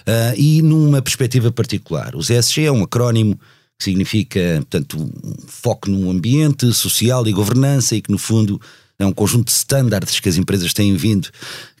Uh, 0.00 0.34
e 0.36 0.62
numa 0.62 1.02
perspectiva 1.02 1.50
particular. 1.52 2.14
O 2.14 2.20
ESG 2.20 2.66
é 2.66 2.72
um 2.72 2.82
acrónimo 2.82 3.38
que 3.78 3.84
significa, 3.84 4.40
portanto, 4.56 4.98
um 5.00 5.34
foco 5.46 5.90
no 5.90 6.10
ambiente 6.10 6.70
social 6.72 7.26
e 7.26 7.32
governança 7.32 7.96
e 7.96 8.02
que, 8.02 8.10
no 8.10 8.18
fundo, 8.18 8.60
é 8.98 9.06
um 9.06 9.12
conjunto 9.12 9.46
de 9.46 9.52
estándares 9.52 10.20
que 10.20 10.28
as 10.28 10.36
empresas 10.36 10.74
têm 10.74 10.94
vindo 10.94 11.30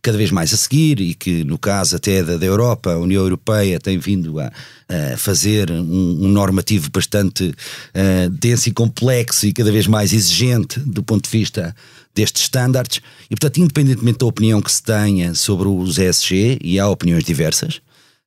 cada 0.00 0.16
vez 0.16 0.30
mais 0.30 0.54
a 0.54 0.56
seguir 0.56 0.98
e 0.98 1.14
que, 1.14 1.44
no 1.44 1.58
caso 1.58 1.94
até 1.94 2.22
da, 2.22 2.38
da 2.38 2.46
Europa, 2.46 2.92
a 2.92 2.98
União 2.98 3.22
Europeia 3.22 3.78
tem 3.78 3.98
vindo 3.98 4.40
a, 4.40 4.50
a 4.88 5.16
fazer 5.18 5.70
um, 5.70 6.24
um, 6.24 6.28
normativo 6.28 6.90
bastante 6.90 7.44
uh, 7.44 8.30
denso 8.30 8.70
e 8.70 8.72
complexo 8.72 9.46
e 9.46 9.52
cada 9.52 9.70
vez 9.70 9.86
mais 9.86 10.14
exigente 10.14 10.80
do 10.80 11.02
ponto 11.02 11.24
de 11.24 11.38
vista 11.38 11.76
destes 12.14 12.44
estándares. 12.44 13.02
E, 13.26 13.36
portanto, 13.36 13.58
independentemente 13.58 14.18
da 14.18 14.26
opinião 14.26 14.62
que 14.62 14.72
se 14.72 14.82
tenha 14.82 15.34
sobre 15.34 15.68
os 15.68 15.98
ESG, 15.98 16.58
e 16.62 16.78
há 16.80 16.88
opiniões 16.88 17.24
diversas, 17.24 17.82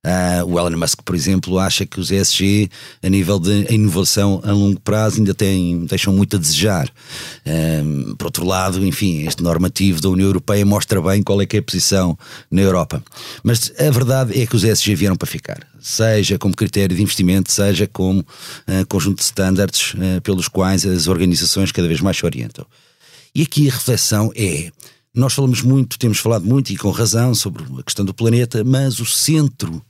Uh, 0.05 0.45
o 0.45 0.59
Elon 0.59 0.77
Musk, 0.77 0.99
por 1.05 1.15
exemplo, 1.15 1.57
acha 1.57 1.85
que 1.85 1.97
os 1.97 2.11
ESG, 2.11 2.69
a 3.01 3.07
nível 3.07 3.39
de 3.39 3.73
inovação 3.73 4.41
a 4.43 4.51
longo 4.51 4.77
prazo, 4.81 5.19
ainda 5.19 5.33
têm, 5.33 5.85
deixam 5.85 6.11
muito 6.11 6.35
a 6.35 6.39
desejar. 6.39 6.89
Uh, 7.45 8.13
por 8.17 8.25
outro 8.25 8.45
lado, 8.45 8.85
enfim, 8.85 9.25
este 9.25 9.41
normativo 9.41 10.01
da 10.01 10.09
União 10.09 10.27
Europeia 10.27 10.65
mostra 10.65 11.01
bem 11.01 11.23
qual 11.23 11.41
é 11.41 11.45
que 11.45 11.55
é 11.55 11.59
a 11.61 11.63
posição 11.63 12.17
na 12.51 12.61
Europa. 12.61 13.01
Mas 13.43 13.71
a 13.79 13.89
verdade 13.91 14.37
é 14.41 14.45
que 14.45 14.57
os 14.57 14.65
ESG 14.65 14.93
vieram 14.93 15.15
para 15.15 15.27
ficar, 15.27 15.65
seja 15.79 16.37
como 16.37 16.53
critério 16.53 16.93
de 16.93 17.01
investimento, 17.01 17.49
seja 17.49 17.87
como 17.87 18.19
uh, 18.19 18.85
conjunto 18.89 19.19
de 19.19 19.23
estándares 19.23 19.93
pelos 20.21 20.49
quais 20.49 20.85
as 20.85 21.07
organizações 21.07 21.71
cada 21.71 21.87
vez 21.87 22.01
mais 22.01 22.17
se 22.17 22.25
orientam. 22.25 22.65
E 23.33 23.41
aqui 23.41 23.69
a 23.69 23.73
reflexão 23.73 24.31
é. 24.35 24.69
Nós 25.15 25.33
falamos 25.33 25.61
muito, 25.61 25.97
temos 25.97 26.17
falado 26.17 26.43
muito 26.43 26.71
e 26.71 26.75
com 26.75 26.89
razão 26.89 27.35
sobre 27.35 27.63
a 27.79 27.83
questão 27.83 28.03
do 28.03 28.13
planeta, 28.13 28.63
mas 28.63 28.99
o 28.99 29.05
centro 29.05 29.81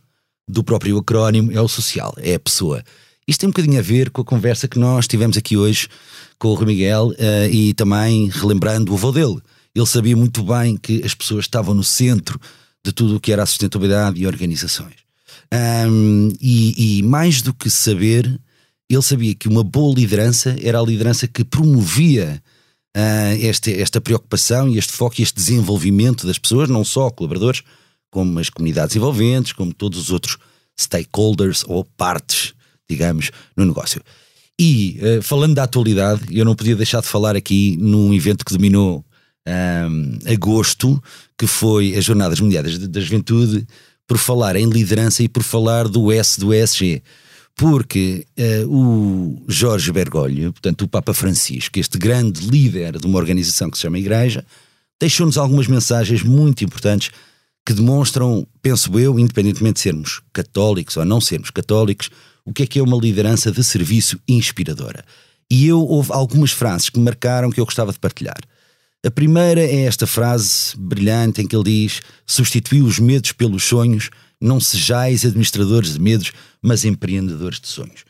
do 0.47 0.63
próprio 0.63 0.97
acrónimo 0.97 1.51
é 1.51 1.61
o 1.61 1.67
social, 1.67 2.13
é 2.17 2.35
a 2.35 2.39
pessoa. 2.39 2.83
Isto 3.27 3.41
tem 3.41 3.49
um 3.49 3.51
bocadinho 3.51 3.79
a 3.79 3.81
ver 3.81 4.09
com 4.09 4.21
a 4.21 4.25
conversa 4.25 4.67
que 4.67 4.77
nós 4.77 5.07
tivemos 5.07 5.37
aqui 5.37 5.55
hoje 5.55 5.87
com 6.37 6.49
o 6.49 6.53
Rui 6.53 6.65
Miguel 6.65 7.07
uh, 7.07 7.49
e 7.49 7.73
também 7.73 8.29
relembrando 8.29 8.91
o 8.91 8.95
avô 8.95 9.11
dele. 9.11 9.37
Ele 9.73 9.85
sabia 9.85 10.15
muito 10.15 10.43
bem 10.43 10.75
que 10.77 11.01
as 11.05 11.15
pessoas 11.15 11.45
estavam 11.45 11.73
no 11.73 11.83
centro 11.83 12.39
de 12.85 12.91
tudo 12.91 13.15
o 13.15 13.19
que 13.19 13.31
era 13.31 13.43
a 13.43 13.45
sustentabilidade 13.45 14.21
e 14.21 14.27
organizações. 14.27 15.03
Um, 15.89 16.29
e, 16.41 16.99
e 16.99 17.03
mais 17.03 17.41
do 17.41 17.53
que 17.53 17.69
saber, 17.69 18.39
ele 18.89 19.01
sabia 19.01 19.33
que 19.33 19.47
uma 19.47 19.63
boa 19.63 19.95
liderança 19.95 20.55
era 20.61 20.79
a 20.79 20.83
liderança 20.83 21.27
que 21.27 21.43
promovia 21.43 22.43
uh, 22.95 23.35
este, 23.39 23.73
esta 23.79 24.01
preocupação 24.01 24.67
e 24.67 24.77
este 24.77 24.91
foco 24.91 25.15
e 25.19 25.23
este 25.23 25.35
desenvolvimento 25.35 26.27
das 26.27 26.37
pessoas, 26.37 26.69
não 26.69 26.83
só 26.83 27.09
colaboradores, 27.09 27.63
como 28.13 28.37
as 28.37 28.47
comunidades 28.47 28.95
envolventes, 28.95 29.53
como 29.53 29.73
todos 29.73 29.99
os 29.99 30.11
outros 30.11 30.37
stakeholders 30.79 31.65
ou 31.67 31.83
partes, 31.83 32.53
digamos, 32.87 33.31
no 33.57 33.65
negócio. 33.65 33.99
E 34.59 34.99
uh, 35.01 35.21
falando 35.23 35.55
da 35.55 35.63
atualidade, 35.63 36.21
eu 36.29 36.45
não 36.45 36.55
podia 36.55 36.75
deixar 36.75 37.01
de 37.01 37.07
falar 37.07 37.35
aqui 37.35 37.75
num 37.81 38.13
evento 38.13 38.45
que 38.45 38.53
dominou 38.53 39.03
um, 39.47 40.31
agosto, 40.31 41.01
que 41.35 41.47
foi 41.47 41.95
as 41.95 42.05
Jornadas 42.05 42.39
Mundiais 42.39 42.77
da 42.77 43.01
Juventude, 43.01 43.67
por 44.07 44.19
falar 44.19 44.55
em 44.55 44.69
liderança 44.69 45.23
e 45.23 45.27
por 45.27 45.41
falar 45.41 45.87
do 45.87 46.11
S 46.11 46.39
do 46.39 46.53
ESG. 46.53 47.01
Porque 47.55 48.27
uh, 48.37 48.69
o 48.69 49.43
Jorge 49.47 49.91
Bergoglio, 49.91 50.53
portanto 50.53 50.83
o 50.83 50.87
Papa 50.87 51.15
Francisco, 51.15 51.79
este 51.79 51.97
grande 51.97 52.47
líder 52.47 52.99
de 52.99 53.07
uma 53.07 53.17
organização 53.17 53.71
que 53.71 53.77
se 53.77 53.81
chama 53.81 53.97
Igreja, 53.97 54.45
deixou-nos 54.99 55.37
algumas 55.37 55.65
mensagens 55.65 56.21
muito 56.21 56.63
importantes 56.63 57.09
que 57.65 57.73
demonstram, 57.73 58.45
penso 58.61 58.97
eu, 58.99 59.17
independentemente 59.19 59.75
de 59.75 59.81
sermos 59.81 60.21
católicos 60.33 60.97
ou 60.97 61.05
não 61.05 61.21
sermos 61.21 61.49
católicos, 61.49 62.09
o 62.45 62.51
que 62.51 62.63
é 62.63 62.67
que 62.67 62.79
é 62.79 62.83
uma 62.83 62.97
liderança 62.97 63.51
de 63.51 63.63
serviço 63.63 64.19
inspiradora. 64.27 65.05
E 65.49 65.67
eu 65.67 65.81
houve 65.81 66.11
algumas 66.11 66.51
frases 66.51 66.89
que 66.89 66.97
me 66.97 67.05
marcaram 67.05 67.51
que 67.51 67.59
eu 67.59 67.65
gostava 67.65 67.91
de 67.91 67.99
partilhar. 67.99 68.39
A 69.05 69.11
primeira 69.11 69.61
é 69.61 69.83
esta 69.83 70.07
frase 70.07 70.75
brilhante 70.77 71.41
em 71.41 71.47
que 71.47 71.55
ele 71.55 71.63
diz: 71.65 72.01
substituiu 72.25 72.85
os 72.85 72.99
medos 72.99 73.33
pelos 73.33 73.63
sonhos, 73.63 74.09
não 74.39 74.59
sejais 74.59 75.25
administradores 75.25 75.93
de 75.93 75.99
medos, 75.99 76.31
mas 76.61 76.85
empreendedores 76.85 77.59
de 77.59 77.67
sonhos. 77.67 78.05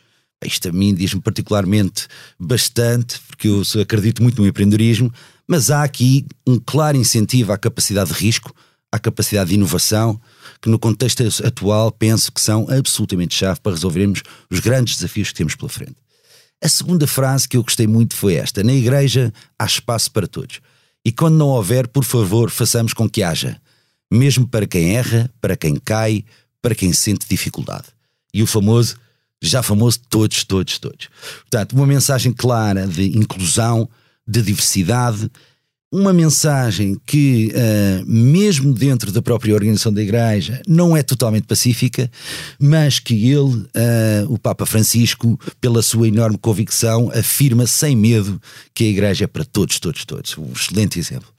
Isto 0.46 0.70
a 0.70 0.72
mim 0.72 0.94
diz-me 0.94 1.22
particularmente 1.22 2.08
bastante, 2.40 3.20
porque 3.28 3.48
eu 3.48 3.64
acredito 3.82 4.22
muito 4.22 4.42
no 4.42 4.48
empreendedorismo, 4.48 5.12
mas 5.48 5.72
há 5.72 5.84
aqui 5.84 6.26
um 6.46 6.60
claro 6.60 6.98
incentivo 6.98 7.52
à 7.52 7.58
capacidade 7.58 8.14
de 8.14 8.20
risco, 8.20 8.54
à 8.94 9.00
capacidade 9.00 9.50
de 9.50 9.56
inovação, 9.56 10.22
que 10.62 10.70
no 10.70 10.78
contexto 10.78 11.24
atual 11.44 11.92
penso 11.92 12.32
que 12.32 12.40
são 12.40 12.68
absolutamente 12.70 13.34
chave 13.34 13.60
para 13.60 13.72
resolvermos 13.72 14.22
os 14.52 14.60
grandes 14.60 14.98
desafios 14.98 15.30
que 15.30 15.34
temos 15.34 15.56
pela 15.56 15.68
frente. 15.68 15.96
A 16.64 16.70
segunda 16.70 17.08
frase 17.08 17.50
que 17.50 17.58
eu 17.58 17.64
gostei 17.64 17.88
muito 17.88 18.16
foi 18.16 18.36
esta: 18.36 18.64
Na 18.64 18.72
igreja 18.72 19.34
há 19.58 19.66
espaço 19.66 20.12
para 20.12 20.28
todos. 20.28 20.62
E 21.04 21.12
quando 21.12 21.36
não 21.36 21.48
houver, 21.48 21.88
por 21.88 22.04
favor, 22.04 22.52
façamos 22.52 22.94
com 22.94 23.10
que 23.10 23.24
haja, 23.24 23.60
mesmo 24.12 24.48
para 24.48 24.68
quem 24.68 24.96
erra, 24.96 25.28
para 25.42 25.58
quem 25.58 25.76
cai, 25.76 26.24
para 26.62 26.76
quem 26.76 26.94
sente 26.94 27.26
dificuldade. 27.28 27.88
E 28.32 28.44
o 28.44 28.48
famoso, 28.48 28.96
já 29.42 29.64
famoso, 29.64 30.02
todos, 30.08 30.44
todos, 30.44 30.78
todos. 30.78 31.10
Portanto, 31.42 31.74
uma 31.74 31.88
mensagem 31.88 32.32
clara 32.32 32.88
de 32.88 33.18
inclusão, 33.18 33.90
de 34.26 34.40
diversidade 34.44 35.32
uma 35.94 36.12
mensagem 36.12 37.00
que, 37.06 37.54
uh, 37.54 38.04
mesmo 38.08 38.74
dentro 38.74 39.12
da 39.12 39.22
própria 39.22 39.54
organização 39.54 39.94
da 39.94 40.02
Igreja, 40.02 40.60
não 40.68 40.98
é 40.98 41.04
totalmente 41.04 41.46
pacífica, 41.46 42.10
mas 42.60 42.98
que 42.98 43.14
ele, 43.14 43.38
uh, 43.38 43.68
o 44.28 44.40
Papa 44.40 44.66
Francisco, 44.66 45.40
pela 45.62 45.84
sua 45.84 46.08
enorme 46.08 46.40
convicção, 46.40 47.12
afirma 47.14 47.68
sem 47.68 47.96
medo 47.96 48.42
que 48.74 48.86
a 48.86 48.88
Igreja 48.88 49.26
é 49.26 49.28
para 49.28 49.46
todos, 49.46 49.80
todos, 49.80 50.04
todos. 50.04 50.36
Um 50.36 50.52
excelente 50.52 50.98
exemplo. 50.98 51.30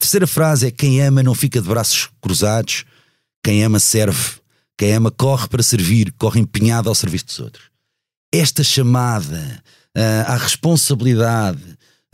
terceira 0.00 0.26
frase 0.26 0.68
é: 0.68 0.70
quem 0.70 1.02
ama 1.02 1.22
não 1.22 1.34
fica 1.34 1.60
de 1.60 1.68
braços 1.68 2.08
cruzados, 2.18 2.86
quem 3.44 3.62
ama 3.62 3.78
serve, 3.78 4.36
quem 4.78 4.94
ama 4.94 5.10
corre 5.10 5.48
para 5.48 5.62
servir, 5.62 6.14
corre 6.16 6.40
empenhado 6.40 6.88
ao 6.88 6.94
serviço 6.94 7.26
dos 7.26 7.40
outros. 7.40 7.64
Esta 8.32 8.64
chamada 8.64 9.62
uh, 9.94 10.32
à 10.32 10.36
responsabilidade 10.38 11.60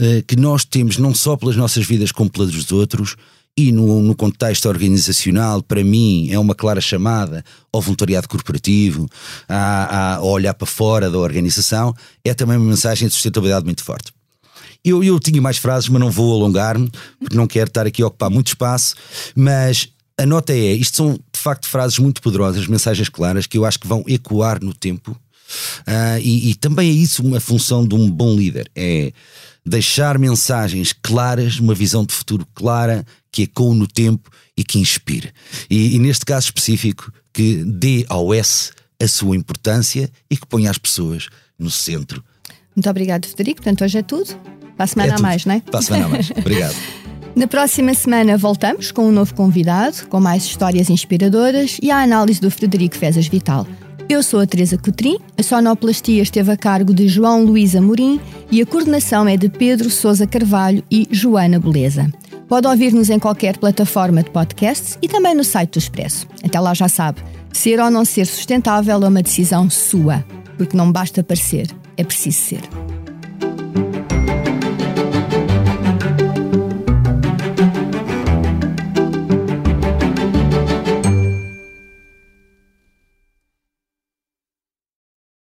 eh, 0.01 0.23
que 0.27 0.37
nós 0.37 0.65
temos 0.65 0.97
não 0.97 1.15
só 1.15 1.37
pelas 1.37 1.57
nossas 1.57 1.87
vidas 1.87 2.13
como 2.13 2.31
pelas 2.31 2.51
dos 2.51 2.71
outros, 2.73 3.17
e 3.57 3.73
no, 3.73 4.01
no, 4.01 4.15
contexto 4.15 4.69
organizacional, 4.69 5.61
para 5.61 5.83
mim, 5.83 6.31
é 6.31 6.39
uma 6.39 6.55
clara 6.55 6.81
chamada 6.81 7.45
ao 7.73 7.81
voluntariado 7.81 8.29
corporativo, 8.29 9.09
a, 9.49 10.15
a, 10.15 10.23
olhar 10.23 10.55
para 10.55 10.67
fora 10.67 11.11
da 11.11 11.19
organização, 11.19 11.93
é 12.25 12.33
também 12.33 12.57
uma 12.57 12.71
mensagem 12.71 13.09
de 13.09 13.15
sustentabilidade 13.15 13.65
muito 13.65 13.83
forte. 13.83 14.13
Eu, 14.85 15.03
eu 15.03 15.19
tinha 15.19 15.43
mais 15.43 15.57
frases, 15.57 15.89
mas 15.89 16.01
não 16.01 16.09
vou 16.09 16.33
alongar-me, 16.33 16.89
porque 17.19 17.37
não 17.37 17.49
quero 17.49 17.67
estar 17.67 17.85
aqui 17.85 18.01
a 18.01 18.07
ocupar 18.07 18.31
muito 18.31 18.47
espaço, 18.47 18.95
mas 19.35 19.89
a 20.17 20.25
nota 20.25 20.53
é: 20.53 20.73
isto 20.75 20.97
são 20.97 21.15
de 21.15 21.41
facto 21.41 21.67
frases 21.67 21.99
muito 21.99 22.23
poderosas, 22.23 22.69
mensagens 22.69 23.09
claras 23.09 23.47
que 23.47 23.59
eu 23.59 23.65
acho 23.65 23.81
que 23.81 23.89
vão 23.89 24.05
ecoar 24.07 24.63
no 24.63 24.73
tempo. 24.73 25.19
Uh, 25.81 26.21
e, 26.23 26.51
e 26.51 26.55
também 26.55 26.91
é 26.91 26.93
isso 26.93 27.23
uma 27.23 27.41
função 27.41 27.85
de 27.85 27.97
um 27.97 28.09
bom 28.09 28.37
líder: 28.37 28.71
é 28.77 29.13
deixar 29.69 30.19
mensagens 30.19 30.93
claras, 30.93 31.59
uma 31.59 31.75
visão 31.75 32.05
de 32.05 32.13
futuro 32.13 32.47
clara, 32.55 33.05
que 33.31 33.43
ecoe 33.43 33.75
no 33.75 33.87
tempo 33.87 34.31
e 34.57 34.65
que 34.65 34.79
inspire. 34.79 35.33
E, 35.71 35.95
e, 35.95 35.99
neste 35.99 36.25
caso 36.25 36.47
específico, 36.47 37.13
que 37.33 37.63
dê 37.65 38.05
ao 38.09 38.35
S 38.35 38.73
a 39.01 39.07
sua 39.07 39.37
importância 39.37 40.11
e 40.31 40.37
que 40.37 40.47
ponha 40.47 40.71
as 40.71 40.79
pessoas 40.79 41.29
no 41.59 41.71
centro. 41.71 42.25
Muito 42.75 42.89
obrigado, 42.91 43.27
Federico. 43.27 43.63
Portanto, 43.63 43.85
hoje 43.85 43.99
é 43.99 44.03
tudo. 44.03 44.35
Para 44.77 44.85
a 44.85 44.87
semana 44.87 45.13
é 45.13 45.17
a 45.17 45.19
mais, 45.21 45.45
não 45.45 45.55
é? 45.55 45.61
Para 45.61 45.79
a 45.79 45.83
semana 45.83 46.07
a 46.07 46.09
mais. 46.09 46.31
Obrigado. 46.31 46.75
Na 47.37 47.47
próxima 47.47 47.95
semana 47.95 48.37
voltamos 48.37 48.91
com 48.91 49.07
um 49.09 49.13
novo 49.13 49.33
convidado, 49.35 50.09
com 50.09 50.19
mais 50.19 50.45
histórias 50.45 50.91
inspiradoras 50.91 51.79
e 51.81 51.91
a 51.91 52.03
análise 52.03 52.41
do 52.41 52.51
Frederico 52.51 52.97
Fezas 52.97 53.29
Vital. 53.29 53.65
Eu 54.09 54.23
sou 54.23 54.41
a 54.41 54.47
Teresa 54.47 54.79
Cotrim, 54.79 55.19
a 55.37 55.43
sonoplastia 55.43 56.23
esteve 56.23 56.51
a 56.51 56.57
cargo 56.57 56.95
de 56.95 57.07
João 57.07 57.45
Luís 57.45 57.77
Amorim 57.77 58.19
e 58.51 58.63
a 58.63 58.65
coordenação 58.65 59.29
é 59.29 59.37
de 59.37 59.51
Pedro 59.51 59.91
Sousa 59.91 60.27
Carvalho 60.27 60.83
e 60.91 61.07
Joana 61.11 61.59
Beleza. 61.59 62.11
Pode 62.49 62.67
ouvir-nos 62.67 63.11
em 63.11 63.19
qualquer 63.19 63.59
plataforma 63.59 64.23
de 64.23 64.31
podcasts 64.31 64.99
e 65.03 65.09
também 65.09 65.35
no 65.35 65.45
site 65.45 65.73
do 65.73 65.79
Expresso. 65.79 66.27
Até 66.43 66.59
lá 66.59 66.73
já 66.73 66.89
sabe, 66.89 67.23
ser 67.53 67.79
ou 67.81 67.91
não 67.91 68.03
ser 68.03 68.25
sustentável 68.25 68.95
é 68.95 69.09
uma 69.09 69.23
decisão 69.23 69.69
sua, 69.69 70.25
porque 70.57 70.75
não 70.75 70.91
basta 70.91 71.23
parecer, 71.23 71.69
é 71.95 72.03
preciso 72.03 72.39
ser. 72.39 72.88